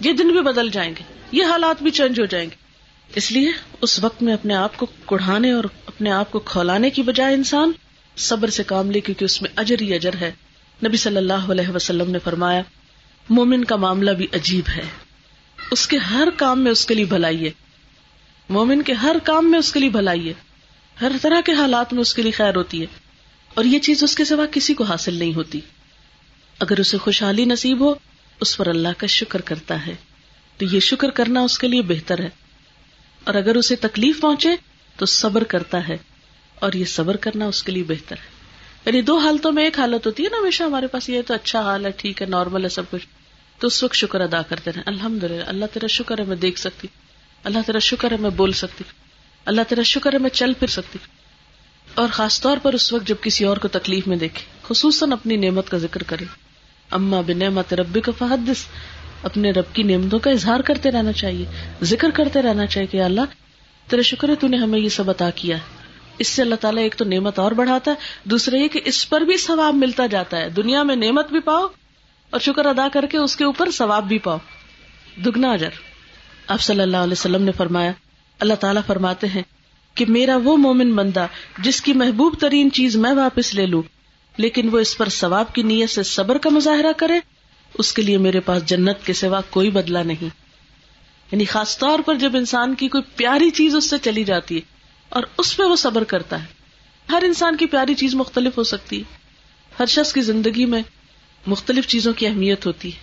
یہ 0.00 0.12
دن 0.12 0.28
بھی 0.28 0.42
بدل 0.42 0.68
جائیں 0.68 0.94
گے۔ 0.98 1.15
یہ 1.32 1.44
حالات 1.44 1.82
بھی 1.82 1.90
چینج 1.90 2.20
ہو 2.20 2.24
جائیں 2.24 2.50
گے۔ 2.50 2.56
اس 3.14 3.32
لیے 3.32 3.50
اس 3.80 4.04
وقت 4.04 4.22
میں 4.22 4.34
اپنے 4.34 4.54
آپ 4.54 4.76
کو 4.76 4.86
کڑھانے 4.86 5.52
اور 5.52 5.64
اپنے 5.86 6.10
آپ 6.10 6.30
کو 6.30 6.38
کھولانے 6.38 6.90
کی 6.90 7.02
بجائے 7.02 7.34
انسان 7.34 7.72
صبر 8.16 8.50
سے 8.50 8.62
کام 8.62 8.90
لے، 8.90 9.00
کیونکہ 9.00 9.24
اس 9.24 9.42
میں 9.42 9.50
اجر 9.56 9.76
ہی 9.80 9.94
اجر 9.94 10.10
ہے۔ 10.20 10.32
نبی 10.86 10.96
صلی 10.96 11.16
اللہ 11.16 11.32
علیہ 11.32 11.68
وسلم 11.68 12.10
نے 12.10 12.18
فرمایا، 12.18 12.62
مومن 13.28 13.64
کا 13.64 13.76
معاملہ 13.76 14.10
بھی 14.10 14.26
عجیب 14.32 14.64
ہے۔ 14.76 14.82
اس 15.70 15.88
کے 15.88 15.96
ہر 15.96 16.28
کام 16.36 16.60
میں 16.60 16.72
اس 16.72 16.86
کے 16.86 16.94
لیے 16.94 17.04
بھلائی 17.04 17.44
ہے۔ 17.44 17.50
مومن 18.48 18.82
کے 18.82 18.92
ہر 18.92 19.16
کام 19.24 19.50
میں 19.50 19.58
اس 19.58 19.72
کے 19.72 19.80
لیے 19.80 19.88
بھلائی 19.88 20.28
ہے۔ 20.28 20.34
ہر 21.00 21.12
طرح 21.22 21.40
کے 21.40 21.52
حالات 21.52 21.92
میں 21.92 22.00
اس 22.00 22.14
کے 22.14 22.22
لیے 22.22 22.32
خیر 22.32 22.56
ہوتی 22.56 22.80
ہے۔ 22.80 22.86
اور 23.54 23.64
یہ 23.64 23.78
چیز 23.78 24.02
اس 24.02 24.16
کے 24.16 24.24
سوا 24.24 24.46
کسی 24.46 24.74
کو 24.74 24.84
حاصل 24.84 25.14
نہیں 25.14 25.34
ہوتی۔ 25.34 25.60
اگر 26.60 26.80
اسے 26.80 26.98
خوشحالی 26.98 27.44
نصیب 27.44 27.80
ہو، 27.80 27.94
اس 28.40 28.56
پر 28.56 28.66
اللہ 28.66 28.88
کا 28.98 29.06
شکر 29.06 29.40
کرتا 29.40 29.86
ہے۔ 29.86 29.94
تو 30.56 30.64
یہ 30.64 30.80
شکر 30.80 31.10
کرنا 31.10 31.40
اس 31.40 31.58
کے 31.58 31.68
لیے 31.68 31.82
بہتر 31.82 32.18
ہے۔ 32.18 32.28
اور 33.24 33.34
اگر 33.34 33.54
اسے 33.54 33.76
تکلیف 33.76 34.20
پہنچے 34.20 34.48
تو 34.96 35.06
صبر 35.06 35.44
کرتا 35.44 35.88
ہے 35.88 35.96
اور 36.58 36.72
یہ 36.72 36.84
صبر 36.84 37.16
کرنا 37.16 37.46
اس 37.46 37.62
کے 37.62 37.72
لیے 37.72 37.82
بہتر 37.82 38.16
ہے۔ 38.18 38.36
یعنی 38.86 39.02
دو 39.02 39.18
حالتوں 39.18 39.52
میں 39.52 39.64
ایک 39.64 39.78
حالت 39.78 40.06
ہوتی 40.06 40.24
ہے 40.24 40.28
نا 40.28 40.36
ہمیشہ 40.40 40.62
ہمارے 40.62 40.86
پاس 40.86 41.08
یہ 41.08 41.22
تو 41.26 41.34
اچھا 41.34 41.60
حال 41.60 41.86
ہے، 41.86 41.90
ٹھیک 41.90 42.22
ہے، 42.22 42.26
نارمل 42.26 42.64
ہے 42.64 42.68
سب 42.68 42.82
کچھ۔ 42.90 43.06
تو 43.58 43.66
اس 43.66 43.82
وقت 43.82 43.94
شکر 43.94 44.20
ادا 44.20 44.42
کرتے 44.42 44.72
رہے 44.72 44.82
الحمد 44.86 45.24
للہ 45.24 45.44
اللہ 45.44 45.64
تیرا 45.74 45.86
شکر 45.86 46.18
ہے 46.18 46.24
میں 46.24 46.36
دیکھ 46.36 46.58
سکتی۔ 46.58 46.88
اللہ 47.44 47.58
تیرا 47.66 47.78
شکر 47.78 48.12
ہے 48.12 48.16
میں 48.16 48.30
بول 48.30 48.52
سکتی۔ 48.52 48.84
اللہ 49.44 49.60
تیرا 49.68 49.82
شکر 49.82 50.12
ہے 50.12 50.18
میں 50.18 50.30
چل 50.30 50.52
پھر 50.52 50.66
سکتی۔ 50.66 50.98
اور 51.94 52.08
خاص 52.12 52.40
طور 52.40 52.56
پر 52.62 52.72
اس 52.72 52.92
وقت 52.92 53.06
جب 53.06 53.16
کسی 53.22 53.44
اور 53.44 53.56
کو 53.56 53.68
تکلیف 53.68 54.06
میں 54.06 54.16
دیکھے، 54.16 54.44
خصوصاً 54.62 55.12
اپنی 55.12 55.36
نعمت 55.36 55.70
کا 55.70 55.78
ذکر 55.78 56.02
کرے۔ 56.02 56.24
اما 56.90 57.20
بنعمت 57.20 57.74
ربی 57.74 58.00
کا 58.00 58.12
فحدث۔ 58.18 58.66
اپنے 59.22 59.50
رب 59.50 59.74
کی 59.74 59.82
نعمتوں 59.82 60.18
کا 60.18 60.30
اظہار 60.30 60.60
کرتے 60.60 60.90
رہنا 60.90 61.12
چاہیے، 61.12 61.44
ذکر 61.82 62.10
کرتے 62.10 62.42
رہنا 62.42 62.66
چاہیے 62.66 62.86
کہ 62.86 63.02
اللہ، 63.02 63.20
تیرے 63.88 64.02
شکر 64.02 64.28
ہے 64.28 64.34
تو 64.34 64.46
نے 64.46 64.56
ہمیں 64.56 64.78
یہ 64.78 64.88
سب 64.88 65.10
عطا 65.10 65.30
کیا 65.30 65.56
اس 66.18 66.28
سے 66.28 66.42
اللہ 66.42 66.54
تعالیٰ 66.54 66.82
ایک 66.82 66.96
تو 66.96 67.04
نعمت 67.04 67.38
اور 67.38 67.52
بڑھاتا 67.52 67.90
ہے 67.90 67.96
دوسرے 68.24 68.58
یہ 68.58 68.68
کہ 68.68 68.80
اس 68.84 69.08
پر 69.08 69.20
بھی 69.20 69.36
ثواب 69.36 69.74
ملتا 69.74 70.06
جاتا 70.06 70.36
ہے۔ 70.36 70.50
دنیا 70.50 70.82
میں 70.82 70.96
نعمت 70.96 71.30
بھی 71.30 71.40
پاؤ 71.40 71.66
اور 72.30 72.40
شکر 72.40 72.66
ادا 72.66 72.88
کر 72.92 73.06
کے 73.06 73.18
اس 73.18 73.36
کے 73.36 73.44
اوپر 73.44 73.70
ثواب 73.70 74.08
بھی 74.08 74.18
پاؤ۔ 74.18 74.38
دگنا 75.24 75.52
اجر۔ 75.52 75.68
آپ 76.46 76.60
صلی 76.60 76.80
اللہ 76.80 76.96
علیہ 76.96 77.12
وسلم 77.12 77.42
نے 77.42 77.52
فرمایا، 77.52 77.92
اللہ 78.38 78.54
تعالیٰ 78.54 78.82
فرماتے 78.86 79.26
ہیں 79.26 79.42
کہ 79.94 80.04
میرا 80.08 80.36
وہ 80.44 80.56
مومن 80.56 80.94
بندہ 80.94 81.26
جس 81.58 81.80
کی 81.80 81.92
محبوب 81.92 82.34
ترین 82.40 82.70
چیز 82.70 82.96
میں 82.96 83.12
واپس 83.12 83.54
لے 83.54 83.66
لوں، 83.66 83.82
لیکن 84.36 84.68
وہ 84.72 84.78
اس 84.78 84.98
پر 84.98 85.08
ثواب 85.08 85.54
کی 85.54 85.62
نیت 85.62 85.90
سے 85.90 86.02
صبر 86.02 86.38
کا 86.38 86.50
مظاہرہ 86.50 86.92
کرے 86.96 87.20
اس 87.78 87.92
کے 87.92 88.02
لیے 88.02 88.18
میرے 88.18 88.40
پاس 88.40 88.66
جنت 88.66 89.06
کے 89.06 89.12
سوا 89.12 89.40
کوئی 89.50 89.70
بدلا 89.70 90.02
نہیں۔ 90.02 90.28
یعنی 91.32 91.44
خاص 91.44 91.78
طور 91.78 91.98
پر 92.06 92.14
جب 92.14 92.36
انسان 92.36 92.74
کی 92.74 92.88
کوئی 92.88 93.02
پیاری 93.16 93.50
چیز 93.50 93.74
اس 93.74 93.90
سے 93.90 93.96
چلی 94.02 94.24
جاتی 94.24 94.56
ہے 94.56 94.60
اور 95.08 95.22
اس 95.38 95.56
پہ 95.56 95.62
وہ 95.62 95.76
صبر 95.76 96.04
کرتا 96.04 96.42
ہے۔ 96.42 96.48
ہر 97.10 97.22
انسان 97.26 97.56
کی 97.56 97.66
پیاری 97.66 97.94
چیز 97.94 98.14
مختلف 98.14 98.58
ہو 98.58 98.62
سکتی 98.62 98.98
ہے۔ 98.98 99.16
ہر 99.80 99.86
شخص 99.86 100.12
کی 100.12 100.20
زندگی 100.20 100.64
میں 100.64 100.82
مختلف 101.46 101.86
چیزوں 101.86 102.12
کی 102.12 102.26
اہمیت 102.26 102.66
ہوتی 102.66 102.92
ہے۔ 102.92 102.98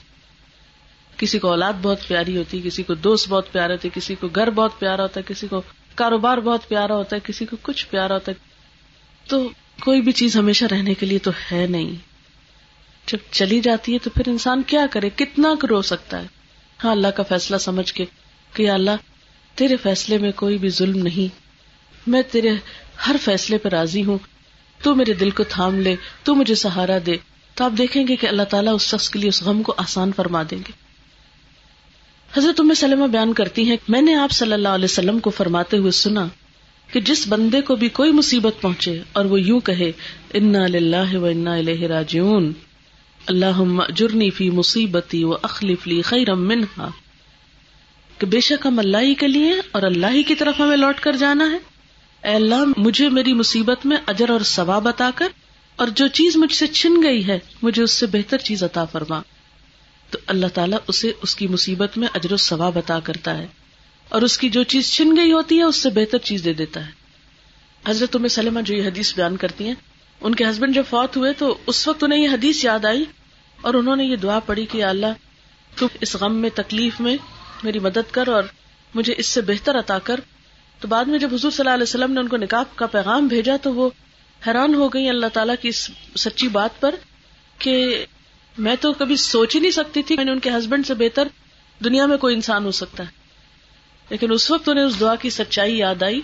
کسی 1.17 1.39
کو 1.39 1.47
اولاد 1.47 1.73
بہت 1.81 2.07
پیاری 2.07 2.37
ہوتی 2.37 2.57
ہے، 2.57 2.67
کسی 2.67 2.83
کو 2.83 2.93
دوست 2.93 3.29
بہت 3.29 3.51
پیارا 3.51 3.73
ہوتے 3.73 3.89
کسی 3.93 4.15
کو 4.15 4.27
گھر 4.27 4.49
بہت 4.49 4.79
پیارا 4.79 5.03
ہوتا 5.03 5.19
ہے، 5.19 5.33
کسی 5.33 5.47
کو 5.47 5.61
کاروبار 5.95 6.37
بہت 6.37 6.67
پیارا 6.67 6.95
ہوتا 6.95 7.15
ہے، 7.15 7.21
کسی 7.23 7.45
کو 7.45 7.57
کچھ 7.61 7.87
پیارا 7.89 8.13
ہوتا 8.13 8.31
ہے۔ 8.31 8.49
تو 9.29 9.49
کوئی 9.81 10.01
بھی 10.01 10.11
چیز 10.11 10.37
ہمیشہ 10.37 10.65
رہنے 10.65 10.93
کے 10.93 11.05
لیے 11.05 11.19
تو 11.19 11.31
ہے 11.51 11.67
نہیں۔ 11.67 12.12
جب 13.07 13.17
چلی 13.31 13.61
جاتی 13.61 13.93
ہے 13.93 13.97
تو 13.99 14.09
پھر 14.09 14.23
انسان 14.27 14.61
کیا 14.67 14.85
کرے؟ 14.91 15.09
کتنا 15.15 15.53
رو 15.69 15.81
سکتا 15.81 16.21
ہے؟ 16.21 16.27
ہاں 16.83 16.91
اللہ 16.91 17.07
کا 17.07 17.23
فیصلہ 17.23 17.57
سمجھ 17.57 17.93
کے 17.93 18.05
کہ 18.53 18.69
اللہ، 18.69 18.91
تیرے 19.55 19.77
فیصلے 19.77 20.17
میں 20.17 20.31
کوئی 20.35 20.57
بھی 20.57 20.69
ظلم 20.69 21.03
نہیں۔ 21.03 21.35
میں 22.07 22.21
تیرے 22.31 22.49
ہر 23.07 23.15
فیصلے 23.21 23.57
پہ 23.57 23.69
راضی 23.69 24.03
ہوں۔ 24.03 24.17
تو 24.83 24.95
میرے 24.95 25.13
دل 25.13 25.29
کو 25.29 25.43
تھام 25.43 25.79
لے، 25.79 25.95
تو 26.23 26.35
مجھے 26.35 26.55
سہارا 26.55 26.97
دے۔ 27.05 27.17
تو 27.55 27.63
آپ 27.63 27.71
دیکھیں 27.77 28.07
گے 28.07 28.15
کہ 28.15 28.27
اللہ 28.27 28.43
تعالیٰ 28.43 28.75
اس 28.75 28.81
شخص 28.81 29.09
کے 29.09 29.19
لیے 29.19 29.29
اس 29.29 29.43
غم 29.43 29.63
کو 29.63 29.73
آسان 29.77 30.11
فرما 30.15 30.43
دیں 30.51 30.57
گے۔ 30.57 30.71
حضرت 32.37 32.59
ام 32.59 32.73
سلمہ 32.73 33.07
بیان 33.07 33.33
کرتی 33.33 33.69
ہیں، 33.69 33.77
میں 33.87 34.01
نے 34.01 34.15
آپ 34.15 34.31
صلی 34.31 34.53
اللہ 34.53 34.67
علیہ 34.67 34.85
وسلم 34.85 35.19
کو 35.19 35.29
فرماتے 35.29 35.77
ہوئے 35.77 35.91
سنا 35.91 36.27
کہ 36.91 37.01
جس 37.01 37.25
بندے 37.27 37.61
کو 37.61 37.75
بھی 37.75 37.89
کوئی 37.89 38.11
مصیبت 38.11 38.61
پہنچے 38.61 39.01
اور 39.13 39.25
وہ 39.25 39.41
یوں 39.41 39.59
کہے، 39.59 39.91
انا 40.33 40.67
للہ 40.67 41.15
و 41.15 41.25
انا 41.25 41.53
الیہ 41.53 41.87
راجعون 41.87 42.53
اللہ 43.25 43.91
جرنی 43.95 44.29
فی 44.29 44.49
مصیبتی 44.49 45.23
و 45.23 45.33
اخلف 45.41 45.87
لی 45.87 46.01
خیرم 46.01 46.47
منہا۔ 46.47 46.89
کہ 48.17 48.25
بے 48.25 48.39
شک 48.39 48.65
ہم 48.65 48.79
اللہ 48.79 48.97
ہی 48.97 49.15
کے 49.15 49.27
لیے 49.27 49.53
اور 49.71 49.83
اللہ 49.83 50.07
ہی 50.13 50.23
کی 50.23 50.35
طرف 50.35 50.59
ہمیں 50.59 50.77
لوٹ 50.77 50.99
کر 50.99 51.15
جانا 51.15 51.51
ہے۔ 51.51 51.57
اے 52.23 52.35
اللہ، 52.35 52.65
مجھے 52.77 53.09
میری 53.09 53.33
مصیبت 53.33 53.85
میں 53.85 53.97
اجر 54.05 54.29
اور 54.29 54.39
ثواب 54.41 54.87
عطا 54.87 55.09
کر 55.15 55.27
اور 55.75 55.87
جو 55.87 56.07
چیز 56.07 56.37
مجھ 56.37 56.53
سے 56.53 56.67
چھن 56.67 57.03
گئی 57.03 57.27
ہے، 57.27 57.39
مجھے 57.61 57.83
اس 57.83 57.91
سے 57.91 58.05
بہتر 58.05 58.37
چیز 58.37 58.63
عطا 58.63 58.85
فرما۔ 58.85 59.21
تو 60.09 60.19
اللہ 60.27 60.47
تعالیٰ 60.53 60.77
اسے 60.87 61.11
اس 61.21 61.35
کی 61.35 61.47
مصیبت 61.47 61.97
میں 61.97 62.07
اجر 62.13 62.33
و 62.33 62.37
ثواب 62.37 62.77
عطا 62.77 62.99
کرتا 62.99 63.37
ہے 63.37 63.47
اور 64.09 64.21
اس 64.21 64.37
کی 64.37 64.49
جو 64.49 64.63
چیز 64.63 64.91
چھن 64.91 65.15
گئی 65.17 65.31
ہوتی 65.31 65.57
ہے، 65.57 65.63
اس 65.63 65.75
سے 65.75 65.89
بہتر 65.89 66.17
چیز 66.17 66.45
دے 66.45 66.53
دیتا 66.53 66.85
ہے۔ 66.85 66.91
حضرت 67.87 68.15
ام 68.15 68.27
سلمہ 68.27 68.59
جو 68.61 68.75
یہ 68.75 68.83
حدیث 68.83 69.15
بیان 69.15 69.37
کرتی 69.37 69.67
ہیں 69.67 69.75
ان 70.23 70.35
کے 70.35 70.45
ہسبینڈ 70.45 70.75
جب 70.75 70.83
فوت 70.89 71.17
ہوئے 71.17 71.33
تو 71.33 71.57
اس 71.67 71.87
وقت 71.87 72.03
انہیں 72.03 72.19
یہ 72.19 72.29
حدیث 72.29 72.65
یاد 72.65 72.85
آئی 72.85 73.05
اور 73.61 73.73
انہوں 73.73 73.95
نے 73.95 74.03
یہ 74.03 74.15
دعا 74.15 74.39
پڑی 74.39 74.65
کہ 74.65 74.83
اللہ، 74.83 75.05
تو 75.75 75.87
اس 76.01 76.15
غم 76.15 76.35
میں، 76.35 76.49
تکلیف 76.55 77.01
میں 77.01 77.17
میری 77.63 77.79
مدد 77.79 78.11
کر 78.11 78.27
اور 78.27 78.43
مجھے 78.95 79.13
اس 79.17 79.27
سے 79.27 79.41
بہتر 79.41 79.79
عطا 79.79 79.99
کر۔ 79.99 80.19
تو 80.79 80.87
بعد 80.87 81.05
میں 81.05 81.19
جب 81.19 81.27
حضور 81.33 81.51
صلی 81.51 81.59
اللہ 81.59 81.73
علیہ 81.73 81.83
وسلم 81.83 82.11
نے 82.13 82.19
ان 82.19 82.27
کو 82.27 82.37
نکاح 82.37 82.63
کا 82.75 82.85
پیغام 82.85 83.27
بھیجا 83.27 83.57
تو 83.61 83.73
وہ 83.73 83.89
حیران 84.47 84.75
ہو 84.75 84.87
گئی 84.87 85.09
اللہ 85.09 85.25
تعالیٰ 85.33 85.55
کی 85.61 85.69
اس 85.69 85.89
سچی 86.15 86.47
بات 86.47 86.81
پر 86.81 86.95
کہ 87.57 88.05
میں 88.57 88.75
تو 88.79 88.93
کبھی 88.93 89.15
سوچ 89.15 89.55
ہی 89.55 89.59
نہیں 89.59 89.71
سکتی 89.71 90.03
تھی 90.03 90.15
میں 90.15 90.25
نے 90.25 90.31
ان 90.31 90.39
کے 90.39 90.49
ہسبینڈ 90.49 90.87
سے 90.87 90.93
بہتر 90.93 91.27
دنیا 91.83 92.05
میں 92.05 92.17
کوئی 92.17 92.35
انسان 92.35 92.65
ہو 92.65 92.71
سکتا۔ 92.71 93.03
ہے 93.03 93.09
لیکن 94.09 94.31
اس 94.31 94.51
وقت 94.51 94.69
انہیں 94.69 94.85
اس 94.85 94.99
دعا 94.99 95.15
کی 95.15 95.29
سچائی 95.29 95.77
یاد 95.77 96.03
آئی۔ 96.03 96.21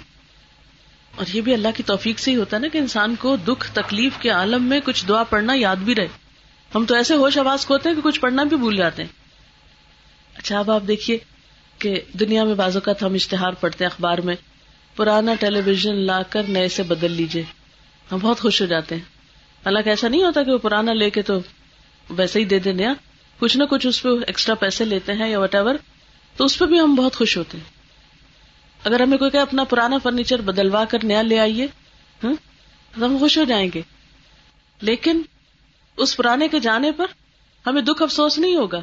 اور 1.20 1.36
یہ 1.36 1.42
بھی 1.42 1.54
اللہ 1.54 1.68
کی 1.78 1.84
توفیق 1.84 2.20
سے 2.20 2.32
ہی 2.32 2.36
ہوتا 2.36 2.58
ہے 2.58 2.62
نا 2.62 2.68
کہ 2.68 2.78
انسان 2.78 3.16
کو 3.16 3.36
دکھ، 3.36 3.72
تکلیف 3.74 4.12
کے 4.20 4.30
عالم 4.30 4.64
میں 4.64 4.80
کچھ 4.80 5.06
دعا 5.08 5.24
پڑھنا 5.24 5.54
یاد 5.56 5.76
بھی 5.76 5.96
رہے۔ 5.96 6.08
ہم 6.76 6.86
تو 6.86 6.96
ایسے 6.96 7.16
ہوش 7.16 7.38
آواز 7.38 7.66
کو 7.66 7.74
ہوتے 7.74 7.90
ہیں 7.90 7.96
کہ 7.96 8.02
کچھ 8.02 8.20
پڑھنا 8.20 8.44
بھی 8.44 8.58
بھول 8.58 8.78
جاتے 8.78 9.04
ہیں۔ 9.04 9.10
اچھا 10.38 10.60
اب 10.60 10.72
آپ 10.72 10.82
دیکھیے 10.88 11.18
کہ 11.80 12.02
دنیا 12.14 12.44
میں 12.44 12.56
بازو 12.56 12.80
کا 12.80 12.92
ہم 13.02 13.14
اشتہار 13.14 13.52
پڑھتے 13.52 13.84
ہیں 13.84 13.92
اخبار 13.92 14.18
میں، 14.18 14.36
پرانا 14.96 15.34
ٹیلی 15.34 15.62
ویژن 15.66 15.96
لا 15.96 16.22
کر 16.30 16.44
نئے 16.44 16.68
سے 16.68 16.84
بدل 16.84 17.12
لیجیے 17.12 17.44
ہم 18.12 18.18
بہت 18.22 18.40
خوش 18.40 18.62
ہو 18.62 18.66
جاتے 18.66 18.96
ہیں۔ 18.96 19.02
حالانکہ 19.66 19.90
ایسا 19.90 20.08
نہیں 20.08 20.24
ہوتا 20.24 20.44
کہ 20.44 20.52
وہ 20.52 20.58
پرانا 20.58 20.94
لے 20.94 21.10
کے 21.10 21.22
تو 21.22 21.40
ویسے 22.10 22.40
ہی 22.40 22.46
دے 22.46 22.60
دیں 22.60 22.72
ہاں؟ 22.72 22.80
نیا 22.80 22.94
کچھ 23.40 23.58
نہ 23.58 23.64
کچھ 23.64 23.88
اس 23.88 24.02
پہ 24.02 24.10
ایکسٹرا 24.28 24.56
پیسے 24.56 24.86
لیتے 24.86 25.14
ہیں 25.14 25.30
یا 25.30 25.40
وٹ 25.40 25.56
ایور 25.56 25.76
تو 26.36 26.46
اس 26.46 26.60
پہ 26.60 26.66
بھی 26.66 26.80
ہم 26.80 26.96
بہت 26.96 27.16
خوش 27.16 27.38
ہوتے 27.38 27.58
ہیں۔ 27.58 27.79
اگر 28.84 29.02
ہمیں 29.02 29.18
کوئی 29.18 29.32
کہ 29.32 29.38
اپنا 29.38 29.64
پرانا 29.64 29.98
فرنیچر 29.98 30.42
بدلوا 30.42 30.86
کر 30.86 31.04
نیا 31.04 31.22
لے 31.22 31.40
آئیے 31.40 31.68
تو 32.22 33.06
ہم 33.06 33.18
خوش 33.20 33.38
ہو 33.38 33.44
جائیں 33.44 33.70
گے۔ 33.74 33.82
لیکن 34.82 35.22
اس 35.98 36.18
پرانے 36.18 36.48
کے 36.48 36.60
جانے 36.60 36.92
پر 36.92 37.06
ہمیں 37.68 37.82
دکھ 37.82 38.02
افسوس 38.02 38.38
نہیں 38.38 38.56
ہوگا۔ 38.56 38.80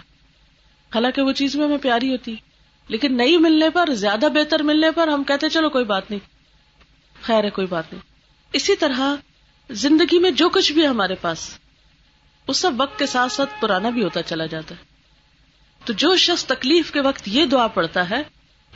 حالانکہ 0.95 1.23
وہ 1.23 1.33
چیز 1.33 1.57
میں 1.57 1.65
ہمیں 1.65 1.79
پیاری 1.79 2.13
ہوتی۔ 2.13 2.37
لیکن 2.89 3.17
نئی 3.17 3.37
ملنے 3.37 3.71
پر، 3.71 3.95
زیادہ 3.95 4.27
بہتر 4.35 4.63
ملنے 4.63 4.91
پر 4.91 5.09
ہم 5.09 5.25
کہتے 5.25 5.49
چلو 5.49 5.71
کوئی 5.71 5.85
بات 5.85 6.11
نہیں۔ 6.11 6.21
خیر 7.23 7.45
ہے، 7.45 7.51
کوئی 7.51 7.67
بات 7.67 7.93
نہیں۔ 7.93 8.03
اسی 8.53 8.77
طرح 8.77 9.15
زندگی 9.71 10.19
میں 10.19 10.31
جو 10.31 10.49
کچھ 10.49 10.73
بھی 10.73 10.87
ہمارے 10.87 11.15
پاس، 11.15 11.59
اس 12.49 12.57
سب 12.57 12.71
وقت 12.77 12.99
کے 12.99 13.07
ساتھ 13.07 13.33
ساتھ 13.33 13.51
پرانا 13.61 13.91
بھی 13.91 14.03
ہوتا 14.03 14.23
چلا 14.23 14.47
جاتا۔ 14.47 14.75
ہے 14.75 14.85
تو 15.85 15.93
جو 15.93 16.17
شخص 16.17 16.45
تکلیف 16.45 16.91
کے 16.91 17.01
وقت 17.01 17.23
یہ 17.27 17.45
دعا 17.45 17.67
پڑتا 17.67 18.11
ہے 18.11 18.23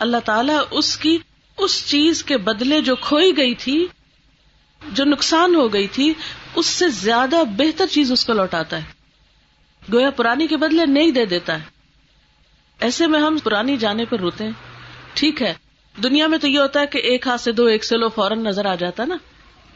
اللہ 0.00 0.16
تعالیٰ 0.24 0.60
اس 0.70 0.96
کی 0.96 1.18
اس 1.58 1.86
چیز 1.86 2.24
کے 2.24 2.36
بدلے 2.36 2.80
جو 2.80 2.96
کھوئی 2.96 3.36
گئی 3.36 3.54
تھی، 3.54 3.86
جو 4.92 5.04
نقصان 5.04 5.54
ہو 5.54 5.72
گئی 5.72 5.86
تھی، 5.86 6.14
اس 6.54 6.66
سے 6.66 6.88
زیادہ 6.88 7.36
بہتر 7.56 7.86
چیز 7.86 8.12
اس 8.12 8.24
کو 8.24 8.32
لوٹاتا 8.32 8.76
ہے۔ 8.76 8.92
گویا 9.92 10.10
پرانی 10.10 10.46
کے 10.46 10.56
بدلے 10.56 10.86
نہیں 10.86 11.10
دے 11.10 11.24
دیتا 11.24 11.54
ہے۔ 11.54 11.64
ایسے 12.80 13.06
میں 13.06 13.20
ہم 13.20 13.38
پرانی 13.44 13.76
جانے 13.76 14.04
پر 14.04 14.18
روتے 14.18 14.44
ہیں۔ 14.44 14.52
ٹھیک 15.14 15.42
ہے۔ 15.42 15.54
دنیا 16.02 16.26
میں 16.26 16.38
تو 16.38 16.48
یہ 16.48 16.58
ہوتا 16.58 16.80
ہے 16.80 16.86
کہ 16.86 16.98
ایک 16.98 17.26
ہاتھ 17.26 17.40
سے 17.40 17.52
دو 17.52 17.64
ایک 17.64 17.84
سے 17.84 17.96
لو 17.96 18.08
فوراً 18.08 18.44
نظر 18.44 18.64
آ 18.64 18.74
جاتا 18.74 19.04
نا۔ 19.04 19.16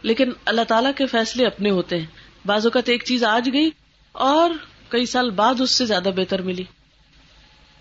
لیکن 0.02 0.30
اللہ 0.44 0.62
تعالیٰ 0.62 0.90
کے 0.96 1.06
فیصلے 1.06 1.46
اپنے 1.46 1.70
ہوتے 1.70 1.98
ہیں۔ 1.98 2.06
بعض 2.46 2.66
اوقات 2.66 2.88
ایک 2.88 3.04
چیز 3.04 3.24
آج 3.24 3.50
گئی 3.52 3.70
اور 4.12 4.50
کئی 4.88 5.06
سال 5.06 5.30
بعد 5.30 5.60
اس 5.60 5.70
سے 5.70 5.86
زیادہ 5.86 6.08
بہتر 6.16 6.42
ملی۔ 6.42 6.64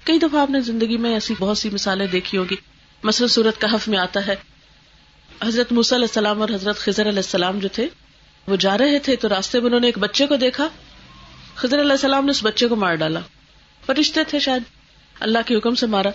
کئی 0.04 0.20
دفعہ 0.20 0.42
آپ 0.42 0.50
نے 0.50 0.62
زندگی 0.62 0.98
میں 0.98 1.14
ایسی 1.14 1.34
بہت 1.40 1.58
سی 1.58 1.70
مثالیں 1.70 2.08
دیکھی 2.08 2.38
ہوگی۔ 2.38 2.56
مثلاً 3.04 3.28
صورت 3.28 3.62
کہف 3.62 3.88
میں 3.88 3.98
آتا 3.98 4.28
ہے۔ 4.28 4.36
حضرت 5.44 5.72
علیہ 5.72 5.96
السلام 5.96 6.42
اور 6.42 6.50
حضرت 6.50 6.78
خزر 6.78 7.08
علیہ 7.08 7.18
السلام 7.18 7.60
جو 7.60 7.68
تھے، 7.68 7.88
وہ 8.48 8.56
جا 8.56 8.78
رہے 8.78 9.00
تھے 9.00 9.16
تو 9.16 9.30
راستے 9.30 9.60
میں 9.60 9.68
انہوں 9.68 9.80
نے 9.80 9.88
ایک 9.88 9.98
بچے 9.98 10.28
کو 10.28 10.36
دیکھا۔ 10.36 10.70
خزر 11.56 11.82
علیہ 11.82 11.92
السلام 11.92 12.26
نے 12.26 12.32
اس 12.32 12.40
بچے 12.44 12.68
کو 12.68 12.76
مار 12.76 12.96
ڈالا۔ 12.96 13.20
فرشتے 13.86 14.24
تھے 14.24 14.40
شاید۔ 14.40 14.64
اللہ 15.20 15.38
کے 15.46 15.56
حکم 15.56 15.76
سے 15.76 15.86
مارا۔ 15.88 16.10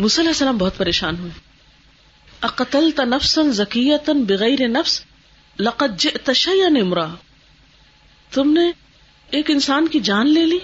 علیہ 0.00 0.28
السلام 0.28 0.56
بہت 0.56 0.76
پریشان 0.76 1.18
ہوئے۔ 1.18 1.30
اقتل 2.40 2.90
تنفسن 2.96 3.52
ذکیتن 3.52 4.24
بغیر 4.24 4.68
نفس 4.68 5.02
لقت 5.58 5.98
جئت 5.98 6.30
نمرا 6.70 7.06
تم 8.30 8.52
نے 8.52 8.70
ایک 9.30 9.50
انسان 9.50 9.88
کی 9.88 10.00
جان 10.00 10.34
لے 10.34 10.46
لی۔ 10.46 10.58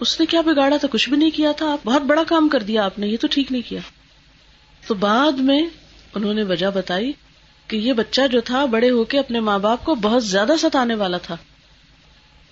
اس 0.00 0.20
نے 0.20 0.26
کیا 0.26 0.40
بگاڑا 0.40 0.76
تھا 0.76 0.88
کچھ 0.88 1.08
بھی 1.08 1.16
نہیں 1.16 1.30
کیا 1.30 1.52
تھا؟ 1.52 1.76
بہت 1.84 2.02
بڑا 2.02 2.22
کام 2.24 2.48
کر 2.48 2.62
دیا 2.62 2.84
آپ 2.84 2.98
نے، 2.98 3.06
یہ 3.06 3.16
تو 3.20 3.26
ٹھیک 3.30 3.52
نہیں 3.52 3.68
کیا۔ 3.68 3.80
تو 4.86 4.94
بعد 4.94 5.32
میں 5.32 5.66
انہوں 6.14 6.34
نے 6.34 6.42
وجہ 6.42 6.66
بتائی 6.74 7.12
کہ 7.68 7.76
یہ 7.76 7.92
بچہ 7.92 8.20
جو 8.32 8.40
تھا، 8.40 8.64
بڑے 8.64 8.90
ہو 8.90 9.04
کے 9.04 9.18
اپنے 9.18 9.40
ماں 9.40 9.58
باپ 9.58 9.84
کو 9.84 9.94
بہت 9.94 10.24
زیادہ 10.24 10.52
ستانے 10.60 10.94
والا 10.94 11.18
تھا۔ 11.18 11.36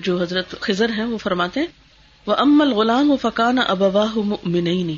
جو 0.00 0.22
حضرت 0.22 0.60
خزر 0.60 0.88
ہیں، 0.88 1.04
وہ 1.04 1.18
فرماتے 1.18 1.60
وہ 2.26 2.34
امل 2.38 2.72
غلام 2.72 3.10
و 3.10 3.16
فقان 3.16 3.58
ابواہ 3.68 4.18
منئی 4.44 4.96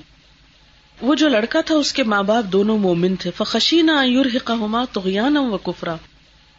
وہ 1.01 1.15
جو 1.15 1.29
لڑکا 1.29 1.61
تھا، 1.61 1.75
اس 1.75 1.93
کے 1.93 2.03
ماں 2.03 2.23
باپ 2.23 2.45
دونوں 2.45 2.79
مومن 2.79 3.17
تھے۔ 3.17 3.31
فخشینہ 3.37 4.07
یورحقہما 4.07 4.85
تغیانا 4.93 5.41
و 5.41 5.59
کفرا۔ 5.59 5.97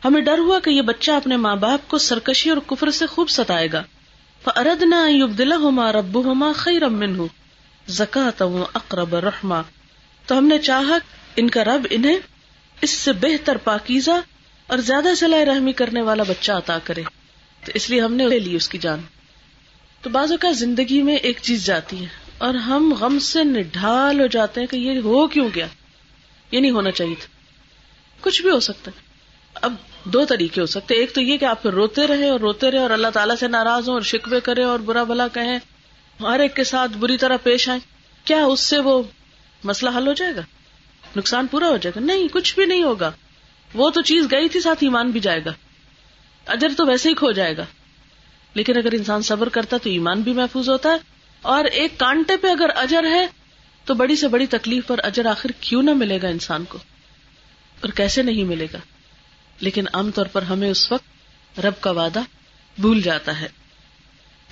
ہمیں 0.05 0.21
ڈر 0.21 0.37
ہوا 0.37 0.59
کہ 0.59 0.69
یہ 0.69 0.81
بچہ 0.81 1.11
اپنے 1.11 1.37
ماں 1.37 1.55
باپ 1.55 1.89
کو 1.89 1.97
سرکشی 1.97 2.49
اور 2.49 2.57
کفر 2.67 2.91
سے 2.91 3.05
خوب 3.05 3.29
ستائے 3.29 3.67
گا۔ 3.73 3.83
فردنا 4.45 5.05
یبدلا 5.09 5.55
ہوما 5.55 5.91
رب 5.91 6.25
ہوما 6.25 6.51
خی 6.55 6.79
رمن 6.79 7.21
اقرب 8.73 9.15
رحما۔ 9.15 9.61
تو 10.25 10.37
ہم 10.37 10.45
نے 10.45 10.59
چاہا 10.59 10.97
ان 11.35 11.49
کا 11.49 11.63
رب 11.63 11.87
انہیں 11.89 12.17
اس 12.81 12.89
سے 12.89 13.13
بہتر 13.13 13.57
پاکیزہ 13.57 14.11
اور 14.67 14.77
زیادہ 14.77 15.07
سلائی 15.17 15.45
رحمی 15.45 15.71
کرنے 15.71 16.01
والا 16.01 16.23
بچہ 16.23 16.51
عطا 16.51 16.77
کرے۔ 16.83 17.03
تو 17.65 17.71
اس 17.75 17.89
لیے 17.89 18.01
ہم 18.01 18.13
نے 18.13 18.27
لے 18.27 18.39
لی 18.39 18.55
اس 18.55 18.69
کی 18.69 18.77
جان۔ 18.77 19.01
تو 20.01 20.09
بازو 20.09 20.37
کا 20.37 20.51
زندگی 20.51 21.01
میں 21.01 21.15
ایک 21.15 21.39
چیز 21.41 21.65
جاتی 21.65 22.01
ہے 22.01 22.07
اور 22.37 22.53
ہم 22.53 22.93
غم 22.99 23.19
سے 23.19 23.43
نڈھال 23.43 24.19
ہو 24.19 24.25
جاتے 24.25 24.59
ہیں 24.59 24.67
کہ 24.67 24.77
یہ 24.77 24.99
ہو 24.99 25.27
کیوں 25.27 25.49
گیا؟ 25.55 25.67
یہ 26.51 26.59
نہیں 26.59 26.71
ہونا 26.71 26.91
چاہیے 26.91 27.15
تھا۔ 27.19 27.27
کچھ 28.21 28.41
بھی 28.41 28.51
ہو 28.51 28.59
سکتا 28.59 28.91
ہے۔ 28.95 29.01
اب 29.53 29.73
دو 30.05 30.25
طریقے 30.25 30.61
ہو 30.61 30.65
سکتے 30.65 30.95
ایک 30.95 31.15
تو 31.15 31.21
یہ 31.21 31.37
کہ 31.37 31.45
آپ 31.45 31.61
پھر 31.61 31.71
روتے 31.71 32.07
رہے 32.07 32.29
اور 32.29 32.39
روتے 32.39 32.71
رہے 32.71 32.79
اور 32.79 32.89
اللہ 32.89 33.07
تعالیٰ 33.07 33.35
سے 33.35 33.47
ناراض 33.47 33.87
ہوں 33.87 33.93
اور 33.95 34.01
شکوے 34.01 34.39
کرے 34.39 34.63
اور 34.63 34.79
برا 34.79 35.03
بلا 35.03 35.27
کہیں۔ 35.27 35.59
ہر 36.19 36.39
ایک 36.39 36.55
کے 36.55 36.63
ساتھ 36.63 36.97
بری 36.97 37.17
طرح 37.17 37.37
پیش 37.43 37.69
آئے 37.69 37.79
کیا 38.25 38.45
اس 38.45 38.59
سے 38.59 38.79
وہ 38.79 39.03
مسئلہ 39.63 39.89
حل 39.97 40.07
ہو 40.07 40.13
جائے 40.13 40.35
گا؟ 40.35 40.41
نقصان 41.15 41.47
پورا 41.47 41.67
ہو 41.67 41.77
جائے 41.77 41.99
گا؟ 41.99 42.05
نہیں، 42.05 42.27
کچھ 42.27 42.55
بھی 42.55 42.65
نہیں 42.65 42.83
ہوگا۔ 42.83 43.11
وہ 43.73 43.89
تو 43.89 44.01
چیز 44.01 44.31
گئی 44.31 44.49
تھی، 44.49 44.59
ساتھ 44.59 44.83
ایمان 44.83 45.11
بھی 45.11 45.19
جائے 45.19 45.45
گا۔ 45.45 45.51
اجر 46.47 46.67
تو 46.77 46.85
ویسے 46.85 47.09
ہی 47.09 47.13
کھو 47.13 47.31
جائے 47.31 47.57
گا۔ 47.57 47.65
لیکن 48.53 48.77
اگر 48.77 48.91
انسان 48.91 49.21
صبر 49.21 49.49
کرتا 49.49 49.77
تو 49.77 49.89
ایمان 49.89 50.21
بھی 50.21 50.33
محفوظ 50.33 50.69
ہوتا 50.69 50.89
ہے۔ 50.91 50.97
اور 51.41 51.65
ایک 51.65 51.99
کانٹے 51.99 52.37
پہ 52.37 52.47
اگر 52.47 52.69
اجر 52.75 53.03
ہے 53.03 53.27
تو 53.85 53.93
بڑی 53.93 54.15
سے 54.15 54.27
بڑی 54.27 54.45
تکلیف 54.45 54.87
پر 54.87 54.99
اجر 55.03 55.25
آخر 55.25 55.51
کیوں 55.59 55.83
نہ 55.83 55.93
ملے 55.93 56.19
گا 56.21 56.27
انسان 56.27 56.63
کو؟ 56.63 56.77
اور 57.81 57.89
کیسے 57.89 58.21
نہیں 58.21 58.43
ملے 58.43 58.67
گا؟ 58.73 58.77
لیکن 59.59 59.85
عام 59.93 60.11
طور 60.11 60.25
پر 60.25 60.41
ہمیں 60.41 60.69
اس 60.69 60.91
وقت 60.91 61.59
رب 61.59 61.73
کا 61.79 61.91
وعدہ 61.91 62.21
بھول 62.77 63.01
جاتا 63.01 63.41
ہے۔ 63.41 63.47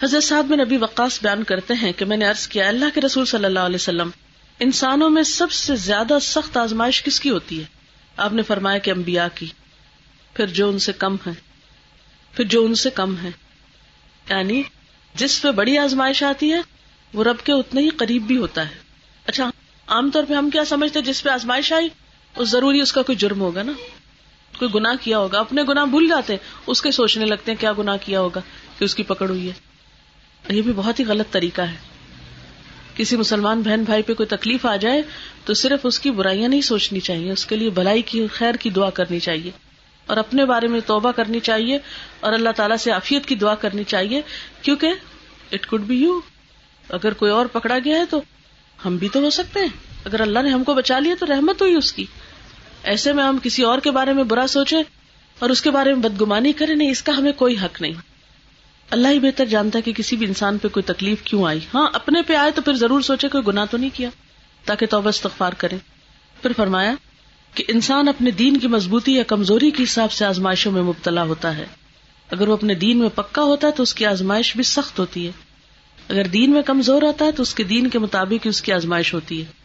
حضرت 0.03 0.23
صاحب 0.23 0.49
میں 0.49 0.57
نبی 0.57 0.77
وقاص 0.77 1.21
بیان 1.21 1.43
کرتے 1.43 1.73
ہیں 1.73 1.91
کہ 1.91 2.05
میں 2.05 2.17
نے 2.17 2.27
ارض 2.27 2.47
کیا، 2.47 2.67
اللہ 2.67 2.85
کے 2.95 3.01
رسول 3.01 3.25
صلی 3.25 3.45
اللہ 3.45 3.59
علیہ 3.59 3.75
وسلم، 3.75 4.09
انسانوں 4.59 5.09
میں 5.09 5.23
سب 5.23 5.51
سے 5.51 5.75
زیادہ 5.75 6.17
سخت 6.21 6.57
آزمائش 6.57 7.03
کس 7.03 7.19
کی 7.19 7.29
ہوتی 7.29 7.59
ہے؟ 7.59 7.65
آپ 8.17 8.33
نے 8.33 8.41
فرمایا 8.41 8.77
کہ 8.77 8.91
امبیا 8.91 9.27
کی۔ 9.27 9.45
پھر 10.33 10.47
جو 10.47 10.69
ان 10.69 10.79
سے 10.79 10.93
کم 10.93 11.15
ہے 11.15 11.31
پھر 12.33 12.43
جو 12.43 12.65
ان 12.65 12.75
سے 12.75 12.89
کم 12.89 13.17
ہے 13.17 13.29
یعنی 14.29 14.63
جس 15.15 15.41
پہ 15.41 15.51
بڑی 15.51 15.77
آزمائش 15.77 16.23
آتی 16.23 16.53
ہے، 16.53 16.61
وہ 17.13 17.23
رب 17.23 17.37
کے 17.43 17.51
اتنے 17.51 17.81
ہی 17.81 17.89
قریب 17.89 18.23
بھی 18.23 18.37
ہوتا 18.37 18.69
ہے۔ 18.69 18.75
اچھا 19.25 19.49
عام 19.87 20.11
طور 20.11 20.23
پہ 20.23 20.33
ہم 20.33 20.49
کیا 20.49 20.65
سمجھتے 20.65 21.01
جس 21.01 21.23
پہ 21.23 21.29
آزمائش 21.29 21.73
آئی، 21.73 21.89
وہ 22.35 22.43
ضروری 22.43 22.81
اس 22.81 22.91
کا 22.91 23.01
کوئی 23.01 23.15
جرم 23.15 23.41
ہوگا 23.41 23.63
نا؟ 23.63 23.71
کوئی 24.59 24.71
گنا 24.75 24.93
کیا 25.01 25.17
ہوگا، 25.17 25.39
اپنے 25.39 25.63
گنا 25.63 25.83
بھول 25.83 26.07
جاتے، 26.07 26.35
اس 26.67 26.81
کے 26.81 26.91
سوچنے 26.91 27.25
لگتے 27.25 27.51
ہیں 27.51 27.61
کیا 27.61 27.71
گنا 27.77 27.97
کیا 27.97 28.19
ہوگا 28.19 28.41
کہ 28.79 28.85
اس 28.85 28.95
کی 28.95 29.03
پکڑ 29.03 29.29
ہوئی 29.29 29.49
ہے۔ 29.49 29.53
یہ 30.55 30.61
بھی 30.61 30.73
بہت 30.75 30.99
ہی 30.99 31.05
غلط 31.05 31.31
طریقہ 31.31 31.61
ہے۔ 31.61 31.75
کسی 32.95 33.15
مسلمان 33.15 33.61
بہن 33.61 33.83
بھائی 33.83 34.03
پہ 34.03 34.13
کوئی 34.13 34.27
تکلیف 34.27 34.65
آ 34.65 34.75
جائے 34.75 35.01
تو 35.45 35.53
صرف 35.53 35.79
اس 35.83 35.99
کی 35.99 36.11
برائیاں 36.11 36.47
نہیں 36.47 36.61
سوچنی 36.61 36.99
چاہیے، 36.99 37.31
اس 37.31 37.45
کے 37.45 37.55
لیے 37.55 37.69
بھلائی 37.69 38.01
کی، 38.01 38.27
خیر 38.27 38.55
کی 38.55 38.69
دعا 38.69 38.89
کرنی 38.89 39.19
چاہیے۔ 39.19 39.51
اور 40.05 40.17
اپنے 40.17 40.45
بارے 40.45 40.67
میں 40.67 40.79
توبہ 40.85 41.11
کرنی 41.11 41.39
چاہیے 41.39 41.79
اور 42.19 42.33
اللہ 42.33 42.49
تعالیٰ 42.49 42.77
سے 42.77 42.91
عافیت 42.91 43.25
کی 43.25 43.35
دعا 43.35 43.55
کرنی 43.55 43.83
چاہیے، 43.83 44.21
کیونکہ 44.61 44.89
اٹ 45.51 45.67
کڈ 45.67 45.81
بی 45.81 45.95
یو 45.95 46.19
اگر 46.89 47.13
کوئی 47.13 47.31
اور 47.31 47.45
پکڑا 47.45 47.77
گیا 47.85 47.97
ہے 47.97 48.05
تو 48.05 48.21
ہم 48.85 48.97
بھی 48.97 49.09
تو 49.09 49.19
ہو 49.19 49.29
سکتے 49.29 49.59
ہیں۔ 49.59 49.67
اگر 50.05 50.19
اللہ 50.19 50.39
نے 50.39 50.49
ہم 50.49 50.63
کو 50.63 50.73
بچا 50.73 50.99
لیا 50.99 51.15
تو 51.19 51.25
رحمت 51.25 51.61
ہوئی 51.61 51.75
اس 51.75 51.93
کی۔ 51.93 52.05
ایسے 52.84 53.13
میں 53.13 53.24
ہم 53.24 53.38
کسی 53.43 53.63
اور 53.63 53.80
کے 53.80 53.91
بارے 53.91 54.13
میں 54.13 54.24
برا 54.24 54.48
سوچے 54.48 54.78
اور 55.39 55.50
اس 55.50 55.62
کے 55.62 55.72
بارے 55.72 55.93
میں 55.93 56.10
بدگمانی 56.10 56.54
کرے 56.54 56.76
نہیں، 56.76 56.91
اس 56.91 57.04
کا 57.04 57.17
ہمیں 57.17 57.32
کوئی 57.32 57.56
حق 57.58 57.82
نہیں۔ 57.82 57.93
اللہ 58.89 59.08
ہی 59.08 59.19
بہتر 59.19 59.46
جانتا 59.46 59.78
ہے 59.78 59.82
کہ 59.82 59.93
کسی 59.93 60.15
بھی 60.15 60.26
انسان 60.26 60.58
پہ 60.58 60.67
کوئی 60.67 60.84
تکلیف 60.84 61.22
کیوں 61.24 61.48
آئی۔ 61.48 61.60
ہاں 61.74 61.89
اپنے 61.93 62.22
پہ 62.22 62.36
آئے 62.36 62.52
تو 62.52 62.62
پھر 62.62 62.74
ضرور 62.74 63.02
سوچے 63.02 63.28
کوئی 63.28 63.43
گنا 63.48 63.65
تو 63.65 63.78
نہیں 63.78 63.89
کیا، 63.93 64.10
تاکہ 64.65 64.86
توبہ 64.86 65.10
استغفار 65.10 65.54
کرے۔ 65.54 65.78
پھر 66.41 66.52
فرمایا 66.58 66.93
کہ 67.54 67.63
انسان 67.67 68.08
اپنے 68.08 68.32
دین 68.32 68.58
کی 68.58 68.67
مضبوطی 68.67 69.15
یا 69.15 69.24
کمزوری 69.24 69.72
کے 69.72 69.84
حساب 69.84 70.12
سے 70.12 70.26
آزمائشوں 70.26 70.72
میں 70.72 70.82
مبتلا 70.82 71.24
ہوتا 71.24 71.58
ہے۔ 71.58 71.65
اگر 72.32 72.48
وہ 72.48 72.54
اپنے 72.54 72.76
دین 72.76 72.98
میں 72.98 73.10
پکا 73.15 73.41
ہوتا 73.41 73.67
ہے 73.67 73.72
تو 73.72 73.84
اس 73.84 73.93
کی 73.93 74.06
آزمائش 74.06 74.56
بھی 74.56 74.63
سخت 74.63 75.00
ہوتی 75.00 75.28
ہے۔ 75.28 75.32
اگر 76.10 76.28
دین 76.28 76.52
میں 76.52 76.62
کمزور 76.62 77.02
ہوتا 77.02 77.26
ہے 77.26 77.32
تو 77.32 77.41
اس 77.41 77.56
کے 77.56 77.63
دین 77.63 77.89
کے 77.89 78.00
مطابق 78.00 78.48
اس 78.48 78.62
کی 78.62 78.72
آزمائش 78.72 79.13
ہوتی 79.13 79.41
ہے۔ 79.41 79.62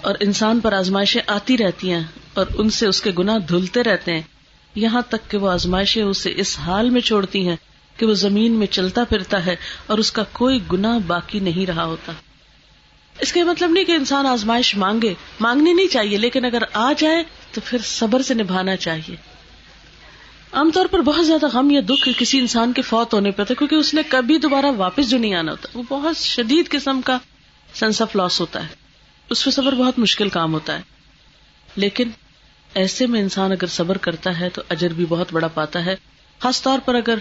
اور 0.00 0.14
انسان 0.20 0.60
پر 0.60 0.72
آزمائشیں 0.72 1.22
آتی 1.26 1.58
رہتی 1.58 1.92
ہیں 1.92 2.04
اور 2.34 2.46
ان 2.54 2.70
سے 2.70 2.86
اس 2.86 3.02
کے 3.02 3.10
گناہ 3.18 3.38
دھلتے 3.38 3.82
رہتے 3.82 4.14
ہیں۔ 4.14 4.22
یہاں 4.74 5.02
تک 5.08 5.30
کہ 5.30 5.38
وہ 5.38 5.50
آزمائشیں 5.50 6.02
اسے 6.02 6.32
اس 6.36 6.58
حال 6.58 6.90
میں 6.90 7.00
چھوڑتی 7.00 7.48
ہیں 7.48 7.56
کہ 7.96 8.06
وہ 8.06 8.14
زمین 8.14 8.52
میں 8.52 8.66
چلتا 8.66 9.04
پھرتا 9.04 9.46
ہے 9.46 9.56
اور 9.86 9.98
اس 9.98 10.12
کا 10.12 10.22
کوئی 10.32 10.58
گنا 10.72 10.98
باقی 11.06 11.40
نہیں 11.40 11.66
رہا 11.66 11.84
ہوتا۔ 11.84 12.12
اس 13.20 13.32
کا 13.32 13.44
مطلب 13.44 13.70
نہیں 13.70 13.84
کہ 13.84 13.92
انسان 13.92 14.26
آزمائش 14.26 14.76
مانگے، 14.76 15.14
مانگنی 15.40 15.72
نہیں 15.72 15.92
چاہیے، 15.92 16.18
لیکن 16.18 16.44
اگر 16.44 16.62
آ 16.72 16.92
جائے 16.98 17.22
تو 17.52 17.60
پھر 17.64 17.78
صبر 17.84 18.22
سے 18.22 18.34
نبھانا 18.34 18.76
چاہیے۔ 18.76 19.16
عام 20.52 20.70
طور 20.70 20.86
پر 20.86 20.98
بہت 20.98 21.26
زیادہ 21.26 21.46
غم 21.52 21.70
یا 21.70 21.80
دکھ 21.88 22.08
کسی 22.18 22.38
انسان 22.38 22.72
کے 22.72 22.82
فوت 22.82 23.14
ہونے 23.14 23.30
پہ 23.30 23.44
کیونکہ 23.44 23.74
اس 23.74 23.94
نے 23.94 24.02
کبھی 24.08 24.38
دوبارہ 24.38 24.66
واپس 24.76 25.10
جو 25.10 25.18
نہیں 25.18 25.34
آنا 25.34 25.52
ہوتا، 25.52 25.68
وہ 25.74 25.82
بہت 25.88 26.16
شدید 26.16 26.68
قسم 26.68 27.00
کا 27.00 27.18
سینس 27.74 28.02
آف 28.02 28.16
لاس 28.16 28.40
ہوتا 28.40 28.62
ہے۔ 28.62 28.87
اس 29.30 29.44
پہ 29.44 29.50
صبر 29.50 29.72
بہت 29.72 29.98
مشکل 29.98 30.28
کام 30.28 30.52
ہوتا 30.52 30.76
ہے۔ 30.76 30.82
لیکن 31.76 32.10
ایسے 32.74 33.06
میں 33.06 33.20
انسان 33.20 33.52
اگر 33.52 33.66
صبر 33.66 33.98
کرتا 33.98 34.40
ہے 34.40 34.48
تو 34.48 34.62
اجر 34.68 34.88
بھی 34.88 35.06
بہت 35.08 35.32
بڑا 35.32 35.48
پاتا 35.48 35.84
ہے۔ 35.84 35.96
خاص 36.38 36.62
طور 36.62 36.78
پر 36.84 36.94
اگر 36.94 37.18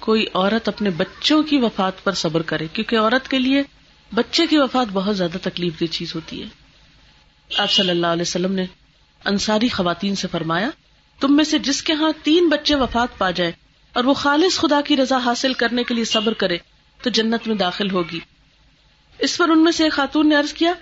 کوئی 0.00 0.26
عورت 0.34 0.68
اپنے 0.68 0.90
بچوں 0.90 1.42
کی 1.42 1.58
وفات 1.58 2.04
پر 2.04 2.12
صبر 2.12 2.42
کرے، 2.42 2.66
کیونکہ 2.72 2.98
عورت 2.98 3.28
کے 3.28 3.38
لیے 3.38 3.62
بچے 4.14 4.46
کی 4.46 4.58
وفات 4.58 4.86
بہت 4.92 5.16
زیادہ 5.16 5.36
تکلیف 5.42 5.80
دہ 5.80 5.84
چیز 5.84 6.14
ہوتی 6.14 6.42
ہے۔ 6.42 6.46
آپ 7.58 7.70
صلی 7.70 7.90
اللہ 7.90 8.06
علیہ 8.06 8.22
وسلم 8.22 8.52
نے 8.52 8.64
انصاری 9.24 9.68
خواتین 9.68 10.14
سے 10.14 10.28
فرمایا، 10.28 10.70
تم 11.20 11.36
میں 11.36 11.44
سے 11.44 11.58
جس 11.58 11.82
کے 11.82 11.92
ہاں 11.92 12.12
تین 12.22 12.48
بچے 12.48 12.74
وفات 12.74 13.18
پا 13.18 13.30
جائے 13.30 13.52
اور 13.92 14.04
وہ 14.04 14.14
خالص 14.14 14.58
خدا 14.58 14.80
کی 14.80 14.96
رضا 14.96 15.18
حاصل 15.24 15.54
کرنے 15.54 15.84
کے 15.84 15.94
لیے 15.94 16.04
صبر 16.04 16.32
کرے، 16.32 16.58
تو 17.02 17.10
جنت 17.10 17.46
میں 17.46 17.56
داخل 17.56 17.90
ہوگی۔ 17.90 18.20
اس 19.18 19.38
پر 19.38 19.48
ان 19.48 19.64
میں 19.64 19.72
سے 19.72 19.84
ایک 19.84 19.92
خاتون 19.92 20.28
نے 20.28 20.36
ارض 20.36 20.52
کیا 20.52 20.72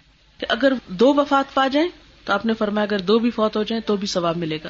کہ 0.44 0.52
اگر 0.52 0.72
دو 0.88 1.14
وفات 1.14 1.54
پا 1.54 1.68
جائیں 1.68 1.88
تو 2.24 2.32
آپ 2.32 2.46
نے 2.46 2.54
فرمایا 2.54 2.86
اگر 2.90 2.98
دو 2.98 3.18
بھی 3.18 3.30
فوت 3.30 3.56
ہو 3.56 3.62
جائیں 3.62 3.80
تو 3.86 3.96
بھی 3.96 4.06
ثواب 4.06 4.36
ملے 4.36 4.58
گا۔ 4.64 4.68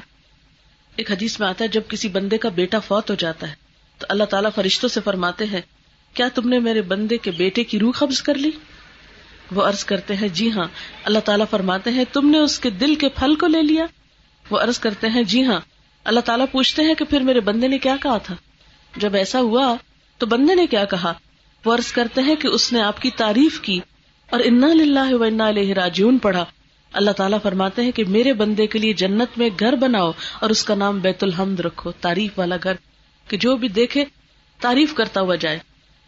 ایک 0.97 1.11
حدیث 1.11 1.41
میں 1.41 1.49
آتا 1.49 1.65
ہے، 1.65 1.69
جب 1.69 1.81
کسی 1.89 2.09
بندے 2.09 2.39
کا 2.39 2.49
بیٹا 2.49 2.79
فوت 2.79 3.11
ہو 3.11 3.15
جاتا 3.15 3.49
ہے، 3.49 3.55
تو 3.99 4.07
اللہ 4.09 4.25
تعالیٰ 4.25 4.51
فرشتوں 4.55 4.89
سے 4.89 5.01
فرماتے 5.05 5.45
ہیں، 5.45 5.61
کیا 6.15 6.29
تم 6.35 6.49
نے 6.49 6.59
میرے 6.59 6.83
بندے 6.83 7.19
کے 7.19 7.31
بیٹے 7.31 7.65
کی 7.65 7.79
روح 7.79 7.93
قبض 7.99 8.23
کر 8.23 8.35
لی؟ 8.35 8.51
وہ 9.53 9.63
عرض 9.63 9.85
کرتے 9.85 10.17
ہیں 10.17 10.29
جی 10.29 10.53
ہاں۔ 10.53 10.69
اللہ 11.05 11.19
تعالیٰ 11.19 11.47
فرماتے 11.51 11.91
ہیں، 11.91 12.05
تم 12.13 12.31
نے 12.31 12.39
اس 12.39 12.59
کے 12.59 12.71
دل 12.71 12.95
کے 12.95 13.09
پھل 13.09 13.35
کو 13.35 13.47
لے 13.47 13.63
لیا؟ 13.63 13.87
وہ 14.51 14.59
عرض 14.59 14.79
کرتے 14.79 15.09
ہیں 15.09 15.23
جی 15.23 15.45
ہاں۔ 15.45 15.61
اللہ 16.05 16.21
تعالیٰ 16.21 16.47
پوچھتے 16.53 16.83
ہیں 16.83 16.95
کہ 16.95 17.05
پھر 17.05 17.21
میرے 17.21 17.41
بندے 17.41 17.69
نے 17.69 17.79
کیا 17.79 17.97
کہا 18.03 18.19
تھا؟ 18.19 18.35
جب 18.97 19.15
ایسا 19.15 19.41
ہوا 19.41 19.75
تو 20.19 20.27
بندے 20.27 20.55
نے 20.55 20.67
کیا 20.67 20.85
کہا؟ 20.85 21.13
وہ 21.65 21.75
عرض 21.75 21.93
کرتے 21.93 22.23
ہیں 22.23 22.37
کہ 22.37 22.47
اس 22.47 22.73
نے 22.73 22.83
آپ 22.83 23.03
کی 23.03 23.11
تعریف 23.11 23.61
کی۔ 23.61 23.81
اور 24.31 24.41
انا 24.45 24.67
للہ 24.67 25.15
و 25.15 25.23
انا 25.23 25.49
علیہ 25.49 25.75
راجون 25.75 26.19
پڑھا۔ 26.19 26.45
اللہ 26.93 27.11
تعالیٰ 27.11 27.39
فرماتے 27.43 27.83
ہیں 27.83 27.93
کہ 27.93 28.05
میرے 28.05 28.33
بندے 28.33 28.67
کے 28.67 28.79
لیے 28.79 28.93
جنت 28.93 29.39
میں 29.39 29.51
گھر 29.61 29.77
بناؤ 29.77 30.13
اور 30.41 30.51
اس 30.51 30.65
کا 30.65 30.75
نام 30.75 30.99
بیت 30.99 31.25
الحمد 31.25 31.61
رکھو 31.61 31.93
تعریف 31.93 32.39
والا 32.39 32.57
گھر، 32.63 32.73
کہ 33.29 33.37
جو 33.37 33.57
بھی 33.57 33.69
دیکھے 33.69 34.05
تعریف 34.61 34.95
کرتا 34.95 35.21
ہوا 35.21 35.35
جائے۔ 35.35 35.59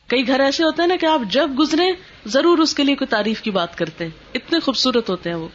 کئی 0.06 0.26
گھر 0.26 0.40
ایسے 0.40 0.64
ہوتے 0.64 0.82
ہیں 0.82 0.88
نا 0.88 0.96
کہ 1.00 1.06
آپ 1.06 1.20
جب 1.30 1.50
گزرے 1.58 1.84
ضرور 2.26 2.58
اس 2.58 2.74
کے 2.74 2.84
لیے 2.84 2.94
کوئی 2.94 3.08
تعریف 3.08 3.42
کی 3.42 3.50
بات 3.50 3.78
کرتے 3.78 4.04
ہیں۔ 4.04 4.10
اتنے 4.34 4.60
خوبصورت 4.60 5.10
ہوتے 5.10 5.30
ہیں 5.30 5.36
وہ۔ 5.36 5.48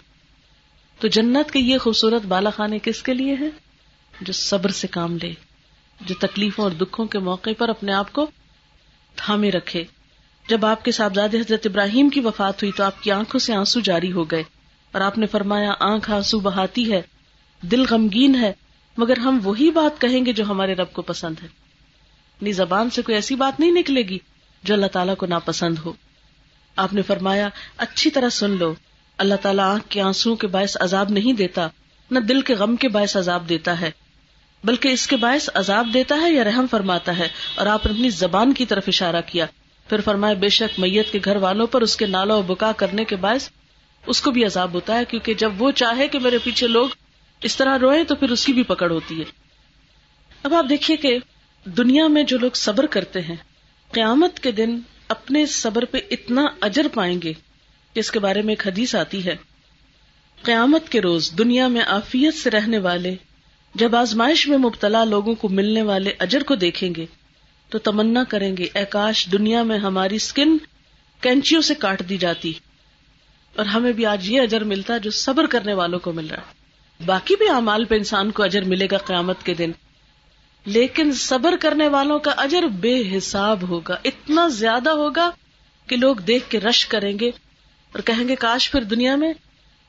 تو 0.99 1.07
جنت 1.07 1.51
کے 1.51 1.59
یہ 1.59 1.77
خوبصورت 1.77 2.25
بالا 2.25 2.49
خانے 2.49 2.79
کس 2.83 3.03
کے 3.03 3.13
لیے 3.13 3.35
ہے 3.39 3.49
جو 4.21 4.33
صبر 4.33 4.69
سے 4.69 4.87
کام 4.87 5.17
لے، 5.21 5.33
جو 6.01 6.15
تکلیفوں 6.19 6.63
اور 6.63 6.71
دکھوں 6.71 7.05
کے 7.05 7.19
موقع 7.19 7.49
پر 7.57 7.69
اپنے 7.69 7.93
آپ 7.93 8.13
کو 8.13 8.27
تھامے 9.15 9.51
رکھے۔ 9.51 9.83
جب 10.47 10.65
آپ 10.65 10.85
کے 10.85 10.91
صاحبزاد 10.91 11.35
حضرت 11.35 11.67
ابراہیم 11.67 12.09
کی 12.09 12.19
وفات 12.19 12.63
ہوئی 12.63 12.71
تو 12.71 12.83
آپ 12.83 13.03
کی 13.03 13.11
آنکھوں 13.11 13.39
سے 13.39 13.53
آنسو 13.53 13.79
جاری 13.79 14.11
ہو 14.11 14.23
گئے 14.23 14.43
اور 14.91 15.01
آپ 15.01 15.17
نے 15.17 15.25
فرمایا، 15.25 15.71
آنکھ 15.79 16.11
آنسو 16.11 16.39
بہاتی 16.39 16.91
ہے، 16.91 17.01
دل 17.61 17.85
غمگین 17.89 18.35
ہے، 18.35 18.53
مگر 18.97 19.17
ہم 19.17 19.39
وہی 19.43 19.71
بات 19.71 20.01
کہیں 20.01 20.25
گے 20.25 20.33
جو 20.33 20.43
ہمارے 20.43 20.73
رب 20.73 20.93
کو 20.93 21.01
پسند 21.01 21.35
ہے۔ 21.43 21.47
نی 22.41 22.51
زبان 22.51 22.89
سے 22.89 23.01
کوئی 23.01 23.15
ایسی 23.15 23.35
بات 23.35 23.59
نہیں 23.59 23.71
نکلے 23.71 24.01
گی 24.01 24.19
جو 24.63 24.73
اللہ 24.73 24.85
تعالیٰ 24.85 25.15
کو 25.15 25.25
ناپسند 25.25 25.75
ہو۔ 25.85 25.93
آپ 26.75 26.93
نے 26.93 27.01
فرمایا، 27.01 27.49
اچھی 27.77 28.09
طرح 28.09 28.29
سن 28.29 28.51
لو، 28.51 28.73
اللہ 29.17 29.35
تعالیٰ 29.35 29.73
آنکھ 29.73 29.85
کے 29.89 30.01
آنسو 30.01 30.35
کے 30.35 30.47
باعث 30.47 30.77
عذاب 30.79 31.09
نہیں 31.09 31.33
دیتا، 31.33 31.67
نہ 32.11 32.19
دل 32.19 32.41
کے 32.41 32.53
غم 32.53 32.75
کے 32.75 32.89
باعث 32.89 33.17
عذاب 33.17 33.49
دیتا 33.49 33.81
ہے، 33.81 33.91
بلکہ 34.63 34.87
اس 34.87 35.07
کے 35.07 35.15
باعث 35.15 35.49
عذاب 35.53 35.87
دیتا 35.93 36.15
ہے 36.21 36.31
یا 36.31 36.43
رحم 36.43 36.65
فرماتا 36.71 37.17
ہے۔ 37.17 37.27
اور 37.55 37.65
آپ 37.65 37.85
نے 37.85 37.91
اپنی 37.91 38.09
زبان 38.09 38.53
کی 38.53 38.65
طرف 38.65 38.83
اشارہ 38.87 39.21
کیا۔ 39.25 39.45
پھر 39.91 40.01
فرمایا، 40.01 40.33
بے 40.33 40.49
شک 40.49 40.79
میت 40.79 41.11
کے 41.11 41.19
گھر 41.25 41.35
والوں 41.35 41.67
پر 41.67 41.81
اس 41.81 41.95
کے 41.95 42.05
نالا 42.05 42.35
و 42.35 42.41
بکا 42.41 42.71
کرنے 42.71 43.05
کے 43.05 43.15
باعث 43.15 43.49
اس 44.07 44.21
کو 44.21 44.31
بھی 44.31 44.45
عذاب 44.45 44.73
ہوتا 44.73 44.97
ہے، 44.99 45.05
کیونکہ 45.05 45.33
جب 45.33 45.61
وہ 45.61 45.71
چاہے 45.71 46.07
کہ 46.07 46.19
میرے 46.19 46.37
پیچھے 46.37 46.67
لوگ 46.67 46.89
اس 47.43 47.55
طرح 47.57 47.77
روئے 47.79 48.03
تو 48.03 48.15
پھر 48.15 48.29
اس 48.29 48.45
کی 48.45 48.53
بھی 48.53 48.63
پکڑ 48.63 48.91
ہوتی 48.91 49.19
ہے۔ 49.19 49.25
اب 50.43 50.53
آپ 50.53 50.65
دیکھیے 50.69 50.97
کہ 50.97 51.17
دنیا 51.65 52.07
میں 52.07 52.23
جو 52.23 52.37
لوگ 52.37 52.51
صبر 52.53 52.85
کرتے 52.85 53.21
ہیں، 53.21 53.35
قیامت 53.91 54.39
کے 54.39 54.51
دن 54.51 54.79
اپنے 55.07 55.45
صبر 55.45 55.85
پہ 55.85 55.97
اتنا 56.11 56.45
اجر 56.61 56.87
پائیں 56.93 57.21
گے 57.21 57.33
کہ 57.93 57.99
اس 57.99 58.11
کے 58.11 58.19
بارے 58.19 58.41
میں 58.41 58.51
ایک 58.51 58.67
حدیث 58.67 58.95
آتی 58.95 59.25
ہے۔ 59.25 59.35
قیامت 60.41 60.89
کے 60.89 61.01
روز 61.01 61.31
دنیا 61.37 61.67
میں 61.67 61.81
آفیت 61.81 62.35
سے 62.35 62.49
رہنے 62.49 62.77
والے، 62.77 63.15
جب 63.75 63.95
آزمائش 63.95 64.47
میں 64.47 64.57
مبتلا 64.57 65.03
لوگوں 65.03 65.35
کو 65.35 65.49
ملنے 65.49 65.81
والے 65.81 66.11
اجر 66.19 66.43
کو 66.43 66.55
دیکھیں 66.55 66.95
گے 66.95 67.05
تو 67.71 67.79
تمنا 67.79 68.23
کریں 68.23 68.57
گے۔ 68.57 68.67
اے 68.75 68.85
کاش 68.85 69.27
دنیا 69.31 69.63
میں 69.63 69.77
ہماری 69.77 70.15
اسکن 70.15 70.57
کینچیوں 71.21 71.61
سے 71.61 71.75
کاٹ 71.75 72.09
دی 72.09 72.17
جاتی۔ 72.17 72.53
اور 73.55 73.65
ہمیں 73.65 73.91
بھی 73.91 74.05
آج 74.05 74.29
یہ 74.29 74.41
اجر 74.41 74.63
ملتا 74.63 74.97
جو 74.97 75.11
صبر 75.11 75.45
کرنے 75.45 75.73
والوں 75.73 75.99
کو 75.99 76.13
مل 76.13 76.27
رہا 76.27 76.37
ہے۔ 76.37 76.61
باقی 77.05 77.35
بھی 77.35 77.49
اعمال 77.49 77.85
پہ 77.85 77.95
انسان 77.95 78.31
کو 78.31 78.43
اجر 78.43 78.61
ملے 78.61 78.87
گا 78.91 78.97
قیامت 78.97 79.43
کے 79.43 79.53
دن۔ 79.53 79.71
لیکن 80.65 81.11
صبر 81.11 81.55
کرنے 81.59 81.87
والوں 81.87 82.19
کا 82.19 82.31
اجر 82.31 82.63
بے 82.63 83.17
حساب 83.17 83.69
ہوگا۔ 83.69 83.97
اتنا 84.03 84.47
زیادہ 84.47 84.89
ہوگا 84.89 85.31
کہ 85.87 85.95
لوگ 85.97 86.15
دیکھ 86.15 86.49
کے 86.49 86.59
رش 86.59 86.85
کریں 86.85 87.19
گے 87.19 87.27
اور 87.91 87.99
کہیں 87.99 88.27
گے، 88.27 88.35
کاش 88.35 88.71
پھر 88.71 88.81
دنیا 88.81 89.15
میں 89.15 89.33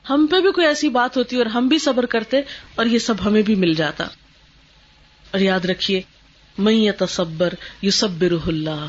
ہم 0.09 0.27
پہ 0.31 0.39
بھی 0.39 0.51
کوئی 0.51 0.67
ایسی 0.67 0.89
بات 0.89 1.17
ہوتی 1.17 1.35
اور 1.35 1.45
ہم 1.45 1.67
بھی 1.67 1.79
صبر 1.79 2.05
کرتے 2.05 2.41
اور 2.75 2.85
یہ 2.85 2.99
سب 2.99 3.15
ہمیں 3.25 3.41
بھی 3.41 3.55
مل 3.55 3.73
جاتا۔ 3.73 4.03
اور 5.31 5.39
یاد 5.39 5.65
رکھیے 5.65 6.01
میں 6.57 6.91
تصبر 6.99 7.53
یو 7.81 7.91
سب 7.91 8.23
اللہ۔ 8.47 8.87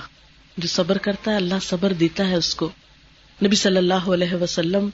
جو 0.56 0.68
صبر 0.68 0.98
کرتا 0.98 1.30
ہے 1.30 1.36
اللہ 1.36 1.54
صبر 1.62 1.92
دیتا 1.92 2.28
ہے 2.28 2.34
اس 2.34 2.54
کو۔ 2.54 2.70
نبی 3.44 3.56
صلی 3.56 3.76
اللہ 3.76 3.94
علیہ 3.94 4.34
وسلم 4.34 4.88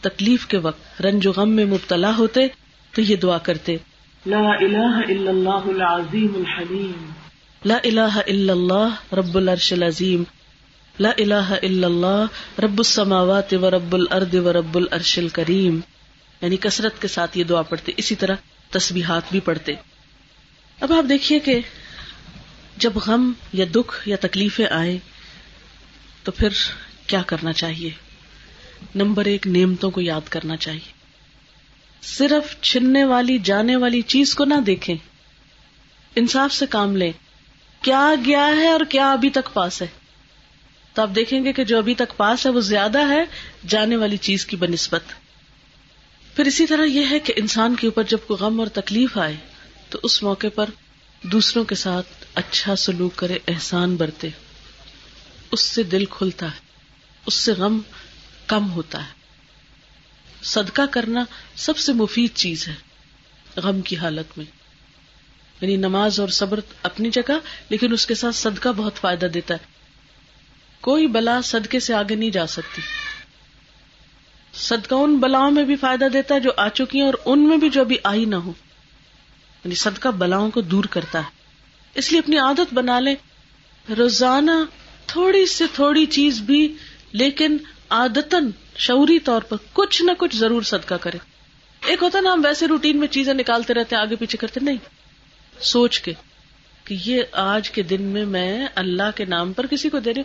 تکلیف 0.00 0.46
کے 0.46 0.56
وقت 0.56 1.02
رنج 1.02 1.26
و 1.26 1.32
غم 1.32 1.50
میں 1.50 1.64
مبتلا 1.64 2.16
ہوتے 2.16 2.40
تو 2.92 3.00
یہ 3.00 3.16
دعا 3.16 3.38
کرتے۔ 3.38 3.76
لا 4.26 4.38
الہ 4.38 5.00
الا 5.08 5.30
اللہ 5.30 5.84
العظیم 5.84 6.34
الحلیم۔ 6.34 7.10
لا 7.64 7.78
الہ 7.84 8.18
الا 8.26 8.52
اللہ 8.52 9.14
رب 9.14 9.36
العرش 9.36 9.72
العظیم۔ 9.72 10.22
لا 10.98 11.10
الہ 11.18 11.54
الا 11.62 11.86
اللہ 11.86 12.24
رب 12.60 12.78
السماوات 12.78 13.54
و 13.54 13.70
رب 13.70 13.94
الارض 13.94 14.34
و 14.34 14.52
رب 14.52 14.76
العرش 14.76 15.18
الکریم۔ 15.18 15.80
یعنی 16.40 16.56
کثرت 16.56 17.02
کے 17.02 17.08
ساتھ 17.08 17.38
یہ 17.38 17.44
دعا 17.44 17.62
پڑھتے 17.62 17.92
اسی 17.96 18.14
طرح 18.14 18.34
تسبیحات 18.70 19.22
بھی 19.30 19.40
پڑھتے۔ 19.40 19.74
اب 20.80 20.92
آپ 20.92 21.08
دیکھیے 21.08 21.38
کہ 21.38 21.60
جب 22.82 22.92
غم 22.96 23.32
یا 23.52 23.64
دکھ 23.74 24.08
یا 24.08 24.16
تکلیفیں 24.20 24.66
آئے 24.70 24.98
تو 26.24 26.32
پھر 26.32 26.48
کیا 27.06 27.22
کرنا 27.22 27.52
چاہیے؟ 27.52 27.90
نمبر 28.94 29.24
ایک، 29.24 29.46
نعمتوں 29.46 29.90
کو 29.90 30.00
یاد 30.00 30.28
کرنا 30.28 30.56
چاہیے۔ 30.56 30.92
صرف 32.02 32.60
چھننے 32.60 33.04
والی، 33.04 33.38
جانے 33.38 33.76
والی 33.76 34.02
چیز 34.02 34.34
کو 34.34 34.44
نہ 34.44 34.54
دیکھیں۔ 34.66 34.96
انصاف 36.16 36.52
سے 36.52 36.66
کام 36.66 36.96
لیں۔ 36.96 37.12
کیا 37.82 38.10
گیا 38.26 38.46
ہے 38.46 38.68
اور 38.68 38.80
کیا 38.88 39.12
ابھی 39.12 39.30
تک 39.30 39.52
پاس 39.52 39.82
ہے؟ 39.82 39.86
تو 40.94 41.02
آپ 41.02 41.10
دیکھیں 41.14 41.44
گے 41.44 41.52
کہ 41.52 41.64
جو 41.64 41.78
ابھی 41.78 41.94
تک 41.94 42.16
پاس 42.16 42.46
ہے، 42.46 42.50
وہ 42.50 42.60
زیادہ 42.60 43.08
ہے 43.08 43.24
جانے 43.68 43.96
والی 43.96 44.16
چیز 44.16 44.46
کی 44.46 44.56
بنسبت۔ 44.56 45.02
پھر 46.36 46.44
اسی 46.44 46.66
طرح 46.66 46.84
یہ 46.84 47.06
ہے 47.10 47.18
کہ 47.18 47.32
انسان 47.36 47.74
کے 47.74 47.86
اوپر 47.86 48.02
جب 48.02 48.18
کوئی 48.26 48.44
غم 48.44 48.60
اور 48.60 48.68
تکلیف 48.68 49.18
آئے، 49.18 49.36
تو 49.88 49.98
اس 50.02 50.22
موقع 50.22 50.46
پر 50.54 50.70
دوسروں 51.22 51.64
کے 51.64 51.74
ساتھ 51.74 52.21
اچھا 52.34 52.76
سلوک 52.76 53.16
کرے، 53.16 53.38
احسان 53.48 53.96
برتے۔ 53.96 54.28
اس 55.52 55.60
سے 55.60 55.82
دل 55.82 56.04
کھلتا 56.04 56.46
ہے، 56.46 56.60
اس 57.26 57.34
سے 57.34 57.52
غم 57.52 57.80
کم 58.46 58.70
ہوتا 58.70 59.04
ہے۔ 59.04 59.12
صدقہ 60.42 60.82
کرنا 60.90 61.24
سب 61.56 61.78
سے 61.78 61.92
مفید 61.92 62.30
چیز 62.34 62.68
ہے 62.68 62.74
غم 63.56 63.80
کی 63.80 63.96
حالت 63.96 64.38
میں۔ 64.38 64.46
یعنی 65.60 65.76
نماز 65.76 66.20
اور 66.20 66.28
صبر 66.28 66.60
اپنی 66.82 67.10
جگہ، 67.10 67.32
لیکن 67.68 67.92
اس 67.92 68.06
کے 68.06 68.14
ساتھ 68.14 68.34
صدقہ 68.34 68.68
بہت 68.68 68.94
فائدہ 68.94 69.26
دیتا 69.26 69.54
ہے۔ 69.54 69.66
کوئی 70.80 71.06
بلا 71.06 71.40
صدقے 71.44 71.80
سے 71.80 71.94
آگے 71.94 72.14
نہیں 72.14 72.30
جا 72.30 72.46
سکتی۔ 72.46 72.82
صدقہ 74.54 74.94
ان 74.94 75.16
بلاؤں 75.16 75.50
میں 75.50 75.64
بھی 75.64 75.76
فائدہ 75.76 76.04
دیتا 76.12 76.34
ہے 76.34 76.40
جو 76.40 76.50
آ 76.56 76.68
چکی 76.68 76.98
ہیں 76.98 77.06
اور 77.06 77.14
ان 77.24 77.48
میں 77.48 77.56
بھی 77.56 77.70
جو 77.70 77.80
ابھی 77.80 77.96
آئی 78.04 78.24
نہ 78.24 78.36
ہو۔ 78.36 78.52
یعنی 79.64 79.74
صدقہ 79.74 80.08
بلاؤں 80.08 80.50
کو 80.50 80.60
دور 80.60 80.84
کرتا 80.84 81.18
ہے۔ 81.18 81.41
اس 81.94 82.12
لیے 82.12 82.20
اپنی 82.20 82.38
عادت 82.38 82.74
بنا 82.74 83.00
لیں۔ 83.00 83.14
روزانہ 83.96 84.50
تھوڑی 85.06 85.46
سے 85.46 85.64
تھوڑی 85.74 86.06
چیز 86.06 86.40
بھی، 86.40 86.74
لیکن 87.12 87.56
آدتن 87.88 88.50
شعوری 88.76 89.18
طور 89.18 89.42
پر 89.42 89.56
کچھ 89.72 90.02
نہ 90.02 90.12
کچھ 90.18 90.36
ضرور 90.36 90.62
صدقہ 90.62 90.94
کرے 90.94 91.18
ایک 91.86 92.02
ہوتا 92.02 92.20
نا، 92.20 92.32
ہم 92.32 92.40
ویسے 92.44 92.66
روٹین 92.66 92.96
میں 92.96 93.08
چیزیں 93.08 93.34
نکالتے 93.34 93.74
رہتے 93.74 93.96
آگے 93.96 94.16
پیچھے 94.16 94.38
کرتے 94.38 94.60
نہیں۔ 94.62 94.76
سوچ 95.60 96.00
کے 96.00 96.12
کہ 96.84 96.96
یہ 97.04 97.22
آج 97.32 97.70
کے 97.70 97.82
دن 97.82 98.02
میں 98.02 98.24
میں 98.24 98.66
اللہ 98.74 99.16
کے 99.16 99.24
نام 99.24 99.52
پر 99.52 99.66
کسی 99.66 99.88
کو 99.88 99.98
دے 99.98 100.14
رہی 100.14 100.22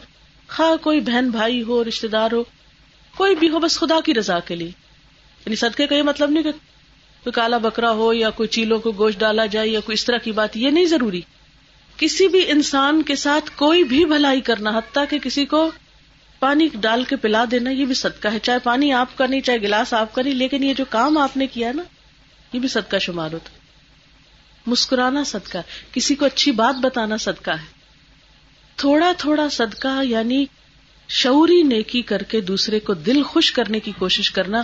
خواہ 0.48 0.84
کوئی 0.84 1.00
بہن 1.00 1.30
بھائی 1.30 1.64
ہو 1.64 1.84
رشتے 1.84 2.08
دار 2.08 2.32
ہو، 2.32 2.44
کوئی 3.18 3.36
بھی 3.36 3.50
ہو، 3.50 3.60
بس 3.60 3.80
خدا 3.80 4.00
کی 4.06 4.14
رضا 4.14 4.40
کے 4.40 4.56
لیے۔ 4.56 4.72
یعنی 5.46 5.56
صدقے 5.56 5.88
کا 5.88 5.96
یہ 5.96 6.04
مطلب 6.04 6.30
نہیں 6.30 6.44
کہ 6.44 6.52
کوئی 6.52 7.32
کالا 7.32 7.58
بکرا 7.58 7.92
ہو 7.92 8.14
یا 8.14 8.30
کوئی 8.30 8.50
چیلوں 8.50 8.80
کو 8.80 8.92
گوشت 8.92 9.20
ڈالا 9.20 9.46
جائے 9.46 9.68
یا 9.68 9.80
کوئی 9.80 9.94
اس 9.94 10.06
طرح 10.06 10.18
کی 10.18 10.32
بات، 10.32 10.58
یہ 10.58 10.70
نہیں 10.70 10.86
ضروری۔ 10.86 11.22
کسی 11.98 12.28
بھی 12.28 12.52
انسان 12.52 13.04
کے 13.04 13.16
ساتھ 13.16 13.52
کوئی 13.56 13.84
بھی 13.84 14.06
بھلائی 14.06 14.42
کرنا، 14.42 14.70
حتیٰ 14.70 15.04
کہ 15.10 15.20
کسی 15.20 15.46
کو 15.46 15.72
پانی 16.40 16.68
ڈال 16.74 17.04
کے 17.04 17.16
پلا 17.16 17.46
دینا، 17.52 17.70
یہ 17.70 17.86
بھی 17.86 17.94
صدقہ 17.94 18.28
ہے۔ 18.28 18.40
چاہے 18.40 18.60
پانی 18.60 18.92
آپ 18.92 19.18
کا 19.18 19.28
نہیں، 19.28 19.42
چاہے 19.42 19.62
گلاس 19.62 19.94
آپ 19.94 20.16
کا 20.16 20.22
نہیں، 20.22 20.34
لیکن 20.34 20.64
یہ 20.64 20.74
جو 20.74 20.86
کام 20.90 21.18
آپ 21.18 21.38
نے 21.38 21.48
کیا 21.48 21.72
نا، 21.72 21.84
یہ 22.54 22.60
بھی 22.60 22.68
صدقہ 22.68 22.98
شمار 22.98 23.34
ہوتا 23.34 23.50
مسکرانا 24.66 25.24
صدقہ، 25.24 25.58
کسی 25.92 26.16
کو 26.16 26.26
اچھی 26.26 26.52
بات 26.52 26.76
بتانا 26.76 27.18
صدقہ 27.18 27.52
ہے۔ 27.52 27.66
تھوڑا 28.76 29.12
تھوڑا 29.18 29.50
صدقہ 29.50 30.04
یعنی 30.04 30.46
شعوری 31.10 31.64
نیکی 31.64 32.02
کر 32.02 32.24
کے 32.24 32.42
دوسرے 32.42 32.80
کو 32.80 32.94
دل 32.94 33.24
خوش 33.24 33.52
کرنے 33.52 33.80
کی 33.80 33.92
کوشش 34.00 34.32
کرنا، 34.32 34.64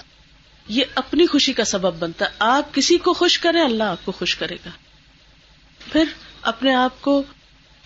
یہ 0.68 0.84
اپنی 0.96 1.26
خوشی 1.26 1.54
کا 1.54 1.64
سبب 1.64 1.94
بنتا 2.00 2.26
ہے۔ 2.26 2.30
آپ 2.40 2.76
کسی 2.76 2.98
کو 2.98 3.14
خوش 3.14 3.40
کریں، 3.40 3.62
اللہ 3.62 3.84
آپ 3.84 4.06
کو 4.06 4.12
خوش 4.12 4.36
کرے 4.36 4.56
گا۔ 4.56 4.70
پھر 5.92 6.04
اپنے 6.44 6.74
آپ 6.74 7.02
کو 7.02 7.24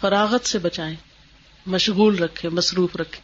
فراغت 0.01 0.45
سے 0.45 0.59
بچائیں، 0.59 0.95
مشغول 1.65 2.19
رکھے 2.19 2.49
مصروف 2.49 2.95
رکھے 2.95 3.21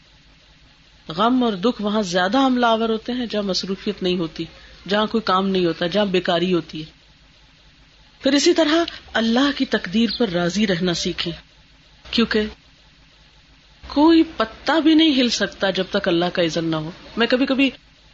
غم 1.13 1.43
اور 1.43 1.53
دکھ 1.53 1.81
وہاں 1.81 2.01
زیادہ 2.01 2.37
حملہ 2.37 2.65
آور 2.65 2.89
ہوتے 2.89 3.11
ہیں 3.11 3.25
جہاں 3.25 3.43
مصروفیت 3.43 4.03
نہیں 4.03 4.17
ہوتی، 4.17 4.45
جہاں 4.87 5.05
کوئی 5.05 5.21
کام 5.21 5.49
نہیں 5.49 5.65
ہوتا، 5.65 5.87
جہاں 5.87 6.05
بیکاری 6.05 6.53
ہوتی 6.53 6.81
ہے۔ 6.81 6.85
پھر 8.21 8.33
اسی 8.33 8.53
طرح 8.53 8.75
اللہ 9.13 9.51
کی 9.57 9.65
تقدیر 9.65 10.09
پر 10.19 10.29
راضی 10.29 10.67
رہنا 10.67 10.93
سیکھیں، 10.93 11.33
کیونکہ 12.11 12.41
کوئی 13.87 14.23
پتا 14.37 14.79
بھی 14.79 14.93
نہیں 14.93 15.21
ہل 15.21 15.29
سکتا 15.29 15.69
جب 15.69 15.83
تک 15.91 16.07
اللہ 16.07 16.25
کا 16.33 16.41
عزن 16.41 16.65
نہ 16.65 16.75
ہو۔ 16.75 16.91
میں 17.17 17.27
کبھی 17.27 17.45
کبھی 17.45 17.67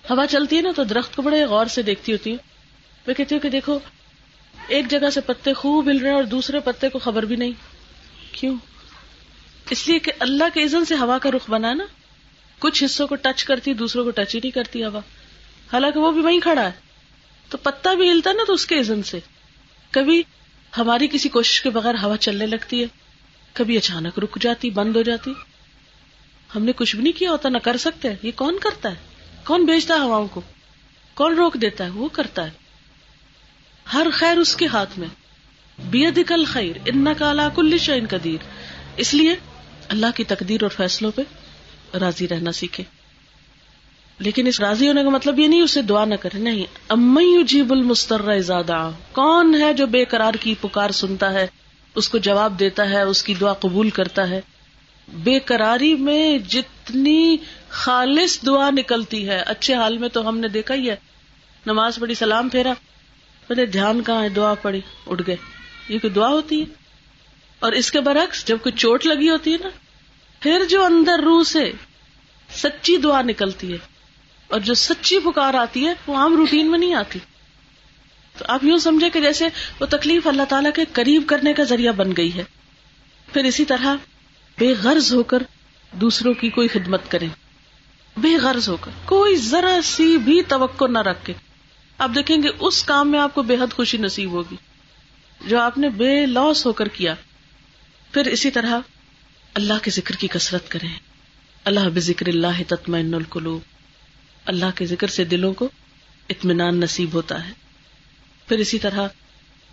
ہوا 0.09 0.27
چلتی 0.27 0.57
ہے 0.57 0.61
نا 0.61 0.69
تو 0.75 0.83
درخت 0.83 1.15
کو 1.15 1.21
بڑے 1.21 1.45
غور 1.45 1.65
سے 1.65 1.81
دیکھتی 1.81 2.11
ہوتی 2.11 2.29
ہوں۔ 2.29 2.37
میں 3.07 3.15
کہتی 3.15 3.35
ہوں 3.35 3.41
کہ 3.41 3.49
دیکھو 3.49 3.79
ایک 4.69 4.89
جگہ 4.89 5.09
سے 5.09 5.21
پتے 5.21 5.53
خوب 5.53 5.89
ہل 5.89 5.97
رہے 5.97 6.09
ہیں 6.09 6.15
اور 6.15 6.23
دوسرے 6.23 6.59
پتے 6.59 6.89
کو 6.89 6.99
خبر 6.99 7.23
بھی 7.23 7.35
نہیں۔ 7.35 7.51
کیوں؟ 8.31 8.55
اس 9.69 9.87
لیے 9.87 9.99
کہ 9.99 10.11
اللہ 10.19 10.43
کے 10.53 10.63
عزن 10.63 10.85
سے 10.85 10.95
ہوا 10.95 11.17
کا 11.17 11.31
رخ 11.31 11.49
بنا 11.49 11.73
نا۔ 11.73 11.83
کچھ 12.59 12.83
حصوں 12.83 13.07
کو 13.07 13.15
ٹچ 13.15 13.43
کرتی، 13.43 13.73
دوسروں 13.73 14.03
کو 14.03 14.11
ٹچ 14.11 14.35
ہی 14.35 14.39
نہیں 14.39 14.51
کرتی 14.51 14.83
ہوا۔ 14.83 14.99
حالانکہ 15.73 15.99
وہ 15.99 16.11
بھی 16.11 16.21
وہیں 16.21 16.39
کھڑا 16.39 16.63
ہے۔ 16.63 16.71
تو 17.49 17.57
پتا 17.57 17.93
بھی 17.93 18.11
ہلتا 18.11 18.31
نا 18.31 18.43
تو 18.47 18.53
اس 18.53 18.65
کے 18.65 18.79
عزن 18.79 19.03
سے۔ 19.03 19.19
کبھی 19.91 20.23
ہماری 20.77 21.07
کسی 21.07 21.29
کوشش 21.29 21.61
کے 21.61 21.69
بغیر 21.69 21.95
ہوا 22.03 22.17
چلنے 22.17 22.45
لگتی 22.45 22.81
ہے۔ 22.81 22.87
کبھی 23.53 23.77
اچانک 23.77 24.19
رک 24.19 24.37
جاتی، 24.41 24.69
بند 24.69 24.95
ہو 24.95 25.01
جاتی۔ 25.01 25.33
ہم 26.55 26.63
نے 26.63 26.71
کچھ 26.71 26.95
بھی 26.95 27.03
نہیں 27.03 27.19
کیا 27.19 27.31
ہوتا، 27.31 27.49
نہ 27.49 27.57
کر 27.57 27.77
سکتے۔ 27.77 28.07
یہ 28.23 28.31
کون 28.35 28.59
کرتا 28.59 28.89
ہے؟ 28.89 28.95
کون 29.45 29.65
بھیجتا 29.65 29.93
ہے 29.93 29.99
ہواؤں 29.99 30.27
کو؟ 30.27 30.41
کون 31.13 31.35
روک 31.35 31.53
دیتا 31.53 31.83
ہے؟ 31.83 31.89
وہ 31.89 32.07
کرتا 32.07 32.43
ہے۔ 32.45 32.68
ہر 33.93 34.07
خیر 34.13 34.37
اس 34.37 34.55
کے 34.55 34.67
ہاتھ 34.67 34.99
میں۔ 34.99 35.07
بید 35.79 36.19
کل 36.27 36.45
خیر 36.45 36.75
ان 36.85 37.07
کا 37.17 37.29
اللہ 37.29 37.55
کل 37.55 37.77
شعین 37.77 38.05
قدیر۔ 38.09 38.43
اس 38.95 39.13
لیے 39.13 39.35
اللہ 39.87 40.07
کی 40.15 40.23
تقدیر 40.23 40.63
اور 40.63 40.71
فیصلوں 40.71 41.11
پہ 41.11 41.21
راضی 41.97 42.27
رہنا 42.27 42.51
سیکھے 42.51 42.83
لیکن 44.19 44.47
اس 44.47 44.59
راضی 44.59 44.87
ہونے 44.87 45.03
کا 45.03 45.09
مطلب 45.09 45.39
یہ 45.39 45.47
نہیں 45.47 45.61
اسے 45.61 45.81
دعا 45.81 46.05
نہ 46.05 46.15
کرے 46.15 46.39
نہیں 46.39 46.63
امی 46.89 47.43
جیب 47.43 47.71
المستر 47.71 48.39
زیادہ 48.39 48.91
کون 49.11 49.55
ہے 49.61 49.73
جو 49.73 49.87
بے 49.87 50.05
قرار 50.05 50.33
کی 50.33 50.55
پکار 50.61 50.89
سنتا 50.89 51.33
ہے، 51.33 51.47
اس 51.95 52.09
کو 52.09 52.17
جواب 52.17 52.59
دیتا 52.59 52.89
ہے، 52.89 53.01
اس 53.01 53.23
کی 53.23 53.33
دعا 53.33 53.53
قبول 53.53 53.89
کرتا 53.89 54.29
ہے۔ 54.29 54.41
بے 55.13 55.39
قراری 55.39 55.95
میں 55.95 56.37
جتنی 56.37 57.37
خالص 57.69 58.45
دعا 58.45 58.69
نکلتی 58.69 59.29
ہے، 59.29 59.37
اچھے 59.37 59.73
حال 59.73 59.97
میں 59.97 60.09
تو 60.09 60.29
ہم 60.29 60.37
نے 60.37 60.47
دیکھا 60.47 60.75
ہی 60.75 60.89
ہے۔ 60.89 60.95
نماز 61.65 61.95
پڑھی، 61.95 62.15
سلام 62.15 62.49
پھیرا۔ 62.49 62.73
پہلے 63.49 63.65
دھیان 63.65 64.03
کہاں 64.03 64.23
ہے؟ 64.23 64.29
دعا 64.29 64.53
پڑی، 64.53 64.81
اٹھ 65.07 65.21
گئے۔ 65.27 65.35
یہ 65.89 65.99
کوئی 65.99 66.13
دعا 66.13 66.27
ہوتی 66.27 66.61
ہے؟ 66.61 66.65
اور 67.59 67.71
اس 67.71 67.91
کے 67.91 67.99
برعکس 67.99 68.47
جب 68.47 68.57
کوئی 68.63 68.73
چوٹ 68.73 69.05
لگی 69.05 69.29
ہوتی 69.29 69.53
ہے 69.53 69.57
نا، 69.63 69.69
پھر 70.39 70.65
جو 70.69 70.83
اندر 70.83 71.19
روح 71.23 71.43
سے 71.43 71.71
سچی 72.53 72.97
دعا 72.97 73.21
نکلتی 73.21 73.73
ہے، 73.73 73.77
اور 74.47 74.59
جو 74.59 74.73
سچی 74.73 75.19
پکار 75.19 75.53
آتی 75.53 75.87
ہے، 75.87 75.93
وہ 76.07 76.17
عام 76.17 76.35
روٹین 76.35 76.71
میں 76.71 76.79
نہیں 76.79 76.93
آتی۔ 76.93 77.19
تو 78.37 78.45
آپ 78.47 78.63
یوں 78.63 78.77
سمجھے 78.77 79.09
کہ 79.09 79.21
جیسے 79.21 79.47
وہ 79.79 79.85
تکلیف 79.85 80.27
اللہ 80.27 80.43
تعالیٰ 80.49 80.71
کے 80.75 80.85
قریب 80.91 81.23
کرنے 81.27 81.53
کا 81.53 81.63
ذریعہ 81.63 81.91
بن 81.91 82.11
گئی 82.17 82.33
ہے، 82.35 82.43
پھر 83.33 83.43
اسی 83.43 83.65
طرح 83.65 83.95
بے 84.57 84.73
غرض 84.83 85.13
ہو 85.13 85.23
کر 85.23 85.43
دوسروں 85.91 86.33
کی 86.33 86.49
کوئی 86.49 86.67
خدمت 86.67 87.11
کرے 87.11 87.27
بے 88.17 88.37
غرض 88.37 88.69
ہو 88.69 88.77
کر، 88.77 88.91
کوئی 89.05 89.35
ذرا 89.35 89.79
سی 89.83 90.17
بھی 90.17 90.43
توقع 90.43 90.85
نہ 90.85 90.99
رکھ 90.99 91.25
کے۔ 91.25 91.33
آپ 91.99 92.11
دیکھیں 92.15 92.43
گے 92.43 92.47
اس 92.59 92.83
کام 92.83 93.11
میں 93.11 93.19
آپ 93.19 93.35
کو 93.35 93.43
بے 93.43 93.55
حد 93.55 93.73
خوشی 93.73 93.97
نصیب 93.97 94.31
ہوگی 94.31 94.55
جو 95.47 95.59
آپ 95.59 95.77
نے 95.77 95.89
بے 95.89 96.25
لاس 96.25 96.65
ہو 96.65 96.73
کر 96.73 96.87
کیا۔ 96.87 97.15
پھر 98.11 98.25
اسی 98.25 98.51
طرح 98.51 98.79
اللہ 99.53 99.73
کے 99.83 99.91
ذکر 99.91 100.15
کی 100.15 100.27
کثرت 100.27 100.69
کریں۔ 100.69 100.89
اللہ 101.63 101.79
بذکر 101.93 102.27
اللہ 102.27 102.61
تطمئن 102.67 103.13
القلوب۔ 103.13 103.61
اللہ 104.45 104.65
کے 104.75 104.85
ذکر 104.85 105.07
سے 105.07 105.23
دلوں 105.23 105.53
کو 105.53 105.69
اطمینان 106.29 106.79
نصیب 106.79 107.13
ہوتا 107.13 107.47
ہے۔ 107.47 107.53
پھر 108.47 108.57
اسی 108.57 108.79
طرح 108.79 109.07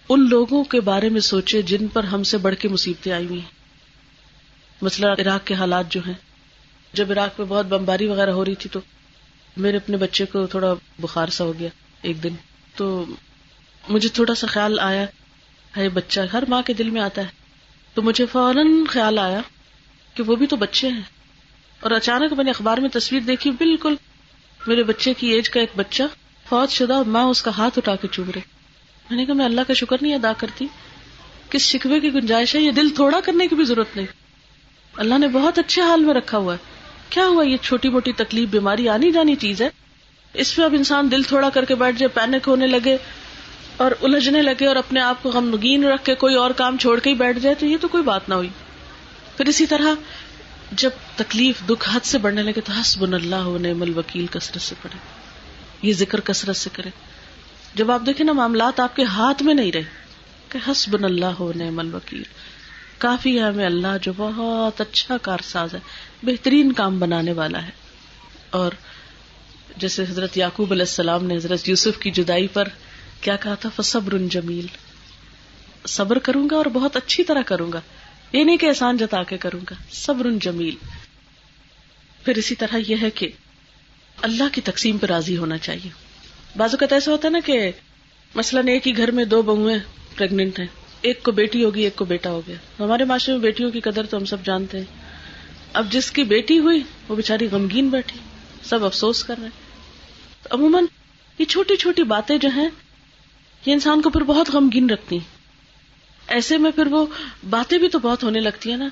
ان 0.09 0.29
لوگوں 0.29 0.65
کے 0.65 0.81
بارے 0.81 1.09
میں 1.09 1.21
سوچے 1.21 1.63
جن 1.63 1.89
پر 1.89 2.05
ہم 2.05 2.23
سے 2.23 2.39
بڑھ 2.39 2.55
کے 2.55 2.69
مصیبتیں 2.69 3.13
آئی 3.13 3.27
ہوئی 3.27 3.41
ہیں۔ 3.41 3.51
مسئلہ 4.83 5.07
عراق 5.07 5.47
کے 5.47 5.55
حالات 5.55 5.93
جو 5.93 6.01
ہیں۔ 6.07 6.15
جب 6.93 7.11
عراق 7.11 7.41
میں 7.41 7.47
بہت 7.49 7.67
بمباری 7.67 8.07
وغیرہ 8.07 8.31
ہو 8.31 8.45
رہی 8.45 8.55
تھی 8.55 8.71
تو 8.71 8.81
میرے 9.57 9.77
اپنے 9.77 9.97
بچے 9.97 10.27
کو 10.27 10.47
تھوڑا 10.47 10.75
بخار 10.99 11.29
سا 11.29 11.45
ہو 11.45 11.59
گیا۔ 11.59 11.69
ایک 12.07 12.23
دن۔ 12.23 12.35
تو 12.77 13.05
مجھے 13.89 14.09
تھوڑا 14.09 14.35
سا 14.35 14.47
خیال 14.47 14.81
آیا 14.81 15.07
ہے 15.77 15.89
بچہ، 15.89 16.21
ہر 16.33 16.43
ماں 16.49 16.63
کے 16.63 16.73
دل 16.73 16.91
میں 16.91 17.01
آتا 17.01 17.23
ہے۔ 17.23 17.27
تو 17.95 18.03
مجھے 18.03 18.27
فوراً 18.27 18.85
خیال 18.89 19.19
آیا 19.19 19.41
کہ 20.15 20.23
وہ 20.23 20.37
بھی 20.37 20.47
تو 20.47 20.57
بچے 20.57 20.89
ہیں۔ 20.89 21.03
اور 21.81 21.91
اچانک 21.91 22.33
میں 22.33 22.45
نے 22.45 22.51
اخبار 22.51 22.79
میں 22.79 22.89
تصویر 22.89 23.21
دیکھی، 23.21 23.51
بالکل 23.51 23.95
میرے 24.67 24.83
بچے 24.83 25.15
کی 25.15 25.29
ایج 25.29 25.51
کا 25.51 25.61
ایک 25.61 25.71
بچہ 25.77 26.03
فوج 26.49 26.71
شدہ 26.71 27.03
ماں 27.03 27.25
اس 27.25 27.43
کا 27.43 27.51
ہاتھ 27.59 27.79
اٹھا 27.79 27.97
کے 27.97 28.09
چوب 28.13 28.31
رہے 28.31 28.41
میں 29.11 29.19
نے 29.19 29.25
کہا، 29.25 29.35
میں 29.35 29.45
اللہ 29.45 29.61
کا 29.67 29.75
شکر 29.75 29.97
نہیں 30.01 30.15
ادا 30.15 30.33
کرتی۔ 30.39 30.67
کس 31.51 31.63
شکوے 31.63 32.01
کی 32.01 32.15
گنجائش 32.15 32.55
ہے؟ 32.55 32.61
یہ 32.61 32.71
دل 32.71 32.89
تھوڑا 32.89 33.21
کرنے 33.25 33.47
کی 33.47 33.55
بھی 33.55 33.65
ضرورت 33.65 33.97
نہیں۔ 33.97 34.07
اللہ 34.97 35.19
نے 35.19 35.29
بہت 35.29 35.59
اچھے 35.59 35.83
حال 35.83 36.01
میں 36.01 36.15
رکھا 36.15 36.39
ہوا 36.39 36.55
ہے۔ 36.55 36.59
کیا 37.11 37.27
ہوا 37.27 37.45
یہ 37.47 37.57
چھوٹی 37.57 37.89
موٹی 37.89 38.13
تکلیف، 38.13 38.49
بیماری 38.49 38.89
آنی 38.89 39.13
جانی 39.13 39.37
چیز 39.37 39.63
ہے؟ 39.63 39.69
اس 40.37 40.57
پہ 40.57 40.63
اب 40.63 40.73
انسان 40.73 41.11
دل 41.11 41.23
تھوڑا 41.23 41.51
کر 41.51 41.65
کے 41.65 41.75
بیٹھ 41.75 41.97
جائے، 41.97 42.09
پینک 42.09 42.49
ہونے 42.49 42.67
لگے 42.67 42.97
اور 43.77 43.91
الجھنے 44.03 44.43
لگے 44.43 44.67
اور 44.67 44.77
اپنے 44.77 45.01
آپ 45.01 45.23
کو 45.23 45.31
غمگین 45.31 45.85
رکھ 45.85 46.05
کے 46.05 46.15
کوئی 46.15 46.35
اور 46.35 46.51
کام 46.51 46.77
چھوڑ 46.77 47.01
کے 47.01 47.11
ہی 47.11 47.15
بیٹھ 47.15 47.39
جائے، 47.39 47.55
تو 47.55 47.67
یہ 47.67 47.77
تو 47.81 47.89
کوئی 47.89 48.03
بات 48.03 48.29
نہ 48.29 48.35
ہوئی۔ 48.35 48.49
پھر 49.37 49.47
اسی 49.47 49.67
طرح 49.67 49.95
جب 50.73 50.91
تکلیف 51.17 51.55
دکھ 51.69 51.89
حد 51.89 52.05
سے 52.05 52.19
بڑھنے 52.19 52.43
لگے 52.43 52.61
تو 52.65 52.73
حسب 52.73 53.03
اللہ 53.03 53.37
ہو 53.37 53.59
نعم 53.59 53.83
الوکیل 53.83 54.27
کثرت 54.27 54.61
سے 54.61 54.75
پڑے 54.83 54.99
یہ 55.83 55.93
ذکر 55.93 56.21
کثرت 56.21 56.57
سے 56.57 56.71
کرے۔ 56.73 56.89
جب 57.75 57.91
آپ 57.91 58.01
دیکھیں 58.07 58.27
نا 58.27 58.33
معاملات 58.33 58.81
آپ 58.81 58.97
کے 58.97 59.03
ہاتھ 59.03 59.43
میں 59.43 59.55
نہیں 59.55 59.73
رہے، 59.73 59.83
کہ 60.49 60.71
حسب 60.71 61.05
اللہ 61.05 61.27
ہو 61.27 61.53
نعم 61.57 61.79
الوکیل۔ 61.79 62.23
کافی 62.99 63.39
ہے 63.39 63.45
ہمیں 63.45 63.67
اللہ 63.67 63.97
جو 64.03 64.13
بہت 64.17 64.81
اچھا 64.81 65.17
کار 65.23 65.39
ساز 65.43 65.75
ہے، 65.75 65.81
بہترین 66.23 66.73
کام 66.73 66.99
بنانے 66.99 67.33
والا 67.33 67.63
ہے۔ 67.63 67.71
اور 68.51 68.73
جیسے 69.77 70.03
حضرت 70.03 70.37
یعقوب 70.37 70.73
علیہ 70.73 70.83
السلام 70.83 71.27
نے 71.27 71.37
حضرت 71.37 71.69
یوسف 71.69 71.99
کی 71.99 72.11
جدائی 72.11 72.49
پر 72.49 72.69
کیا 73.21 73.37
کہا 73.37 73.55
تھا؟ 73.55 73.69
فصبر 73.77 74.19
جمیل۔ 74.31 74.67
صبر 75.87 76.19
کروں 76.19 76.49
گا 76.51 76.57
اور 76.57 76.67
بہت 76.67 76.97
اچھی 76.97 77.25
طرح 77.25 77.43
کروں 77.43 77.73
گا۔ 77.73 77.81
یہ 78.33 78.45
نہیں 78.45 78.57
کہ 78.57 78.67
احسان 78.67 78.97
جتا 78.97 79.23
کے 79.23 79.39
کروں 79.39 79.61
گا۔ 79.71 79.75
صبر 79.91 80.31
جمیل۔ 80.41 80.75
پھر 82.25 82.37
اسی 82.37 82.55
طرح 82.55 82.77
یہ 82.87 82.97
ہے 83.03 83.11
کہ 83.11 83.29
اللہ 84.23 84.45
کی 84.53 84.61
تقسیم 84.61 84.99
پہ 84.99 85.07
راضی 85.07 85.37
ہونا 85.37 85.59
چاہیے۔ 85.59 85.89
بازو 86.57 86.77
کا 86.77 86.87
ایسا 86.91 87.13
ہوتا 87.13 87.29
ہے 87.29 87.33
نا 87.33 87.39
کہ 87.45 87.71
مثلاً 88.35 88.69
ایک 88.69 88.89
ہی 88.89 88.97
گھر 88.97 89.11
میں 89.11 89.25
دو 89.25 89.43
بہویں 89.43 89.79
پریگنٹ 90.17 90.59
ہیں۔ 90.59 90.67
ایک 91.01 91.23
کو 91.23 91.33
بیٹی 91.33 91.65
ہوگی، 91.65 91.83
ایک 91.83 91.97
کو 91.97 92.05
بیٹا 92.05 92.31
ہو 92.31 92.43
گیا۔ 92.47 92.57
ہمارے 92.79 93.05
معاشرے 93.05 93.35
میں 93.35 93.43
بیٹیوں 93.43 93.71
کی 93.71 93.81
قدر 93.81 94.07
تو 94.07 94.17
ہم 94.17 94.25
سب 94.25 94.45
جانتے 94.45 94.79
ہیں۔ 94.79 94.85
اب 95.73 95.93
جس 95.93 96.11
کی 96.11 96.23
بیٹی 96.23 96.59
ہوئی، 96.59 96.83
وہ 97.09 97.17
بےچاری 97.17 97.49
غمگین 97.53 97.89
بیٹھی۔ 97.89 98.19
سب 98.65 98.85
افسوس 98.85 99.25
کر 99.25 99.35
رہے 99.43 99.49
عموماً 100.51 100.85
یہ 101.39 101.45
چھوٹی 101.45 101.77
چھوٹی 101.77 102.03
باتیں 102.03 102.39
جو 102.39 102.49
ہیں، 102.57 102.69
یہ 103.67 103.73
انسان 103.73 104.03
کو 104.03 104.11
پھر 104.11 104.21
بہت 104.21 104.51
غمگین 104.51 104.91
رکھتی 104.91 105.19
ایسے 106.29 106.59
میں 106.59 106.71
پھر 106.71 106.87
وہ 106.87 107.07
باتیں 107.51 107.79
بھی 107.79 107.89
تو 107.89 107.99
بہت 107.99 108.25
ہونے 108.25 108.41
لگتی 108.41 108.71
ہیں 108.71 108.77
نا۔ 108.77 108.89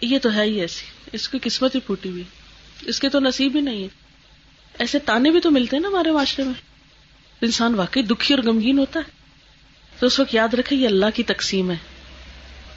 یہ 0.00 0.18
تو 0.18 0.34
ہے 0.34 0.42
ہی 0.42 0.60
ایسی۔ 0.60 0.86
اس 1.12 1.28
کی 1.28 1.38
قسمت 1.42 1.74
ہی 1.74 1.80
پھوٹی 1.80 2.08
ہوئی۔ 2.08 2.22
اس 2.86 3.00
کے 3.00 3.08
تو 3.08 3.20
نصیب 3.20 3.56
ہی 3.56 3.60
نہیں 3.60 3.82
ہے۔ 3.82 3.88
ایسے 4.78 4.98
تانے 4.98 5.30
بھی 5.30 5.40
تو 5.40 5.50
ملتے 5.50 5.76
ہیں 5.76 5.82
نا 5.82 5.88
ہمارے 5.88 6.12
معاشرے 6.12 6.44
میں۔ 6.44 6.52
انسان 7.42 7.74
واقعی 7.74 8.02
دکھی 8.02 8.34
اور 8.34 8.42
غمگین 8.42 8.78
ہوتا 8.78 9.00
ہے۔ 9.00 9.10
تو 9.98 10.06
اس 10.06 10.20
وقت 10.20 10.34
یاد 10.34 10.54
رکھے 10.54 10.76
یہ 10.76 10.86
اللہ 10.86 11.06
کی 11.14 11.22
تقسیم 11.22 11.70
ہے۔ 11.70 11.76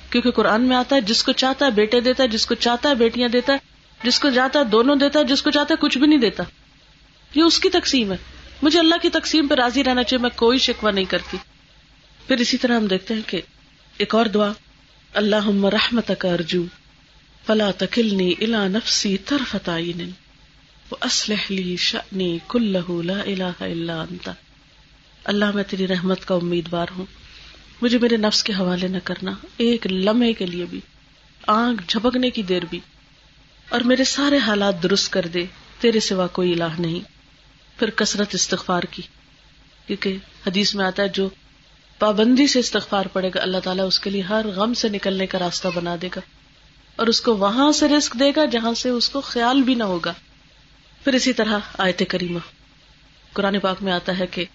کیونکہ 0.09 0.31
قرآن 0.31 0.61
میں 0.61 0.77
آتا 0.77 0.95
ہے، 0.95 1.01
جس 1.01 1.23
کو 1.23 1.31
چاہتا 1.31 1.65
ہے 1.65 1.71
بیٹے 1.71 1.99
دیتا 1.99 2.23
ہے، 2.23 2.27
جس 2.27 2.45
کو 2.45 2.55
چاہتا 2.55 2.89
ہے 2.89 2.95
بیٹیاں 2.95 3.29
دیتا 3.29 3.53
ہے، 3.53 3.57
جس 4.03 4.19
کو 4.19 4.29
جاتا 4.29 4.59
ہے 4.59 4.63
دونوں 4.63 4.95
دیتا 4.95 5.19
ہے، 5.19 5.23
جس 5.23 5.41
کو 5.41 5.51
چاہتا 5.51 5.73
ہے 5.73 5.87
کچھ 5.87 5.97
بھی 5.97 6.07
نہیں 6.07 6.19
دیتا۔ 6.19 6.43
یہ 7.35 7.41
اس 7.41 7.59
کی 7.59 7.69
تقسیم 7.69 8.11
ہے۔ 8.11 8.17
مجھے 8.61 8.79
اللہ 8.79 8.95
کی 9.01 9.09
تقسیم 9.09 9.47
پہ 9.47 9.55
راضی 9.55 9.83
رہنا 9.83 10.03
چاہیے، 10.03 10.21
میں 10.21 10.29
کوئی 10.35 10.59
شکوا 10.59 10.91
نہیں 10.91 11.05
کرتی۔ 11.05 11.37
پھر 12.27 12.37
اسی 12.37 12.57
طرح 12.57 12.75
ہم 12.77 12.87
دیکھتے 12.87 13.13
ہیں 13.13 13.21
کہ 13.27 13.41
ایک 13.97 14.15
اور 14.15 14.25
دعا 14.25 14.51
اللہ 15.13 15.65
رحمت 15.65 16.11
کا 16.19 16.27
ارجو، 16.27 16.65
فلا 17.45 17.71
تکلنی 17.77 18.33
الا 18.41 18.67
نفسی 18.67 19.17
طرفت 19.17 19.69
عین۔ 19.69 20.09
واصلح 20.91 21.41
لی 21.49 21.75
شأنی 21.77 22.37
کلہ 22.47 22.91
لا 23.03 23.19
الہ 23.19 23.63
الا 23.63 24.01
انت۔ 24.01 24.29
اللہ، 25.23 25.45
میں 25.53 25.63
تیری 25.63 25.87
رحمت 25.87 26.25
کا 26.25 26.35
امیدوار 26.35 26.87
ہوں۔ 26.97 27.05
مجھے 27.81 27.97
میرے 27.97 28.17
نفس 28.17 28.43
کے 28.43 28.53
حوالے 28.53 28.87
نہ 28.87 28.97
کرنا، 29.03 29.31
ایک 29.57 29.87
لمحے 29.87 30.33
کے 30.33 30.45
لیے 30.45 30.65
بھی، 30.65 30.79
آنکھ 31.47 31.83
جھپکنے 31.87 32.29
کی 32.29 32.41
دیر 32.41 32.63
بھی۔ 32.69 32.79
اور 33.69 33.81
میرے 33.81 34.03
سارے 34.03 34.37
حالات 34.37 34.83
درست 34.83 35.11
کر 35.11 35.27
دے، 35.33 35.45
تیرے 35.79 35.99
سوا 35.99 36.27
کوئی 36.27 36.53
الہ 36.53 36.81
نہیں۔ 36.81 37.20
پھر 37.81 37.89
کثرت 37.89 38.35
استغفار 38.35 38.83
کی۔ 38.83 39.01
کیونکہ 39.87 40.17
حدیث 40.47 40.75
میں 40.75 40.85
آتا 40.85 41.03
ہے 41.03 41.07
جو 41.07 41.29
پابندی 41.99 42.47
سے 42.47 42.59
استغفار 42.59 43.05
پڑے 43.05 43.29
گا، 43.35 43.41
اللہ 43.41 43.57
تعالیٰ 43.63 43.87
اس 43.87 43.99
کے 43.99 44.09
لیے 44.09 44.21
ہر 44.21 44.47
غم 44.47 44.73
سے 44.73 44.89
نکلنے 44.89 45.27
کا 45.27 45.39
راستہ 45.39 45.67
بنا 45.75 45.95
دے 46.01 46.07
گا۔ 46.15 46.21
اور 46.95 47.07
اس 47.07 47.21
کو 47.21 47.37
وہاں 47.37 47.71
سے 47.71 47.87
رسک 47.87 48.13
دے 48.19 48.31
گا 48.35 48.45
جہاں 48.45 48.73
سے 48.73 48.89
اس 48.89 49.09
کو 49.09 49.21
خیال 49.21 49.61
بھی 49.61 49.73
نہ 49.75 49.83
ہوگا۔ 49.83 50.13
پھر 51.03 51.13
اسی 51.13 51.33
طرح 51.33 51.59
آیت 51.77 52.03
کریمہ۔ 52.09 52.39
قرآن 53.33 53.59
پاک 53.59 53.83
میں 53.83 53.93
آتا 53.93 54.19
ہے 54.19 54.27
کہ 54.27 54.45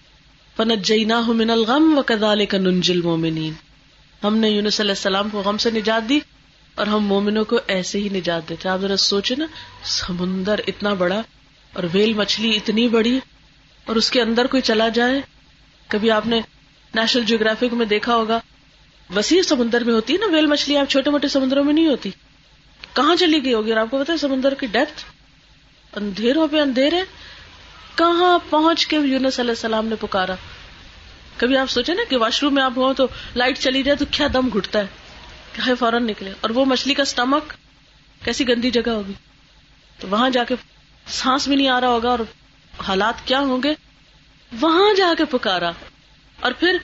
فنت 0.57 0.85
جینا 0.85 1.21
من 1.21 1.49
الغم 1.49 1.97
و 1.97 2.01
کدال 2.01 2.45
کا 2.45 2.57
ننجل 2.57 3.01
مومنین 3.01 3.53
ہم 4.23 4.37
نے 4.37 4.49
یونس 4.49 4.79
علیہ 4.79 4.91
السلام 4.91 5.29
کو 5.29 5.41
غم 5.41 5.57
سے 5.57 5.71
نجات 5.71 6.09
دی 6.09 6.19
اور 6.75 6.87
ہم 6.87 7.05
مومنوں 7.05 7.45
کو 7.45 7.59
ایسے 7.67 7.99
ہی 7.99 8.09
نجات 8.09 8.49
دیتے۔ 8.49 8.69
آپ 8.69 8.79
ذرا 8.81 8.97
سوچے 8.97 9.35
نا، 9.35 9.45
سمندر 9.83 10.59
اتنا 10.67 10.93
بڑا 10.93 11.21
اور 11.77 11.85
ویل 11.93 12.13
مچھلی 12.13 12.55
اتنی 12.55 12.87
بڑی 12.87 13.19
اور 13.85 13.95
اس 13.95 14.11
کے 14.11 14.21
اندر 14.21 14.47
کوئی 14.47 14.61
چلا 14.61 14.89
جائے۔ 14.89 15.21
کبھی 15.87 16.11
آپ 16.11 16.25
نے 16.25 16.41
نیشنل 16.95 17.23
جیوگرافک 17.23 17.73
میں 17.73 17.85
دیکھا 17.85 18.15
ہوگا۔ 18.15 18.39
وسیع 19.15 19.41
سمندر 19.41 19.83
میں 19.83 19.93
ہوتی 19.93 20.13
ہے 20.13 20.17
نا 20.17 20.25
ویل 20.25 20.45
مچھلی، 20.45 20.77
آپ 20.77 20.89
چھوٹے 20.89 21.09
موٹے 21.09 21.27
سمندروں 21.27 21.63
میں 21.63 21.73
نہیں 21.73 21.87
ہوتی۔ 21.87 22.11
کہاں 22.93 23.15
چلی 23.15 23.45
گئی 23.45 23.53
ہوگی؟ 23.53 23.71
اور 23.71 23.79
آپ 23.79 23.87
کو 23.91 24.03
پتا 24.03 24.17
سمندر 24.17 24.53
کی 24.53 24.65
ڈیپتھ 24.65 25.05
اندھیروں 25.95 26.47
پہ 26.47 26.59
اندھیرے 26.59 27.01
کہاں 27.95 28.39
پہنچ 28.49 28.87
کے 28.87 28.95
یونس 28.95 29.39
علیہ 29.39 29.51
السلام 29.51 29.87
نے 29.87 29.95
پکارا؟ 29.95 30.35
کبھی 31.37 31.57
آپ 31.57 31.69
سوچے 31.69 31.93
نا 31.93 32.01
کہ 32.09 32.17
واش 32.17 32.43
روم 32.43 32.53
میں 32.53 32.63
آپ 32.63 32.73
ہو 32.77 32.93
تو 32.93 33.07
لائٹ 33.35 33.59
چلی 33.59 33.83
جائے 33.83 33.95
تو 33.95 34.05
کیا 34.11 34.27
دم 34.33 34.47
گھٹتا 34.47 34.79
ہے؟ 34.79 35.75
فوراً 35.75 36.07
نکلے۔ 36.07 36.31
اور 36.41 36.49
وہ 36.49 36.65
مچھلی 36.65 36.93
کا 36.93 37.03
اسٹمک 37.03 37.53
کیسی 38.25 38.47
گندی 38.47 38.71
جگہ 38.71 38.89
ہوگی؟ 38.89 39.13
تو 39.99 40.07
وہاں 40.07 40.29
جا 40.29 40.43
کے 40.43 40.55
سانس 41.07 41.47
بھی 41.47 41.55
نہیں 41.55 41.67
آ 41.67 41.81
رہا 41.81 41.87
ہوگا 41.87 42.09
اور 42.09 42.19
حالات 42.87 43.27
کیا 43.27 43.39
ہوں 43.39 43.63
گے؟ 43.63 43.73
وہاں 44.61 44.95
جا 44.97 45.13
کے 45.17 45.25
پکارا۔ 45.25 45.71
اور 46.39 46.51
پھر 46.51 46.77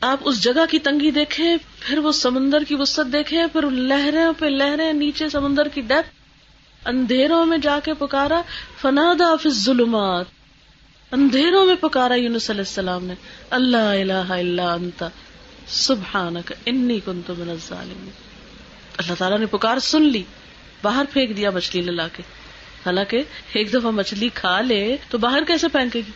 آپ 0.00 0.18
اس 0.24 0.42
جگہ 0.42 0.66
کی 0.70 0.78
تنگی 0.78 1.10
دیکھیں، 1.10 1.56
پھر 1.80 1.98
وہ 1.98 2.12
سمندر 2.12 2.64
کی 2.68 2.74
وسط 2.74 3.12
دیکھیں، 3.12 3.46
پھر 3.52 3.70
لہریں 3.70 4.26
پہ 4.38 4.46
لہریں، 4.46 4.92
نیچے 4.92 5.28
سمندر 5.28 5.68
کی 5.68 5.80
ڈیپ 5.80 6.04
اندھیروں 6.84 7.46
میں 7.46 7.58
جا 7.58 7.78
کے 7.84 7.94
پکارا۔ 7.94 8.42
فنادا 8.80 9.36
فی 9.36 9.48
الظلمات۔ 9.48 10.24
اندھیروں 11.12 11.66
میں 11.66 11.74
پکارا 11.80 12.14
یونس 12.14 12.50
علیہ 12.50 12.60
السلام 12.60 13.04
نے۔ 13.04 13.14
اللہ 13.50 13.76
الہ 13.76 14.32
الا 14.32 14.72
انت۔ 14.72 15.04
سبحانک 15.66 16.52
انی 16.66 17.00
کنت 17.04 17.30
من 17.30 17.50
الظالمین۔ 17.50 18.10
اللہ 18.96 19.12
تعالیٰ 19.18 19.38
نے 19.38 19.46
پکار 19.46 19.78
سن 19.78 20.02
لی۔ 20.02 20.22
باہر 20.82 21.04
پھینک 21.12 21.36
دیا 21.36 21.50
مچھلی 21.50 21.82
لا 21.82 22.08
کے۔ 22.08 22.22
حالانکہ 22.86 23.22
ایک 23.52 23.72
دفعہ 23.72 23.90
مچھلی 23.90 24.28
کھا 24.34 24.60
لے 24.60 24.96
تو 25.10 25.18
باہر 25.18 25.44
کیسے 25.44 25.68
پھینکے 25.68 25.98
گی؟ 25.98 26.12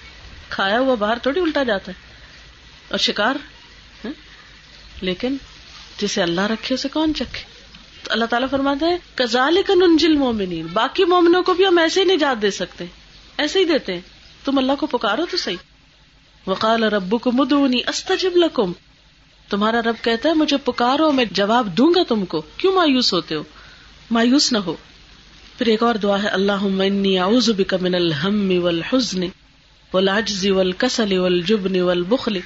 کھایا 0.49 0.79
ہوا 0.79 0.95
باہر 0.95 1.19
تھوڑی 1.19 1.41
الٹا 1.41 1.62
جاتا 1.62 1.93
ہے۔ 1.93 2.01
اور 2.89 2.99
شکار؟ 2.99 3.35
ہاں؟ 4.05 4.12
لیکن 5.01 5.37
جسے 5.99 6.23
اللہ 6.23 6.41
رکھے 6.41 6.75
اسے 6.75 6.89
کون 6.89 7.14
چکھے؟ 7.14 7.45
تو 8.03 8.12
اللہ 8.12 8.25
تعالیٰ 8.25 8.49
فرماتا 8.51 8.87
ہے 8.87 8.99
کزال 9.14 9.59
کا 9.67 9.75
ننجل 9.75 10.14
مومنین 10.14 10.67
باقی 10.73 11.05
مومنوں 11.05 11.43
کو 11.43 11.55
بھی 11.55 11.67
ہم 11.67 11.79
ایسے 11.79 12.01
ہی 12.01 12.05
نجات 12.05 12.43
دے 12.43 12.51
سکتے 12.51 12.85
ایسے 13.39 13.59
ہی 13.59 13.64
دیتے 13.64 13.93
ہیں۔ 13.95 14.01
تم 14.45 14.59
اللہ 14.59 14.73
کو 14.81 14.87
پکارو 14.87 15.27
تو 15.31 15.37
صحیح۔ 15.37 15.57
وقال 16.47 16.85
ربو 16.85 17.19
کو 17.19 17.33
مدونی 17.33 17.81
استجب 17.87 18.31
لکم۔ 18.35 18.73
تمہارا 19.51 19.81
رب 19.81 19.95
کہتا 20.03 20.29
ہے، 20.29 20.35
مجھے 20.35 20.57
پکارو، 20.57 21.12
میں 21.12 21.25
جواب 21.31 21.79
دوں 21.79 21.91
گا 21.97 22.03
تم 22.09 22.25
کو۔ 22.25 22.43
کیوں 22.57 22.73
مایوس 22.73 23.12
ہوتے 23.12 23.35
ہو؟ 23.35 23.43
مایوس 24.11 24.53
نہ 24.53 24.59
ہو۔ 24.59 24.77
پھر 25.59 25.67
ایک 25.67 25.83
اور 25.83 25.95
دعا 25.95 26.23
ہے 26.23 26.29
اللہ 26.29 27.19
اعوذ 27.19 27.51
بک 27.51 27.75
من 27.75 27.95
الہم 27.95 28.53
والحزن 28.63 29.21
والعجز 29.95 30.47
والکسل 30.47 31.19
والجبن 31.19 31.81
والبخل 31.81 32.39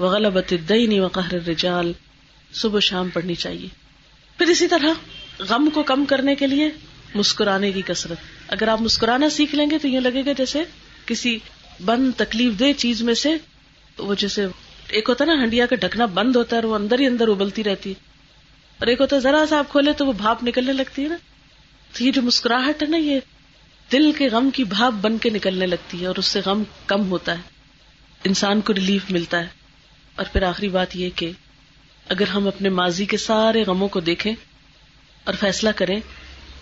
وغلبت 0.00 0.52
الدین 0.52 1.00
وقہر 1.00 1.34
الرجال۔ 1.34 1.92
صبح 2.52 2.80
شام 2.80 3.08
پڑھنی 3.08 3.34
چاہیے۔ 3.34 3.68
پھر 4.38 4.46
اسی 4.46 4.68
طرح 4.68 4.88
غم 5.38 5.68
کو 5.74 5.82
کم 5.82 6.04
کرنے 6.04 6.34
کے 6.34 6.46
لیے 6.46 6.70
مسکرانے 7.14 7.72
کی 7.72 7.82
کثرت۔ 7.86 8.18
اگر 8.48 8.68
آپ 8.68 8.80
مسکرانا 8.80 9.30
سیکھ 9.30 9.54
لیں 9.54 9.70
گے 9.70 9.78
تو 9.78 9.88
یوں 9.88 10.00
لگے 10.00 10.24
گا 10.26 10.32
جیسے 10.36 10.62
کسی 11.06 11.38
بند 11.84 12.12
تکلیف 12.16 12.60
دہ 12.60 12.72
چیز 12.76 13.02
میں 13.02 13.14
سے 13.14 13.30
وہ 13.98 14.14
جیسے 14.14 14.46
ایک 14.88 15.08
ہوتا 15.08 15.24
ہے 15.24 15.34
نا، 15.34 15.42
ہنڈیا 15.42 15.66
کا 15.66 15.76
ڈھکنا 15.76 16.06
بند 16.06 16.36
ہوتا 16.36 16.56
ہے 16.56 16.60
اور 16.60 16.70
وہ 16.70 16.74
اندر 16.74 16.98
ہی 16.98 17.06
اندر 17.06 17.28
ابلتی 17.28 17.64
رہتی 17.64 17.90
ہے۔ 17.90 17.94
اور 18.78 18.86
ایک 18.86 19.00
ہوتا 19.00 19.16
ہے، 19.16 19.20
ذرا 19.20 19.44
سا 19.48 19.58
آپ 19.58 19.70
کھولے 19.70 19.92
تو 19.92 20.06
وہ 20.06 20.12
بھاپ 20.12 20.44
نکلنے 20.44 20.72
لگتی 20.72 21.02
ہے 21.02 21.08
نا۔ 21.08 21.16
تو 21.94 22.04
یہ 22.04 22.12
جو 22.12 22.22
مسکراہٹ 22.22 22.82
ہے 22.82 22.88
نا، 22.88 22.96
یہ 22.96 23.20
دل 23.92 24.12
کے 24.12 24.28
غم 24.28 24.50
کی 24.50 24.64
بھاپ 24.64 24.92
بن 24.92 25.18
کے 25.18 25.30
نکلنے 25.30 25.66
لگتی 25.66 26.00
ہے 26.00 26.06
اور 26.06 26.16
اس 26.16 26.26
سے 26.26 26.40
غم 26.46 26.62
کم 26.86 27.10
ہوتا 27.10 27.32
ہے۔ 27.32 27.42
انسان 28.24 28.60
کو 28.60 28.74
ریلیف 28.74 29.10
ملتا 29.10 29.38
ہے۔ 29.38 29.46
اور 30.14 30.26
پھر 30.32 30.42
آخری 30.42 30.68
بات 30.68 30.96
یہ 30.96 31.10
کہ 31.16 31.32
اگر 32.08 32.28
ہم 32.28 32.46
اپنے 32.46 32.68
ماضی 32.68 33.06
کے 33.06 33.16
سارے 33.16 33.62
غموں 33.62 33.88
کو 33.88 34.00
دیکھیں 34.00 34.32
اور 35.24 35.34
فیصلہ 35.34 35.70
کریں 35.76 36.00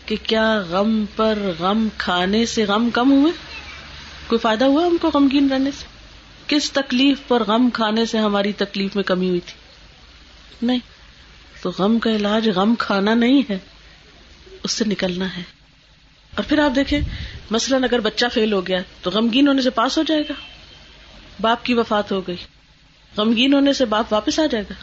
کہ 0.07 0.17
کیا 0.23 0.59
غم 0.59 1.05
پر 1.17 1.39
غم 1.59 1.89
کھانے 1.99 2.47
سے 2.47 2.65
غم 2.65 2.91
کم 2.91 3.13
ہوئے؟ 3.13 3.33
کوئی 4.27 4.39
فائدہ 4.39 4.65
ہوا 4.65 4.87
ہم 4.87 4.97
کو 5.01 5.11
غمگین 5.15 5.49
رہنے 5.53 5.71
سے؟ 5.71 5.85
کس 6.47 6.73
تکلیف 6.73 7.19
پر 7.29 7.43
غم 7.43 7.71
کھانے 7.71 8.07
سے 8.07 8.19
ہماری 8.19 8.53
تکلیف 8.53 8.97
میں 8.97 9.05
کمی 9.05 9.29
ہوئی 9.29 9.41
تھی؟ 9.41 9.55
نہیں۔ 10.67 10.81
تو 11.63 11.71
غم 11.79 11.99
کا 11.99 12.11
علاج 12.11 12.49
غم 12.49 12.75
کھانا 12.79 13.15
نہیں 13.15 13.43
ہے۔ 13.51 13.59
اس 14.63 14.73
سے 14.73 14.85
نکلنا 14.85 15.37
ہے۔ 15.37 15.43
اور 16.35 16.45
پھر 16.45 16.59
آپ 16.59 16.77
دیکھیں، 16.77 17.01
مثلاً 17.51 17.85
اگر 17.85 18.01
بچہ 18.01 18.27
فیل 18.33 18.53
ہو 18.53 18.67
گیا، 18.67 18.79
تو 19.03 19.11
غمگین 19.11 19.49
ہونے 19.49 19.63
سے 19.63 19.71
پاس 19.71 19.99
ہو 19.99 20.03
جائے 20.03 20.21
گا۔ 20.21 20.33
باپ 21.41 21.65
کی 21.65 21.75
وفات 21.75 22.13
ہو 22.13 22.21
گئی۔ 22.27 22.37
غمگین 23.17 23.55
ہونے 23.55 23.73
سے 23.73 23.85
باپ 23.85 24.13
واپس 24.13 24.39
آ 24.39 24.47
جائے 24.47 24.65
گا۔ 24.71 24.75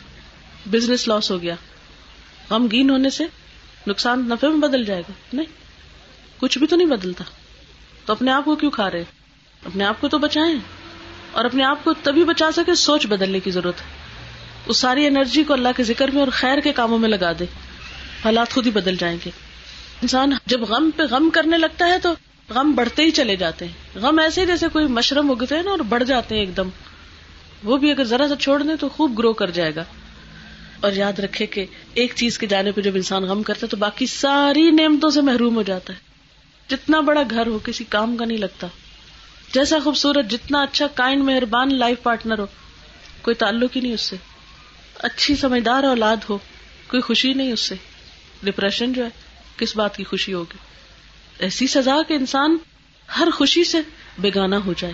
بزنس 0.70 1.08
لاس 1.08 1.32
ہو 1.32 1.42
گیا۔ 1.42 1.56
غمگین 2.50 2.90
ہونے 2.90 3.10
سے 3.10 3.24
نقصان 3.88 4.30
نفے 4.30 4.48
میں 4.48 4.58
بدل 4.58 4.86
جائے 4.86 5.02
گا۔ 5.02 5.14
نہیں، 5.34 5.46
کچھ 6.38 6.58
بھی 6.58 6.68
تو 6.68 6.76
نہیں 6.76 6.88
بدلتا۔ 6.88 7.24
تو 8.06 8.14
اپنے 8.14 8.32
آپ 8.32 8.46
کو 8.46 8.56
کیوں 8.56 8.72
کھا 8.72 8.92
رہے؟ 8.92 9.04
اپنے 9.66 9.86
آپ 9.86 10.02
کو 10.02 10.08
تو 10.08 10.18
بچائیں۔ 10.18 10.56
اور 11.32 11.46
اپنے 11.46 11.64
آپ 11.64 11.84
کو 11.84 11.94
تبھی 11.94 12.24
بچا 12.24 12.52
سکے 12.52 12.76
سوچ 12.76 13.06
بدلنے 13.08 13.40
کی 13.40 13.52
ضرورت 13.52 13.82
ہے۔ 13.82 13.86
اس 14.66 14.78
ساری 14.78 15.08
انرجی 15.08 15.44
کو 15.44 15.54
اللہ 15.54 15.70
کے 15.78 15.84
ذکر 15.84 16.12
میں 16.12 16.20
اور 16.20 16.28
خیر 16.32 16.60
کے 16.60 16.74
کاموں 16.74 16.98
میں 16.98 17.10
لگا 17.10 17.32
دے۔ 17.40 17.46
حالات 18.24 18.54
خود 18.54 18.66
ہی 18.66 18.72
بدل 18.72 18.96
جائیں 18.96 19.18
گے۔ 19.26 19.49
انسان 20.02 20.34
جب 20.46 20.62
غم 20.62 20.90
پہ 20.96 21.04
غم 21.04 21.30
کرنے 21.30 21.58
لگتا 21.58 21.88
ہے 21.88 22.00
تو 22.00 22.14
غم 22.50 22.72
بڑھتے 22.72 23.04
ہی 23.04 23.12
چلے 23.12 23.36
جاتے 23.36 23.66
ہیں۔ 23.66 23.98
غم 24.00 24.20
ایسے 24.20 24.46
جیسے 24.46 24.68
کوئی 24.74 24.88
مشرم 24.88 25.32
اگتے 25.32 25.56
ہیں 25.56 25.64
نا 25.64 25.72
اور 25.72 25.80
بڑھ 25.80 26.04
جاتے 26.04 26.36
ہیں 26.36 26.42
ایک 26.42 26.58
دم۔ 26.58 26.70
وہ 27.64 27.78
بھی 27.78 27.92
اگر 27.92 28.04
ذرا 28.04 28.28
سا 28.28 28.36
چھوڑ 28.36 28.64
دیں 28.64 28.76
تو 28.76 28.90
خوب 28.90 29.18
گرو 29.18 29.34
کر 29.34 29.50
جائے 29.50 29.76
گا۔ 29.76 29.84
اور 30.82 30.92
یاد 30.92 31.20
رکھے 31.20 31.46
کہ 31.46 31.66
ایک 31.94 32.14
چیز 32.16 32.40
کے 32.40 32.48
جانے 32.48 32.72
پہ 32.72 32.82
جب 32.82 32.92
انسان 32.96 33.24
غم 33.24 33.44
کرتا 33.44 33.60
ہے 33.64 33.68
تو 33.68 33.78
باقی 33.78 34.06
ساری 34.06 34.72
نعمتوں 34.72 35.10
سے 35.10 35.22
محروم 35.22 35.56
ہو 35.56 35.62
جاتا 35.62 35.94
ہے۔ 35.94 35.98
جتنا 36.68 37.00
بڑا 37.00 37.24
گھر 37.30 37.48
ہو، 37.48 37.60
کسی 37.64 37.84
کام 37.90 38.18
کا 38.18 38.26
نہیں 38.26 38.38
لگتا۔ 38.38 38.68
جیسا 39.54 39.78
خوبصورت، 39.84 40.26
جتنا 40.30 40.62
اچھا 40.62 40.88
کائنڈ، 40.88 41.24
مہربان 41.24 41.74
لائف 41.74 42.04
پارٹنر 42.04 42.40
ہو، 42.40 42.46
کوئی 43.22 43.36
تعلق 43.36 43.76
ہی 43.76 43.82
نہیں 43.82 43.94
اس 43.94 44.02
سے۔ 44.02 44.16
اچھی 44.96 45.36
سمجھدار 45.36 45.84
اولاد 45.84 46.18
ہو، 46.30 46.38
کوئی 46.88 47.02
خوشی 47.02 47.34
نہیں 47.34 47.52
اس 47.52 47.60
سے۔ 47.60 47.76
ڈپریشن 48.44 48.94
جو 48.94 49.06
ہے 49.06 49.29
کس 49.60 49.76
بات 49.76 49.98
کی 49.98 50.04
خوشی 50.04 50.34
ہوگی؟ 50.34 50.58
ایسی 51.40 51.68
سزا 51.68 51.96
کہ 52.08 52.14
انسان 52.14 52.58
ہر 53.20 53.28
خوشی 53.34 53.64
سے 53.64 53.78
بےگانا 54.18 54.58
ہو 54.66 54.74
جائے۔ 54.78 54.94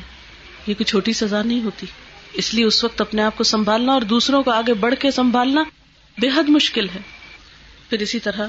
یہ 0.68 0.74
کوئی 0.74 0.84
چھوٹی 0.84 1.14
سزا 1.14 1.44
نہیں 1.44 1.64
ہوتی۔ 1.64 1.86
اس 2.34 2.54
لیے 2.54 2.66
اس 2.66 2.84
وقت 2.84 3.02
اپنے 3.02 3.22
آپ 3.22 3.38
کو 3.38 3.44
سنبھالنا 3.44 3.94
اور 3.94 4.02
دوسروں 4.02 4.44
کو 4.44 4.52
آگے 4.52 4.74
بڑھ 4.74 4.96
کے 4.96 5.12
سنبھالنا 5.12 5.64
بے 6.18 6.28
حد 6.36 6.50
مشکل 6.50 6.90
ہے۔ 6.90 7.00
پھر 7.90 8.00
اسی 8.00 8.20
طرح 8.20 8.48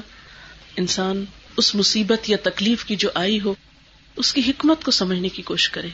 انسان 0.77 1.25
اس 1.57 1.75
مصیبت 1.75 2.29
یا 2.29 2.37
تکلیف 2.43 2.85
کی 2.85 2.95
جو 2.95 3.09
آئی 3.13 3.39
ہو، 3.41 3.55
اس 4.15 4.33
کی 4.33 4.41
حکمت 4.47 4.83
کو 4.83 4.91
سمجھنے 4.91 5.29
کی 5.29 5.41
کوشش 5.41 5.69
کرے 5.69 5.87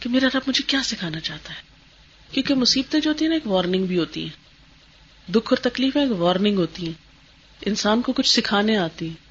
کہ 0.00 0.08
میرا 0.08 0.26
رب 0.34 0.40
مجھے 0.46 0.62
کیا 0.66 0.80
سکھانا 0.84 1.20
چاہتا 1.20 1.50
ہے۔ 1.50 1.62
کیونکہ 2.32 2.54
مصیبتیں 2.54 3.00
جو 3.00 3.10
ہوتی 3.10 3.24
ہیں 3.24 3.30
نا، 3.30 3.34
ایک 3.34 3.46
وارننگ 3.46 3.86
بھی 3.86 3.98
ہوتی 3.98 4.22
ہیں۔ 4.22 4.42
دکھ 5.32 5.52
اور 5.52 5.56
تکلیف 5.56 5.96
ایک 5.96 6.12
وارننگ 6.12 6.56
ہوتی 6.56 6.86
ہیں۔ 6.86 6.92
انسان 7.66 8.02
کو 8.02 8.12
کچھ 8.12 8.28
سکھانے 8.28 8.76
آتی 8.76 9.08
ہیں۔ 9.08 9.21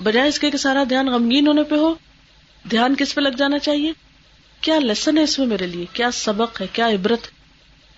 بجائے 0.00 0.28
اس 0.28 0.38
کے 0.38 0.50
کہ 0.50 0.58
سارا 0.58 0.84
دھیان 0.88 1.06
غمگین 1.06 1.46
ہونے 1.46 1.62
پہ 1.62 1.74
ہو، 1.74 1.94
دھیان 2.70 2.94
کس 2.94 3.14
پہ 3.14 3.20
لگ 3.20 3.28
جانا 3.28 3.58
چاہیے؟ 3.58 3.92
کیا 4.60 4.78
لیسن 4.78 5.18
ہے 5.18 5.22
اس 5.22 5.38
میں 5.38 5.46
میرے 5.46 5.66
لیے؟ 5.66 5.86
کیا 5.92 6.10
سبق 6.10 6.60
ہے؟ 6.60 6.66
کیا 6.72 6.88
عبرت؟ 6.88 7.26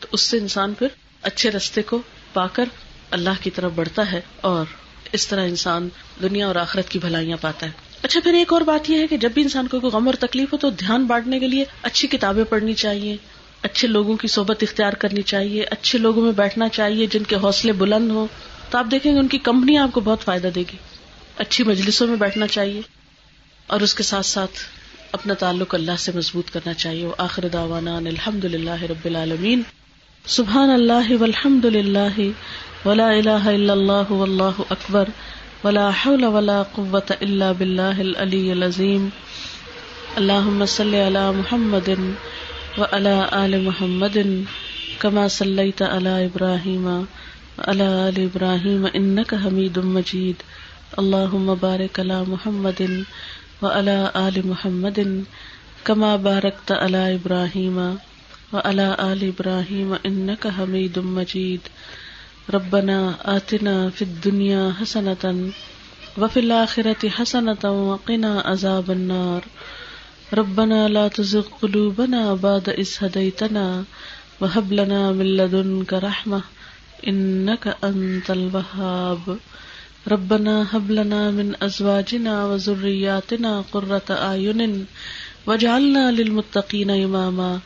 تو 0.00 0.08
اس 0.12 0.20
سے 0.20 0.38
انسان 0.38 0.74
پھر 0.74 0.86
اچھے 1.22 1.50
رستے 1.50 1.82
کو 1.82 2.02
پا 2.32 2.46
کر 2.46 2.64
اللہ 3.10 3.42
کی 3.42 3.50
طرف 3.50 3.72
بڑھتا 3.74 4.12
ہے 4.12 4.20
اور 4.40 4.64
اس 5.12 5.28
طرح 5.28 5.44
انسان 5.44 5.88
دنیا 6.22 6.46
اور 6.46 6.56
آخرت 6.56 6.88
کی 6.88 6.98
بھلائیاں 6.98 7.36
پاتا 7.40 7.66
ہے۔ 7.66 7.70
اچھا 8.02 8.20
پھر 8.24 8.34
ایک 8.34 8.52
اور 8.52 8.60
بات 8.60 8.90
یہ 8.90 8.98
ہے 8.98 9.06
کہ 9.06 9.16
جب 9.16 9.30
بھی 9.34 9.42
انسان 9.42 9.66
کو 9.66 9.80
کوئی 9.80 9.92
غم 9.92 10.06
اور 10.06 10.14
تکلیف 10.14 10.52
ہو 10.52 10.58
تو 10.58 10.70
دھیان 10.70 11.04
بانٹنے 11.04 11.38
کے 11.38 11.46
لیے 11.46 11.64
اچھی 11.82 12.08
کتابیں 12.08 12.44
پڑھنی 12.44 12.74
چاہیے، 12.74 13.16
اچھے 13.62 13.88
لوگوں 13.88 14.16
کی 14.16 14.28
صحبت 14.28 14.62
اختیار 14.62 14.92
کرنی 14.92 15.22
چاہیے، 15.22 15.64
اچھے 15.70 15.98
لوگوں 15.98 16.22
میں 16.22 16.32
بیٹھنا 16.32 16.68
چاہیے 16.68 17.06
جن 17.06 17.22
کے 17.22 17.36
حوصلے 17.36 17.72
بلند 17.72 18.10
ہوں، 18.10 18.26
تو 18.70 18.78
آپ 18.78 18.86
دیکھیں 18.90 19.14
گے 19.14 19.18
ان 19.18 19.28
کی 19.28 19.38
کمپنی 19.38 19.78
آپ 19.78 19.88
کو 19.92 20.00
بہت 20.00 20.20
فائدہ 20.20 20.48
دے 20.54 20.60
گی۔ 20.60 20.76
اچھی 21.38 21.64
مجلسوں 21.64 22.06
میں 22.06 22.16
بیٹھنا 22.16 22.46
چاہیے 22.46 22.80
اور 23.66 23.80
اس 23.80 23.94
کے 23.94 24.02
ساتھ 24.02 24.26
ساتھ 24.26 24.50
اپنا 25.12 25.34
تعلق 25.34 25.74
اللہ 25.74 25.92
سے 25.98 26.12
مضبوط 26.14 26.50
کرنا 26.50 26.74
چاہیے۔ 26.74 27.08
آخر 27.18 27.48
داوانا 27.48 27.96
الحمد 27.96 28.44
للہ 28.44 28.82
رب 28.82 29.04
العالمین۔ 29.04 29.62
سبحان 30.26 30.70
اللہ 30.70 31.12
والحمد 31.20 31.64
للہ 31.64 32.20
ولا 32.84 33.08
الہ 33.08 33.30
الا 33.30 33.72
اللہ 33.72 34.12
واللہ 34.12 34.62
اکبر۔ 34.70 35.08
ولا 35.64 35.88
حول 35.88 36.24
ولا 36.24 36.62
قوة 36.62 37.12
الا 37.20 37.52
باللہ 37.52 37.98
العلی 37.98 38.50
العظیم۔ 38.50 39.08
اللہم 40.16 40.64
صلی 40.66 41.06
علی 41.06 41.36
محمد 41.36 41.88
وعلى 42.78 43.20
آل 43.30 43.60
محمد 43.60 44.18
کما 44.98 45.28
صلیت 45.28 45.82
علی 45.82 46.24
ابراہیم 46.24 46.86
وعلى 46.86 47.84
آل 47.84 48.14
ابراہیم 48.16 48.86
انک 48.92 49.34
حمید 49.44 49.76
مجید۔ 49.76 50.67
اللہم 50.96 51.54
بارک 51.60 52.00
علی 52.00 52.22
محمد 52.26 52.80
وعلى 53.62 54.06
آل 54.14 54.40
محمد 54.44 54.98
کما 55.84 56.16
بارکت 56.16 56.72
علی 56.72 57.14
ابراہیم 57.14 57.78
وعلى 58.52 58.86
آل 58.98 59.22
ابراہیم 59.22 59.94
انک 60.04 60.46
حمید 60.58 60.96
مجید. 60.96 61.68
ربنا 62.54 63.12
آتنا 63.24 63.88
فی 63.94 64.04
الدنیا 64.04 64.68
حسنتا 64.82 65.30
وفی 66.20 66.40
الآخرة 66.40 67.08
حسنتا 67.18 67.68
وقنا 67.68 68.40
عذاب 68.44 68.90
النار. 68.90 69.40
ربنا 70.36 70.88
لا 70.88 71.08
تزغ 71.08 71.46
قلوبنا 71.60 72.34
بعد 72.34 72.68
إذ 72.68 72.88
هديتنا 73.00 73.84
وهب 74.40 74.72
لنا 74.72 75.12
من 75.12 75.26
لدنك 75.26 75.92
رحمة 75.92 76.42
إنك 77.08 77.76
أنت 77.84 78.30
الوهاب 78.30 79.38
ربنا 80.08 80.54
هب 80.72 80.90
لنا 80.90 81.30
من 81.30 81.54
ازواجنا 81.62 82.34
وذرياتنا 82.44 83.64
قرة 83.72 84.02
اعين 84.10 84.84
واجعلنا 85.46 86.10
للمتقين 86.10 86.90
اماما 86.90 87.56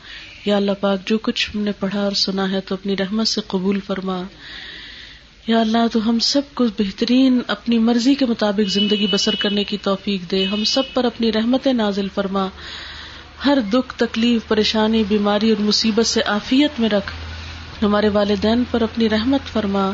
یا 0.45 0.55
اللہ 0.57 0.79
پاک 0.79 1.07
جو 1.07 1.17
کچھ 1.17 1.49
ہم 1.49 1.61
نے 1.61 1.71
پڑھا 1.79 1.99
اور 1.99 2.11
سنا 2.11 2.49
ہے 2.51 2.61
تو 2.61 2.75
اپنی 2.75 2.97
رحمت 2.97 3.27
سے 3.27 3.41
قبول 3.47 3.79
فرما 3.79 4.21
یا 5.47 5.59
اللہ 5.59 5.87
تو 5.91 5.99
ہم 6.09 6.19
سب 6.19 6.53
کو 6.53 6.65
بہترین 6.77 7.39
اپنی 7.47 7.79
مرضی 7.79 8.15
کے 8.15 8.25
مطابق 8.25 8.69
زندگی 8.69 9.07
بسر 9.11 9.35
کرنے 9.35 9.63
کی 9.63 9.77
توفیق 9.81 10.31
دے 10.31 10.45
ہم 10.45 10.63
سب 10.63 10.93
پر 10.93 11.03
اپنی 11.03 11.31
رحمت 11.31 11.67
نازل 11.75 12.07
فرما 12.15 12.47
ہر 13.45 13.57
دکھ 13.73 13.93
تکلیف 13.97 14.47
پریشانی 14.47 15.03
بیماری 15.07 15.49
اور 15.49 15.61
مصیبت 15.61 16.05
سے 16.05 16.21
آفیت 16.25 16.79
میں 16.79 16.89
رکھ 16.89 17.11
ہمارے 17.83 18.09
والدین 18.09 18.63
پر 18.71 18.81
اپنی 18.81 19.09
رحمت 19.09 19.53
فرما، 19.53 19.91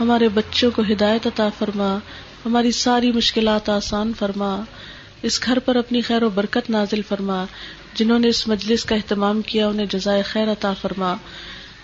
ہمارے 0.00 0.28
بچوں 0.28 0.70
کو 0.70 0.82
ہدایت 0.82 1.26
عطا 1.26 1.48
فرما، 1.58 1.98
ہماری 2.46 2.72
ساری 2.72 3.12
مشکلات 3.12 3.68
آسان 3.68 4.12
فرما، 4.18 4.60
اس 5.22 5.40
گھر 5.44 5.58
پر 5.58 5.76
اپنی 5.76 6.00
خیر 6.00 6.22
و 6.22 6.30
برکت 6.30 6.70
نازل 6.70 7.02
فرما، 7.02 7.44
جنہوں 7.94 8.18
نے 8.18 8.28
اس 8.28 8.48
مجلس 8.48 8.84
کا 8.84 8.94
اہتمام 8.94 9.42
کیا، 9.42 9.68
انہیں 9.68 9.86
جزائے 9.86 10.22
خیر 10.22 10.52
عطا 10.52 10.72
فرما۔ 10.72 11.14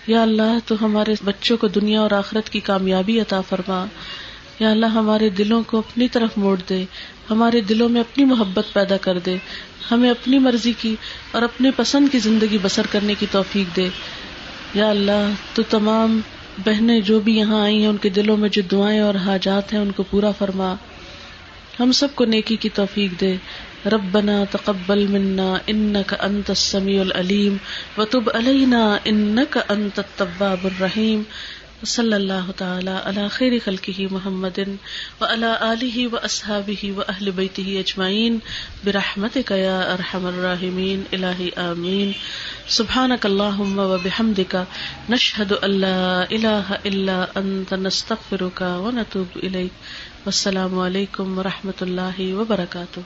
یا 0.07 0.21
اللہ، 0.21 0.57
تو 0.65 0.75
ہمارے 0.81 1.15
بچوں 1.23 1.57
کو 1.57 1.67
دنیا 1.67 2.01
اور 2.01 2.11
آخرت 2.11 2.49
کی 2.49 2.59
کامیابی 2.59 3.19
عطا 3.19 3.41
فرما۔ 3.41 3.85
یا 4.59 4.71
اللہ، 4.71 4.85
ہمارے 4.85 5.29
دلوں 5.29 5.63
کو 5.67 5.77
اپنی 5.77 6.07
طرف 6.07 6.29
موڑ 6.37 6.59
دے، 6.69 6.85
ہمارے 7.29 7.61
دلوں 7.61 7.89
میں 7.89 8.01
اپنی 8.01 8.25
محبت 8.25 8.73
پیدا 8.73 8.97
کر 8.97 9.19
دے، 9.19 9.37
ہمیں 9.91 10.09
اپنی 10.09 10.39
مرضی 10.39 10.73
کی 10.81 10.95
اور 11.31 11.41
اپنی 11.41 11.71
پسند 11.71 12.07
کی 12.11 12.19
زندگی 12.19 12.57
بسر 12.61 12.85
کرنے 12.91 13.15
کی 13.19 13.25
توفیق 13.31 13.75
دے۔ 13.75 13.89
یا 14.73 14.89
اللہ، 14.89 15.29
تو 15.53 15.63
تمام 15.63 16.21
بہنیں 16.65 16.99
جو 16.99 17.19
بھی 17.19 17.37
یہاں 17.37 17.63
آئی 17.63 17.79
ہیں، 17.79 17.87
ان 17.87 17.97
کے 17.97 18.09
دلوں 18.09 18.37
میں 18.37 18.49
جو 18.49 18.61
دعائیں 18.61 18.99
اور 18.99 19.15
حاجات 19.15 19.73
ہیں، 19.73 19.79
ان 19.79 19.91
کو 19.91 20.03
پورا 20.03 20.31
فرما۔ 20.31 20.75
ہم 21.79 21.91
سب 21.91 22.07
کو 22.15 22.25
نیکی 22.25 22.55
کی 22.55 22.69
توفیق 22.69 23.21
دے۔ 23.21 23.35
ربنا 23.85 24.43
تقبل 24.51 25.07
منا 25.07 25.53
انك 25.67 26.15
انت 26.19 26.49
السميع 26.49 27.01
العليم 27.01 27.57
وتب 27.97 28.29
علينا 28.33 28.97
انك 29.05 29.57
انت 29.69 29.99
التواب 29.99 30.57
الرحيم 30.63 31.21
صلی 31.85 32.13
اللہ 32.13 32.49
تعالی 32.57 32.91
علی 33.05 33.27
خیر 33.31 33.53
خلقہ 33.65 34.05
محمد 34.11 34.59
وعلى 35.21 35.49
آلہ 35.61 36.05
واصحابہ 36.13 36.91
واہل 36.95 37.29
بیتہ 37.35 37.61
اجمعین 37.79 38.37
برحمتک 38.83 39.51
یا 39.57 39.77
ارحم 39.81 40.25
الراحمین 40.25 41.03
الہی 41.11 41.49
آمین 41.61 42.11
سبحانك 42.69 43.25
اللهم 43.25 43.77
وبحمدك 43.81 44.55
نشهد 45.09 45.53
ان 45.59 45.75
لا 45.81 46.23
اله 46.29 46.79
الا 46.83 47.17
انت 47.35 47.73
نستغفرك 47.81 48.61
ونتوب 48.79 49.37
اليك 49.37 50.25
والسلام 50.25 50.79
علیکم 50.79 51.37
ورحمۃ 51.37 51.81
اللہ 51.81 52.19
وبرکاتہ 52.33 53.05